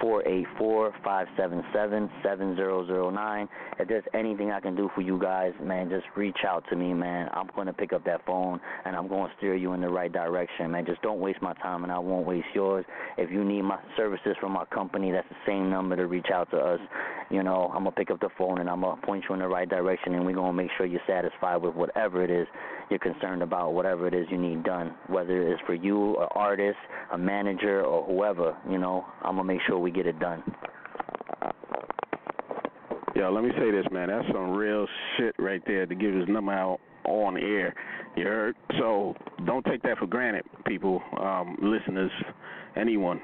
[0.00, 3.46] Four eight four five seven seven seven zero zero nine.
[3.78, 6.94] If there's anything I can do for you guys, man, just reach out to me,
[6.94, 7.28] man.
[7.34, 10.70] I'm gonna pick up that phone and I'm gonna steer you in the right direction,
[10.70, 10.86] man.
[10.86, 12.86] Just don't waste my time and I won't waste yours.
[13.18, 16.50] If you need my services from my company, that's the same number to reach out
[16.52, 16.80] to us.
[17.30, 19.48] You know, I'm gonna pick up the phone and I'm gonna point you in the
[19.48, 22.46] right direction and we're gonna make sure you're satisfied with whatever it is
[22.90, 26.78] you're concerned about, whatever it is you need done, whether it's for you, an artist,
[27.12, 28.56] a manager, or whoever.
[28.68, 30.42] You know, I'm gonna make sure we get it done.
[33.14, 34.08] Yo, let me say this, man.
[34.08, 34.86] That's some real
[35.16, 37.74] shit right there to give his number out on air.
[38.16, 38.56] You heard?
[38.78, 42.12] So don't take that for granted, people, um, listeners,
[42.76, 43.20] anyone.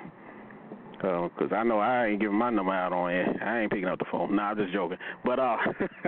[1.04, 3.36] Because uh, I know I ain't giving my number out on air.
[3.44, 4.34] I ain't picking up the phone.
[4.34, 4.96] Nah, I'm just joking.
[5.22, 5.56] But uh,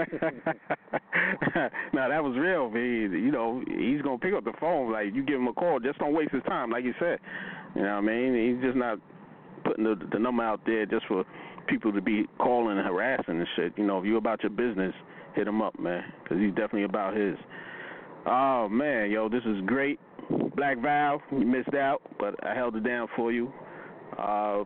[1.93, 2.71] now that was real.
[2.71, 3.13] Man.
[3.13, 4.91] You know, he's gonna pick up the phone.
[4.91, 6.71] Like you give him a call, just don't waste his time.
[6.71, 7.19] Like you said,
[7.75, 8.55] you know what I mean?
[8.55, 8.99] He's just not
[9.65, 11.25] putting the, the number out there just for
[11.69, 13.73] people to be calling and harassing and shit.
[13.77, 14.95] You know, if you about your business,
[15.35, 17.37] hit him up, man, because he's definitely about his.
[18.27, 20.01] Oh man, yo, this is great.
[20.57, 23.53] Black Val, you missed out, but I held it down for you.
[24.19, 24.65] Uh,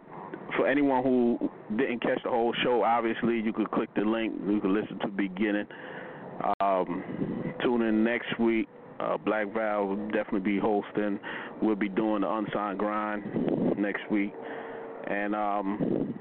[0.56, 4.34] for anyone who didn't catch the whole show, obviously you could click the link.
[4.48, 5.66] You could listen to the beginning.
[6.60, 8.68] Um, tune in next week.
[8.98, 11.18] Uh, Black Val will definitely be hosting.
[11.62, 14.32] We'll be doing the unsigned grind next week,
[15.08, 16.14] and um,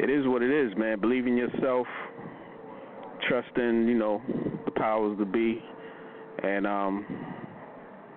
[0.00, 1.00] it is what it is, man.
[1.00, 1.86] Believe in yourself,
[3.28, 4.20] trust in you know
[4.64, 5.62] the powers to be,
[6.42, 7.06] and um,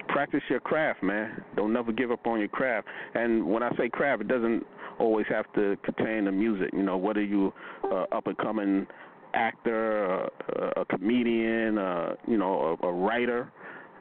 [0.09, 1.43] practice your craft, man.
[1.55, 2.87] Don't never give up on your craft.
[3.13, 4.65] And when I say craft, it doesn't
[4.99, 6.69] always have to contain the music.
[6.73, 7.53] You know, whether you
[7.83, 8.85] uh, up and coming
[9.33, 13.51] actor, a, a comedian, uh, you know, a, a writer.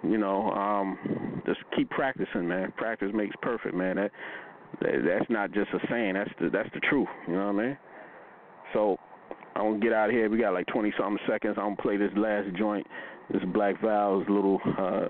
[0.03, 2.73] You know, um, just keep practicing, man.
[2.77, 3.97] Practice makes perfect, man.
[3.97, 4.11] That,
[4.81, 6.15] that that's not just a saying.
[6.15, 7.09] That's the that's the truth.
[7.27, 7.79] You know what I mean?
[8.73, 8.97] So
[9.57, 10.31] I'm gonna get out of here.
[10.31, 11.57] We got like 20 something seconds.
[11.59, 12.87] I'm gonna play this last joint.
[13.31, 15.09] This Black Val's little uh,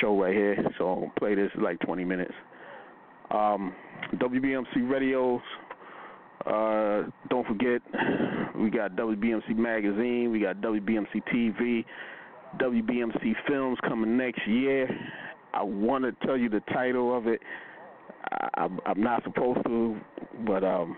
[0.00, 0.56] show right here.
[0.78, 2.34] So gonna play this like 20 minutes.
[3.30, 3.74] Um,
[4.14, 5.40] WBMC radios.
[6.44, 7.82] Uh, don't forget,
[8.56, 10.30] we got WBMC magazine.
[10.30, 11.84] We got WBMC TV.
[12.58, 14.88] WBMC films coming next year.
[15.52, 17.40] I want to tell you the title of it.
[18.30, 19.96] I, I'm not supposed to,
[20.46, 20.96] but um,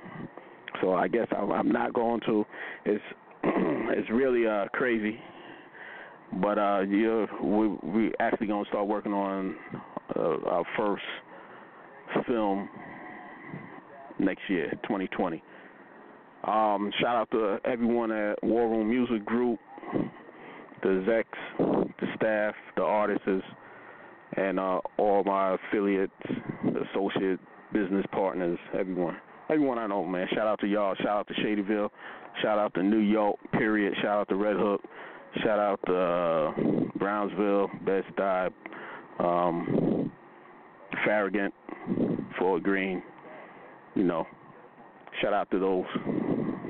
[0.81, 2.45] so I guess I'm, I'm not going to.
[2.85, 3.05] It's
[3.45, 5.19] it's really uh crazy
[6.35, 9.57] but uh, yeah, we we actually gonna start working on
[10.17, 11.03] uh, our first
[12.27, 12.69] film
[14.19, 15.43] next year, 2020.
[16.45, 19.59] Um, shout out to everyone at War Room Music Group,
[20.83, 23.45] the execs, the staff, the artists,
[24.37, 26.13] and uh, all my affiliates,
[26.93, 27.41] associate
[27.73, 29.17] business partners, everyone.
[29.51, 30.27] Everyone I know, man.
[30.35, 30.95] Shout out to y'all.
[30.97, 31.89] Shout out to Shadyville.
[32.43, 33.95] Shout out to New York, period.
[34.03, 34.83] Shout out to Red Hook.
[35.45, 38.51] Shout out to uh, Brownsville, Bed-Stuy,
[39.21, 40.11] um,
[41.05, 41.53] Farragut,
[42.39, 43.03] Fort Greene.
[43.95, 44.27] You know,
[45.21, 45.85] shout out to those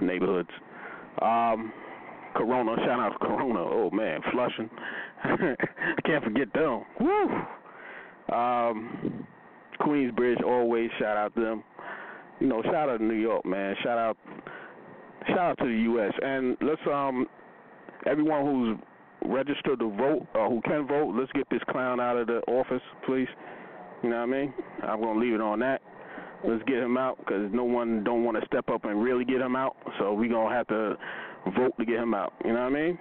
[0.02, 0.50] neighborhoods.
[1.22, 1.72] Um,
[2.34, 3.60] Corona, shout out to Corona.
[3.60, 4.70] Oh man, Flushing.
[6.04, 6.84] Can't forget them.
[7.00, 8.34] Woo.
[8.34, 9.26] Um,
[9.80, 11.64] Queensbridge, always shout out to them.
[12.40, 13.74] You know, shout out to New York, man.
[13.82, 14.16] Shout out,
[15.26, 16.12] shout out to the U.S.
[16.22, 17.26] And let's um
[18.06, 18.78] everyone who's
[19.30, 22.38] registered to vote or uh, who can vote, let's get this clown out of the
[22.48, 23.28] office, please.
[24.02, 24.54] You know what I mean?
[24.82, 25.80] I'm gonna leave it on that.
[26.46, 29.40] Let's get him out because no one don't want to step up and really get
[29.40, 29.76] him out.
[29.98, 30.96] So we gonna have to
[31.56, 32.32] vote to get him out.
[32.44, 32.98] You know what I mean?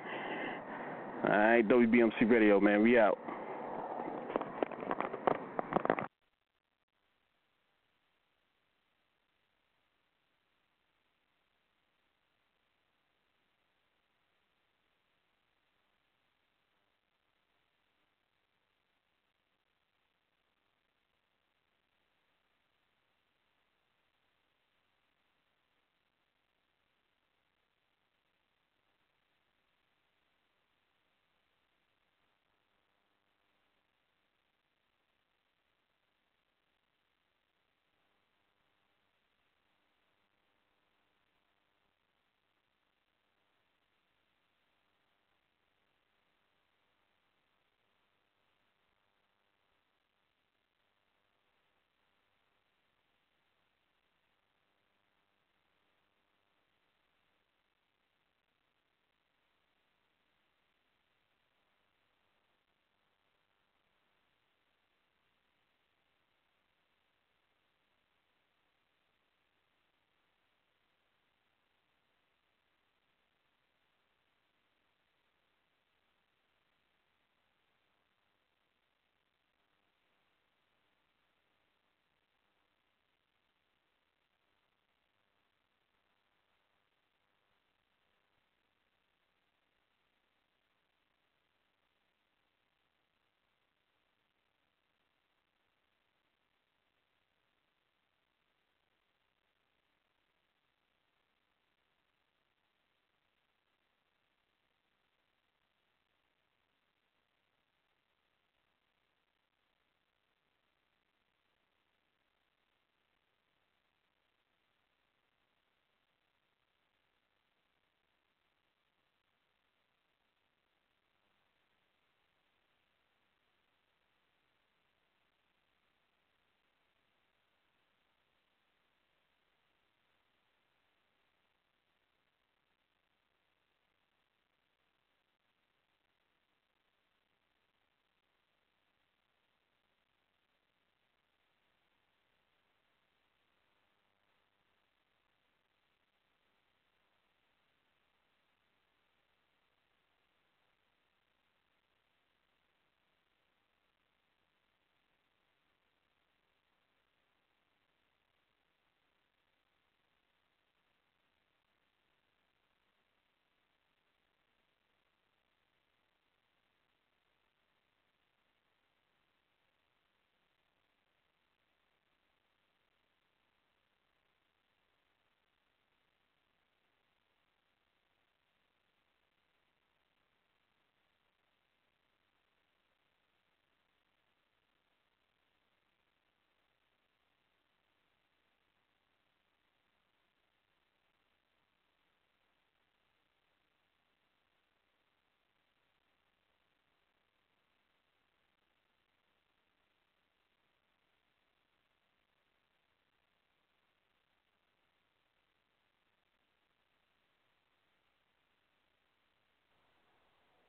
[1.23, 2.81] All right, WBMC Radio, man.
[2.81, 3.17] We out.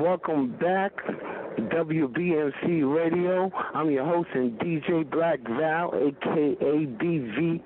[0.00, 3.50] Welcome back, to WBMC Radio.
[3.74, 7.60] I'm your host and DJ Black Val, aka BV.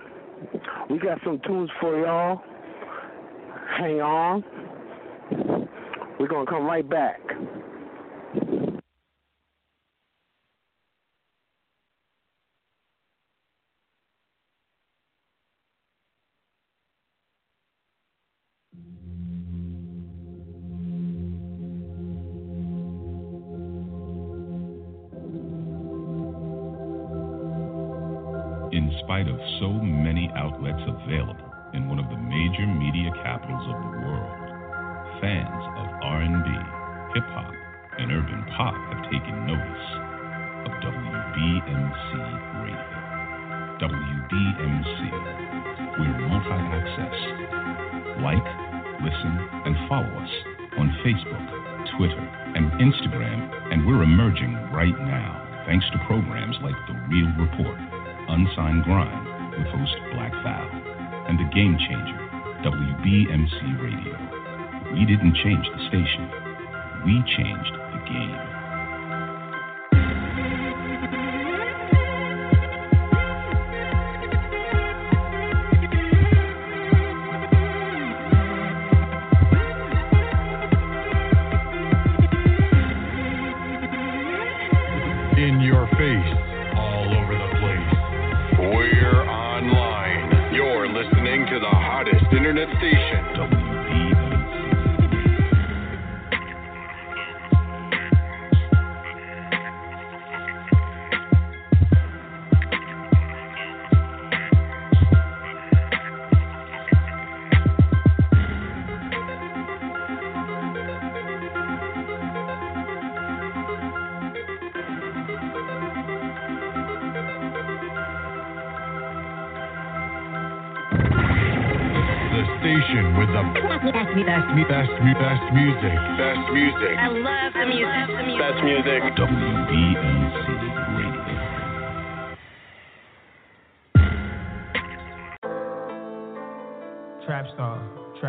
[0.89, 2.41] We got some tunes for y'all.
[3.79, 4.45] Hang on.
[6.19, 7.21] We're gonna come right back.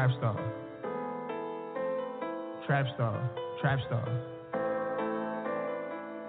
[0.04, 0.36] Trap star.
[2.68, 3.30] Trap star,
[3.62, 4.06] trap star.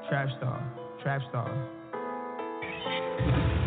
[0.09, 0.59] Trap star,
[1.03, 1.49] trap star.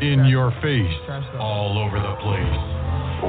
[0.02, 0.96] In your face,
[1.40, 2.60] all over the place.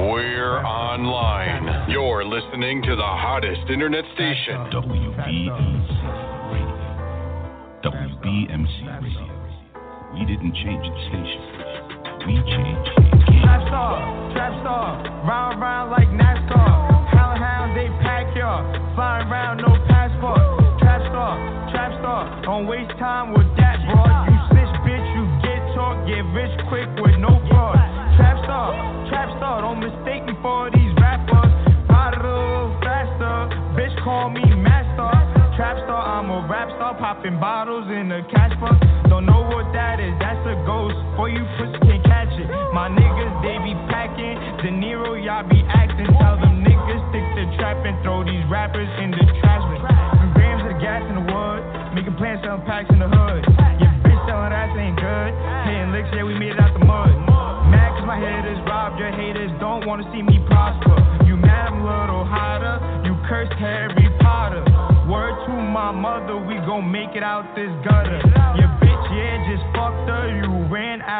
[0.07, 1.89] We're online.
[1.89, 4.55] You're listening to the hottest internet station.
[4.71, 5.49] WBMC
[6.53, 6.77] Radio.
[7.83, 9.25] WBMC Radio.
[10.13, 11.41] We didn't change the station,
[12.25, 13.28] we changed the game.
[13.41, 13.95] Trap star,
[14.33, 14.87] trap star.
[15.27, 16.69] Round round like NASCAR.
[17.11, 18.63] Hellhound, they pack y'all.
[18.95, 20.39] Flying around, no passport.
[20.79, 21.33] Trap star,
[21.71, 22.41] trap star.
[22.43, 24.27] Don't waste time with that broad.
[24.29, 26.05] You snitch, bitch, you get talk.
[26.07, 27.79] Get rich quick with no fraud.
[28.17, 28.73] Trap star,
[29.09, 29.61] trap star.
[29.61, 31.49] Don't mistake me for these rappers.
[32.19, 33.47] Little faster.
[33.79, 35.07] Bitch, call me master.
[35.55, 36.97] Trap star, I'm a rap star.
[36.97, 38.75] Popping bottles in a cash box.
[39.07, 40.13] Don't know what that is.
[40.19, 40.95] That's a ghost.
[41.15, 41.45] For you
[41.87, 41.98] it.
[42.79, 44.39] My niggas, they be packing.
[44.63, 46.07] De Niro, y'all be acting.
[46.15, 49.59] Tell them niggas stick to trap and throw these rappers in the trash.
[50.15, 51.59] Some grams of gas in the wood.
[51.91, 53.43] Making plans, selling packs in the hood.
[53.83, 55.31] Your bitch selling ass ain't good.
[55.67, 57.11] Hitting licks, yeah, we made it out the mud.
[57.67, 59.51] Mad my haters robbed your haters.
[59.59, 60.95] Don't wanna see me prosper.
[61.27, 62.79] You mad, I'm a little hotter.
[63.03, 64.63] You cursed Harry Potter.
[65.03, 68.23] Word to my mother, we gon' make it out this gutter.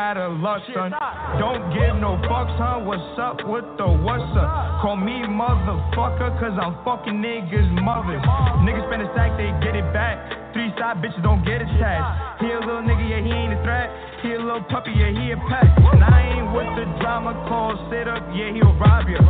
[0.09, 0.89] Out of luck, son.
[1.37, 2.81] Don't give no fucks, huh?
[2.81, 4.81] What's up with the what's up?
[4.81, 8.17] Call me motherfucker, cause I'm fucking niggas' mothers.
[8.65, 10.17] Niggas spend a sack, they get it back.
[10.49, 12.41] Three side bitches don't get attached.
[12.41, 13.93] He a little nigga, yeah, he ain't a threat.
[14.25, 15.69] He a little puppy, yeah, he a pet.
[15.93, 19.21] And I ain't with the drama call sit up, yeah, he'll rob you.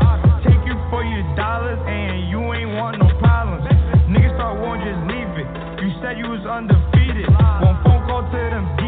[0.47, 3.67] Take you for your dollars, and you ain't want no problems.
[4.07, 5.47] Niggas start warning, just leave it.
[5.83, 7.27] You said you was undefeated.
[7.35, 8.79] One phone call to them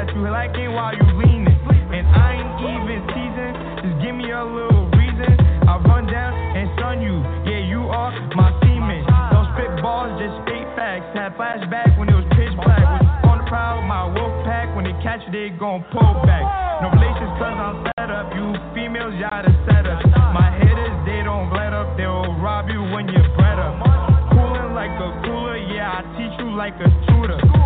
[0.00, 1.60] had you liking while you leaning.
[1.92, 5.36] And I ain't even seasoned, just give me a little reason.
[5.68, 9.04] I run down and stun you, yeah, you are my semen.
[9.28, 11.12] Don't spit balls, just spit facts.
[11.12, 12.80] Had flashback when it was pitch black.
[12.80, 14.72] Was on the prowl, my wolf pack.
[14.72, 16.48] When they catch it, they gon' pull back.
[16.80, 18.32] No relations, cause I'm set up.
[18.32, 20.00] You females, y'all the setup.
[20.32, 21.98] My hitters, they don't let up.
[22.00, 23.76] They'll rob you when you're bred up.
[24.32, 27.59] Coolin' like a cooler, yeah, I teach you like a tutor.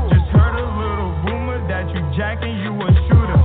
[2.16, 3.40] Jacking, you a shooter.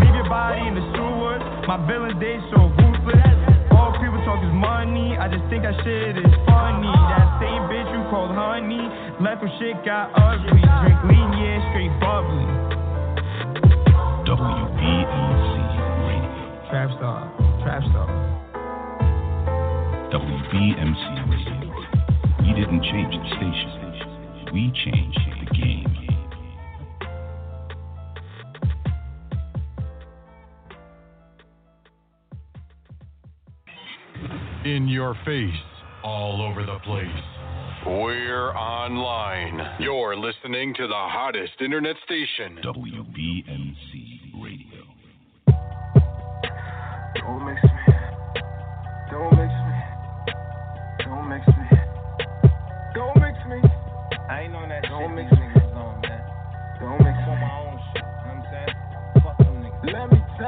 [0.00, 1.40] Leave your body in the sewer.
[1.66, 3.36] My villains, they so ruthless.
[3.72, 5.16] All people talk is money.
[5.16, 6.92] I just think that shit is funny.
[6.92, 8.84] That same bitch you called honey.
[9.20, 10.60] Left when shit got ugly.
[10.60, 12.46] Drink lean, yeah, straight bubbly.
[14.28, 15.54] WBMC
[16.04, 16.32] Radio.
[16.68, 17.20] Trap star,
[17.64, 18.08] trap star.
[20.12, 21.72] WBMC Radio.
[22.44, 24.52] We didn't change the station.
[24.52, 25.81] We changed the game.
[34.64, 35.50] In your face,
[36.04, 37.08] all over the place.
[37.84, 39.60] We're online.
[39.80, 42.60] You're listening to the hottest internet station.
[42.62, 44.84] WBMC Radio.
[47.16, 47.94] Don't mix me.
[49.10, 49.74] Don't mix me.
[51.06, 51.78] Don't mix me.
[52.94, 53.68] Don't mix me.
[54.30, 55.41] I ain't on that Don't shit mix these me.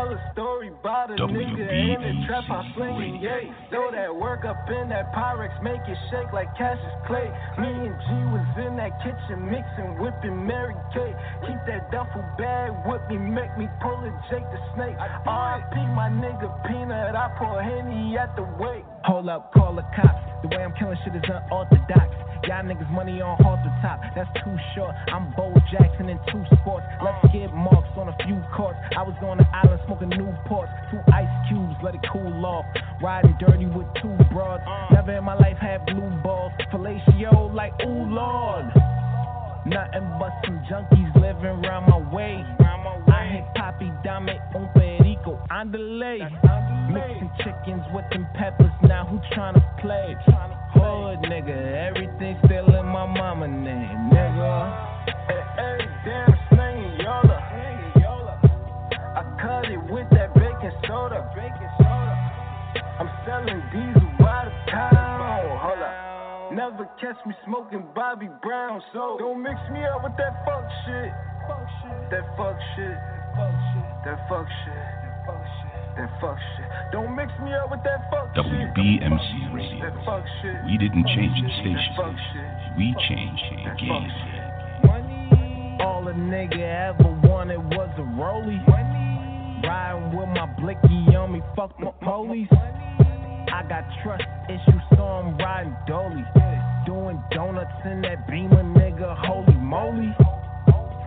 [0.05, 3.51] Tell a story about a nigga in the trap house slinging yay.
[3.71, 7.31] Throw that work up in that Pyrex, make it shake like Cassius Clay.
[7.59, 11.13] Me and G was in that kitchen mixing, whipping Mary Kay.
[11.47, 14.97] Keep that duffel bag with me, make me pull a Jake the Snake.
[15.27, 15.77] R.I.P.
[15.95, 18.85] my nigga Peanut, I pour Henny at the wake.
[19.05, 20.17] Hold up, call the cops.
[20.41, 22.09] The way I'm killing shit is unorthodox.
[22.49, 24.01] Y'all niggas money on halter top.
[24.17, 24.97] That's too short.
[25.13, 26.87] I'm Bo Jackson in two sports.
[27.05, 28.79] Let's get marks on a few courts.
[28.97, 30.73] I was on the island smoking Newports.
[30.91, 32.65] Two ice cubes, let it cool off.
[33.03, 34.65] Riding dirty with two broads.
[34.91, 36.53] Never in my life had blue balls.
[36.73, 38.73] Fellatio like, ooh lord.
[39.69, 42.41] Nothing but some junkies living around my way.
[43.13, 45.41] I hit Poppy Dame un perico.
[47.39, 48.71] Chickens with them peppers.
[48.83, 50.17] Now who tryna play?
[50.75, 54.91] Hood nigga, everything still in my mama name, nigga.
[56.05, 57.39] Damn, slinging Yola.
[59.17, 61.25] I cut it with that baking soda.
[63.01, 65.59] I'm selling diesel by the pound.
[65.61, 66.53] Hold up.
[66.53, 71.13] Never catch me smoking Bobby Brown, so don't mix me up with that fuck shit.
[72.11, 72.95] That fuck shit.
[72.95, 73.87] That fuck shit.
[74.05, 75.04] That fuck shit.
[76.95, 78.45] Don't mix me up with that fuck shit.
[78.45, 79.91] WBMC Radio.
[79.91, 80.55] That fuck shit.
[80.67, 81.95] We didn't change the station.
[81.97, 82.79] fuck shit.
[82.79, 84.11] We changed the game.
[84.25, 85.81] shit.
[85.81, 88.63] All a nigga ever wanted was a rollie.
[89.67, 92.49] Riding with my blicky on me, fuck my police.
[92.53, 96.25] I got trust issues, so I'm riding dolly.
[96.87, 100.15] Doing donuts in that beamer, nigga, holy moly.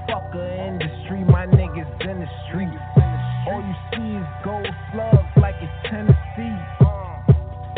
[0.09, 3.06] Fuck a industry, my niggas in the streets.
[3.47, 6.59] All you see is gold slugs like it's Tennessee.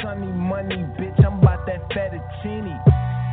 [0.01, 2.73] Sunny money, bitch, I'm about that fettuccine.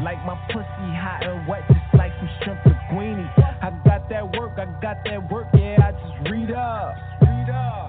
[0.03, 3.27] Like my pussy hot and wet, just like some shrimp linguine.
[3.63, 6.95] I got that work, I got that work, yeah, I just read up.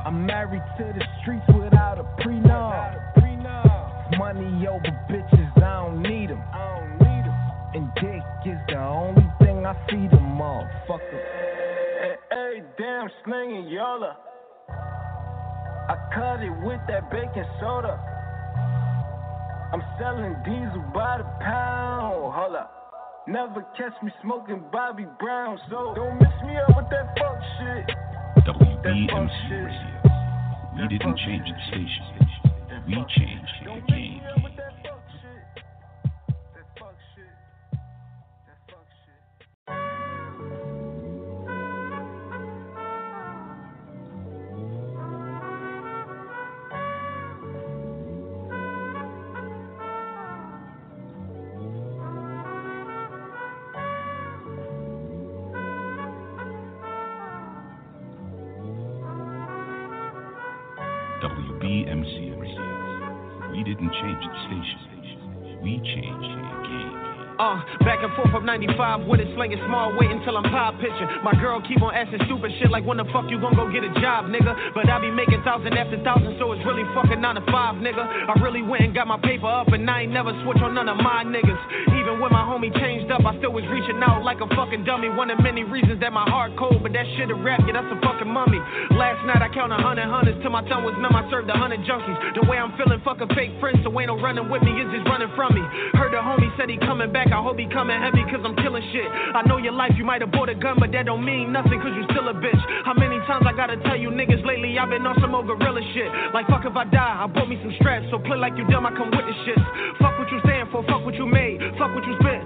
[0.05, 3.17] I'm married to the streets without a prenup.
[4.17, 6.41] Money over bitches, I don't need them.
[7.73, 11.21] And dick is the only thing I feed them, motherfucker.
[11.99, 14.15] Hey, hey, damn, slinging Yola.
[16.17, 17.93] Cut it with that baking soda.
[19.71, 22.33] I'm selling diesel by the pound.
[22.33, 22.73] Hold up.
[23.27, 27.95] Never catch me smoking Bobby Brown, so don't mix me up with that fuck shit.
[28.47, 29.97] WBMC Radio.
[30.75, 32.05] We didn't change the station.
[32.87, 34.16] We changed the game.
[67.47, 67.63] Uh,
[67.97, 71.09] back and forth up 95 with it, slinging small weight until I'm pop pitching.
[71.25, 73.81] My girl keep on asking stupid shit like when the fuck you gon' go get
[73.81, 74.53] a job, nigga?
[74.77, 78.05] But I be making thousand after thousand, so it's really fucking nine to five, nigga.
[78.05, 80.89] I really went and got my paper up, and I ain't never switch on none
[80.89, 81.57] of my niggas.
[81.97, 85.09] Even when my homie changed up, I still was reaching out like a fucking dummy.
[85.09, 87.89] One of many reasons that my heart cold, but that shit a rap, yeah, that's
[87.89, 88.61] a fucking mummy.
[88.93, 91.17] Last night I counted hundred hundreds till my tongue was numb.
[91.17, 92.17] I served a hundred junkies.
[92.37, 94.93] The way I'm feeling, fuck a fake friend, so ain't no running with me, it's
[94.93, 95.65] just running from me.
[95.97, 98.83] Heard the homie said he coming back, I hope he coming heavy, cause I'm killing
[98.91, 99.07] shit.
[99.07, 101.79] I know your life, you might have bought a gun, but that don't mean nothing,
[101.79, 102.59] cause you still a bitch.
[102.83, 105.81] How many times I gotta tell you niggas lately, I've been on some old gorilla
[105.93, 106.11] shit.
[106.33, 108.85] Like, fuck if I die, I bought me some straps, so play like you dumb,
[108.85, 109.59] I come with the shit.
[109.99, 112.36] Fuck what you stand for, fuck what you made, fuck what you what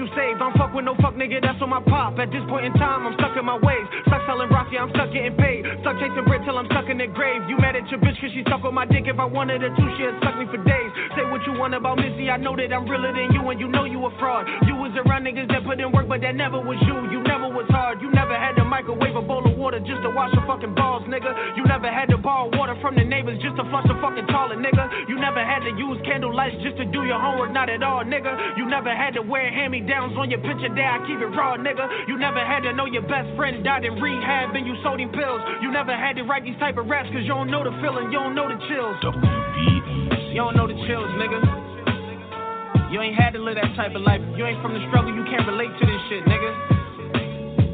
[0.00, 0.40] you saved.
[0.40, 2.16] I'm fuck with no fuck nigga, that's on my pop.
[2.16, 3.84] At this point in time, I'm stuck in my ways.
[4.08, 5.66] Stuck selling yeah, I'm stuck getting paid.
[5.82, 7.42] Stuck chasing bread till I'm stuck in the grave.
[7.50, 9.10] You mad at your bitch cause she stuck on my dick.
[9.10, 10.90] If I wanted her to, she'd suck me for days.
[11.18, 13.66] Say what you want about Missy, I know that I'm realer than you, and you
[13.66, 14.46] know you a fraud.
[14.64, 16.96] You was around niggas that put in work, but that never was you.
[17.10, 18.00] You never was hard.
[18.00, 21.02] You never had to microwave a bowl of water just to wash your fucking balls,
[21.10, 21.58] nigga.
[21.58, 24.62] You never had to borrow water from the neighbors just to flush the fucking toilet,
[24.62, 25.10] nigga.
[25.10, 28.06] You never had to use candle lights just to do your homework, not at all,
[28.06, 28.56] nigga.
[28.56, 31.34] You never had to wear hand me downs on your picture there, I keep it
[31.34, 31.82] raw, nigga.
[32.06, 35.10] You never had to know your best friend died in rehab and you sold him
[35.10, 35.42] pills.
[35.58, 38.14] You never had to write these type of raps cause you don't know the feeling,
[38.14, 38.94] you don't know the chills.
[40.30, 41.42] You don't know the chills, nigga.
[42.94, 44.22] You ain't had to live that type of life.
[44.38, 46.50] You ain't from the struggle, you can't relate to this shit, nigga.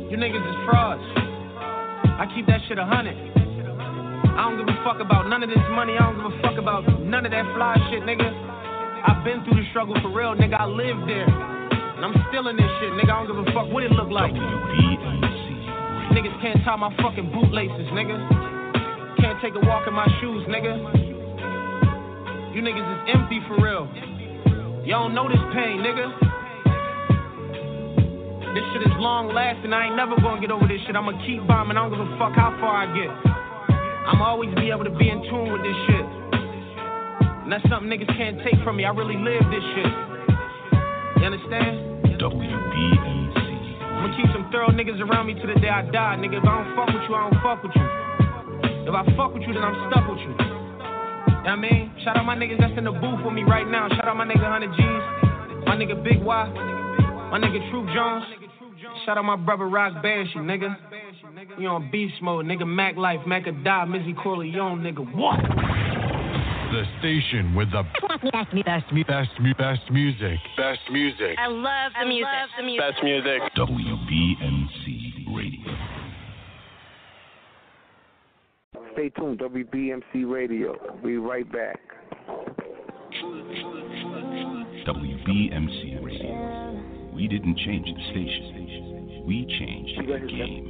[0.09, 1.05] You niggas is frauds.
[2.17, 3.13] I keep that shit a hundred.
[3.13, 6.01] I don't give a fuck about none of this money.
[6.01, 8.25] I don't give a fuck about none of that fly shit, nigga.
[9.05, 10.57] I've been through the struggle for real, nigga.
[10.57, 11.66] I lived there.
[11.97, 13.09] And I'm still in this shit, nigga.
[13.09, 14.37] I don't give a fuck what it look like.
[16.13, 19.17] Niggas can't tie my fucking bootlaces, nigga.
[19.17, 20.77] Can't take a walk in my shoes, nigga.
[22.53, 23.89] You niggas is empty for real.
[24.85, 26.09] Y'all don't know this pain, nigga.
[28.53, 29.73] This shit is long lasting.
[29.73, 30.97] I ain't never gonna get over this shit.
[30.97, 31.77] I'ma keep bombing.
[31.77, 33.09] I don't give a fuck how far I get.
[34.13, 36.07] I'ma always be able to be in tune with this shit.
[37.45, 38.85] And that's something niggas can't take from me.
[38.85, 40.06] I really live this shit.
[41.27, 42.23] You understand?
[42.23, 43.83] WBMC.
[43.83, 46.39] I'ma keep some thorough niggas around me to the day I die, nigga.
[46.39, 47.83] If I don't fuck with you, I don't fuck with you.
[48.87, 50.31] If I fuck with you, then I'm stuck with you.
[50.31, 51.91] You know what I mean?
[52.05, 53.89] Shout out my niggas that's in the booth with me right now.
[53.89, 55.67] Shout out my nigga 100 G's.
[55.67, 56.47] My nigga Big Y.
[57.35, 58.23] My nigga Troop Jones.
[59.05, 60.77] Shout out my brother Rock Banshee, nigga.
[61.59, 62.65] You on beast mode, nigga.
[62.65, 65.03] Mac Life, Mac or Die, Mizzy Corleone, nigga.
[65.17, 65.41] What?
[66.77, 70.39] The station with the best, best, best, best music.
[70.59, 71.39] Best music.
[71.39, 72.29] I love the music.
[72.59, 72.91] the music.
[72.93, 73.41] Best music.
[73.57, 75.73] WBMC Radio.
[78.93, 80.77] Stay tuned, WBMC Radio.
[81.03, 81.81] We right back.
[84.87, 87.11] WBMC Radio.
[87.15, 89.25] We didn't change the station.
[89.27, 90.69] We changed the game.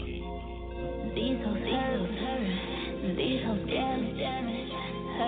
[1.16, 1.74] These hoes, these
[2.22, 4.85] hoes, these hoes, damn it, damn it.
[5.18, 5.24] I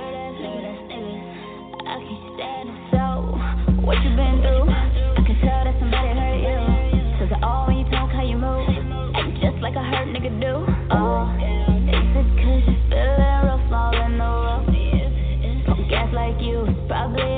[2.04, 2.76] keep standing.
[2.92, 3.32] So,
[3.80, 4.68] what you been through?
[4.68, 6.60] I can tell that somebody hurt you.
[7.16, 8.68] Cause I all when you talk how you move.
[9.40, 10.66] Just like a hurt nigga do.
[10.92, 11.32] Oh,
[11.88, 14.68] is it cause you feeling rough, all in the rough?
[15.64, 17.37] Pump gas like you, probably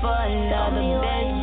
[0.00, 1.35] for another bitch?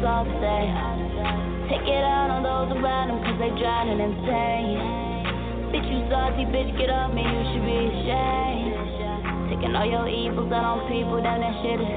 [0.00, 0.64] Difference, all say.
[1.68, 4.78] Take it out on those around them, cause they drowning in pain.
[5.70, 8.74] Bitch, you salty, bitch, get off me, you should be ashamed.
[9.52, 11.92] Taking all your evils out on people, damn, that shit is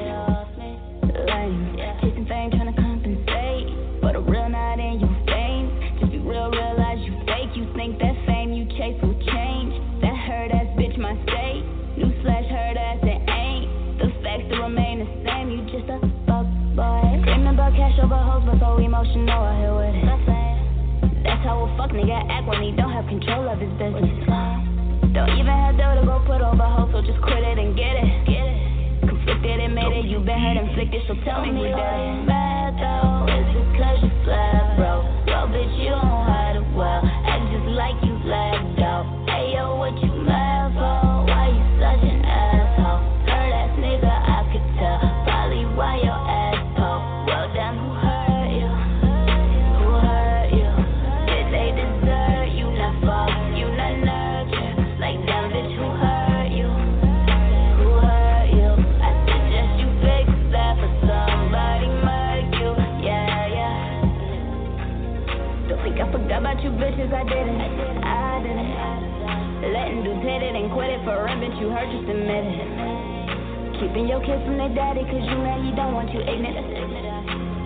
[1.25, 1.75] lame.
[2.01, 4.01] Chasing fame, trying to compensate.
[4.01, 5.12] But a real not in your
[21.77, 24.05] Fuck nigga act when he don't have control of his business.
[25.13, 27.97] Don't even have dough to go put over hoes, so just quit it and get
[27.97, 28.05] it.
[28.29, 29.09] Get it.
[29.09, 33.25] Conflicted and made it, you been hurt inflicted, so tell me why I'm bad though.
[33.25, 35.01] Is it cause you flat, bro?
[35.25, 37.01] Well, bitch, you don't hide it well.
[37.01, 39.09] Act just like you lagged out.
[39.27, 40.12] Hey yo, what you
[67.13, 67.61] you I didn't.
[68.01, 68.73] I didn't.
[69.69, 73.77] Letting dudes hit it and quit it for rent, bitch, you heard, just admit it.
[73.77, 76.57] Keeping your kids from their daddy, cause you know he don't want you ignorant.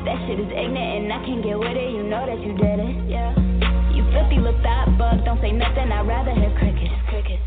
[0.04, 2.80] That shit is ignorant and I can't get with it, you know that you did
[2.80, 2.96] it.
[3.08, 3.32] Yeah.
[3.96, 6.94] You filthy little thought bug, don't say nothing, I'd rather hear crickets.
[7.08, 7.44] Crickets.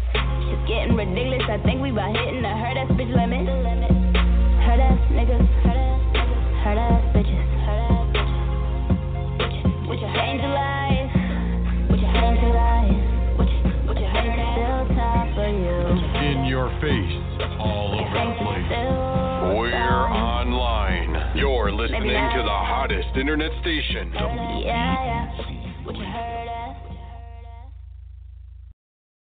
[0.49, 3.45] Shit's getting ridiculous, I think we about hitting the hurt ass bitch limit.
[4.65, 6.01] Hurt ass niggas, hurt ass
[6.65, 7.10] hurt ass
[16.81, 17.20] face,
[17.61, 18.73] all over the place.
[19.52, 21.36] We're online.
[21.36, 24.12] You're listening to the hottest internet station.
[24.16, 25.85] Yeah, yeah.
[25.85, 26.77] Would you hurt us?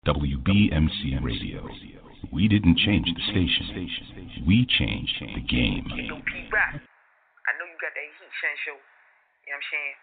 [0.07, 1.67] WBMC Radio.
[2.31, 4.47] We didn't change the station.
[4.47, 5.83] We changed the game.
[5.91, 8.79] Yo, P Rock, I know you got that heat, Shansho.
[8.79, 9.95] You know what I'm saying?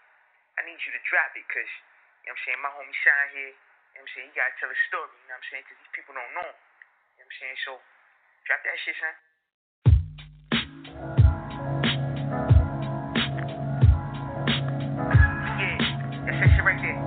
[0.60, 1.72] I need you to drop it, cause,
[2.24, 4.40] you know what I'm saying, my homie Shine here, you know what I'm saying, he
[4.40, 6.65] gotta tell a story, you know what I'm saying, cause these people don't know him.
[7.26, 7.58] You know what I'm saying?
[7.66, 7.74] So,
[8.46, 9.16] drop that shit, son.
[14.46, 15.78] Yeah,
[16.30, 16.98] that's that shit right there.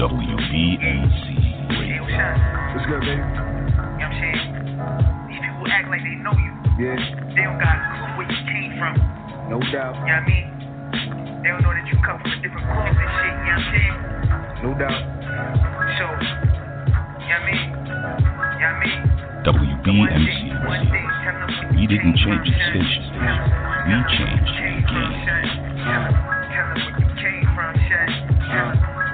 [0.00, 1.26] WBMC
[1.68, 2.40] Hey, yo, Shine.
[2.72, 3.20] What's good, baby?
[3.20, 4.40] You know what I'm saying?
[5.28, 6.52] These people act like they know you.
[6.80, 6.96] Yeah,
[7.36, 8.94] They don't got a clue where you came from.
[9.52, 10.46] no doubt, You know what I mean?
[11.44, 13.60] They don't know that you come from a different cloth and shit, you know what
[13.60, 13.96] I'm saying?
[14.64, 15.00] no doubt.
[16.00, 17.60] So, you know what I mean?
[17.60, 18.99] You know what I mean?
[19.40, 20.52] WBMC
[21.72, 23.08] We didn't change the station.
[23.88, 24.84] We changed the game.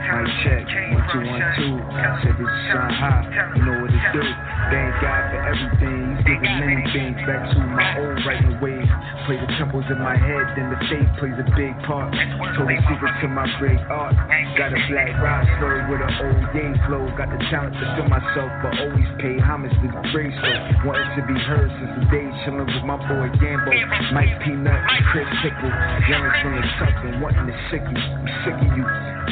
[0.06, 1.78] Mic check, one two one two.
[2.22, 3.22] Said this is shine high.
[3.54, 4.22] You know what it do.
[4.70, 6.16] Thank God for everything.
[6.16, 8.55] He's giving many things back to my old writing
[9.84, 12.08] in my head, then the faith plays a big part.
[12.56, 14.16] Told the secret to my great art.
[14.56, 17.04] Got a black rock story with an old yay flow.
[17.12, 20.32] Got the talent to feel myself, but always pay homage to the grace.
[20.80, 23.72] Wanted to be heard since the day chilling with my boy Gambo,
[24.16, 24.80] Mike Peanut,
[25.12, 25.68] Chris Pickle.
[26.08, 28.00] Young from the tuck and wanting to sick you.
[28.00, 28.86] I'm sick of you.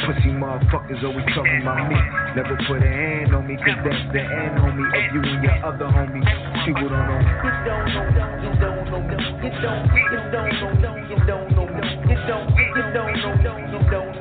[0.05, 1.97] Pussy motherfuckers always talking about me.
[2.35, 5.57] Never put a hand on me, cause that's the end, homie, of you and your
[5.65, 6.21] other homie.
[6.67, 7.23] People don't know.
[7.23, 8.05] You don't know,
[8.43, 8.99] you don't know,
[9.39, 11.63] you don't, know, don't know, you don't, know,
[12.09, 12.49] you don't
[12.93, 14.14] know, you don't know,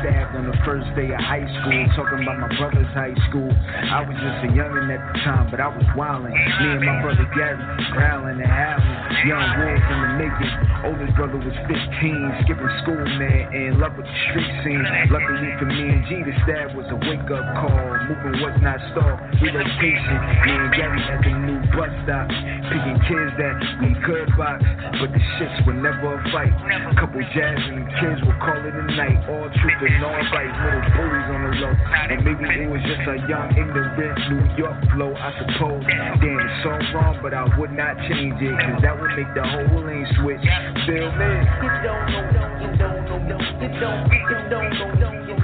[0.00, 1.80] stabbed on the first day of high school.
[1.96, 3.48] Talking about my brother's high school.
[3.48, 6.32] I was just a youngin' at the time, but I was wildin'.
[6.32, 7.60] Me and my brother Gary
[7.92, 9.28] growling and howling.
[9.28, 10.52] Young wolf in the making.
[10.84, 14.84] Oldest brother was 15, skipping school, man, and love with the street scene.
[15.24, 17.80] Luckily for me and G, the stab was a wake up call.
[18.12, 19.16] Moving was not stalled.
[19.40, 20.16] Relocation.
[20.44, 22.28] Me and Gary at the new bus stop,
[22.68, 24.60] picking kids that we could box,
[25.00, 26.52] but the shits were never a fight.
[27.00, 29.16] Couple jazz and kids will call it a night.
[29.32, 31.72] All truth and all right, little bullies on the low.
[31.72, 35.88] And maybe it was just a young, ignorant New York flow, I suppose.
[36.20, 39.40] Damn, it's so wrong, but I would not change it, cause that would make the
[39.40, 40.44] whole lane switch.
[40.84, 41.32] Feel me?
[41.64, 42.28] You don't know,
[42.60, 45.34] you don't know, you don't know, you don't know, you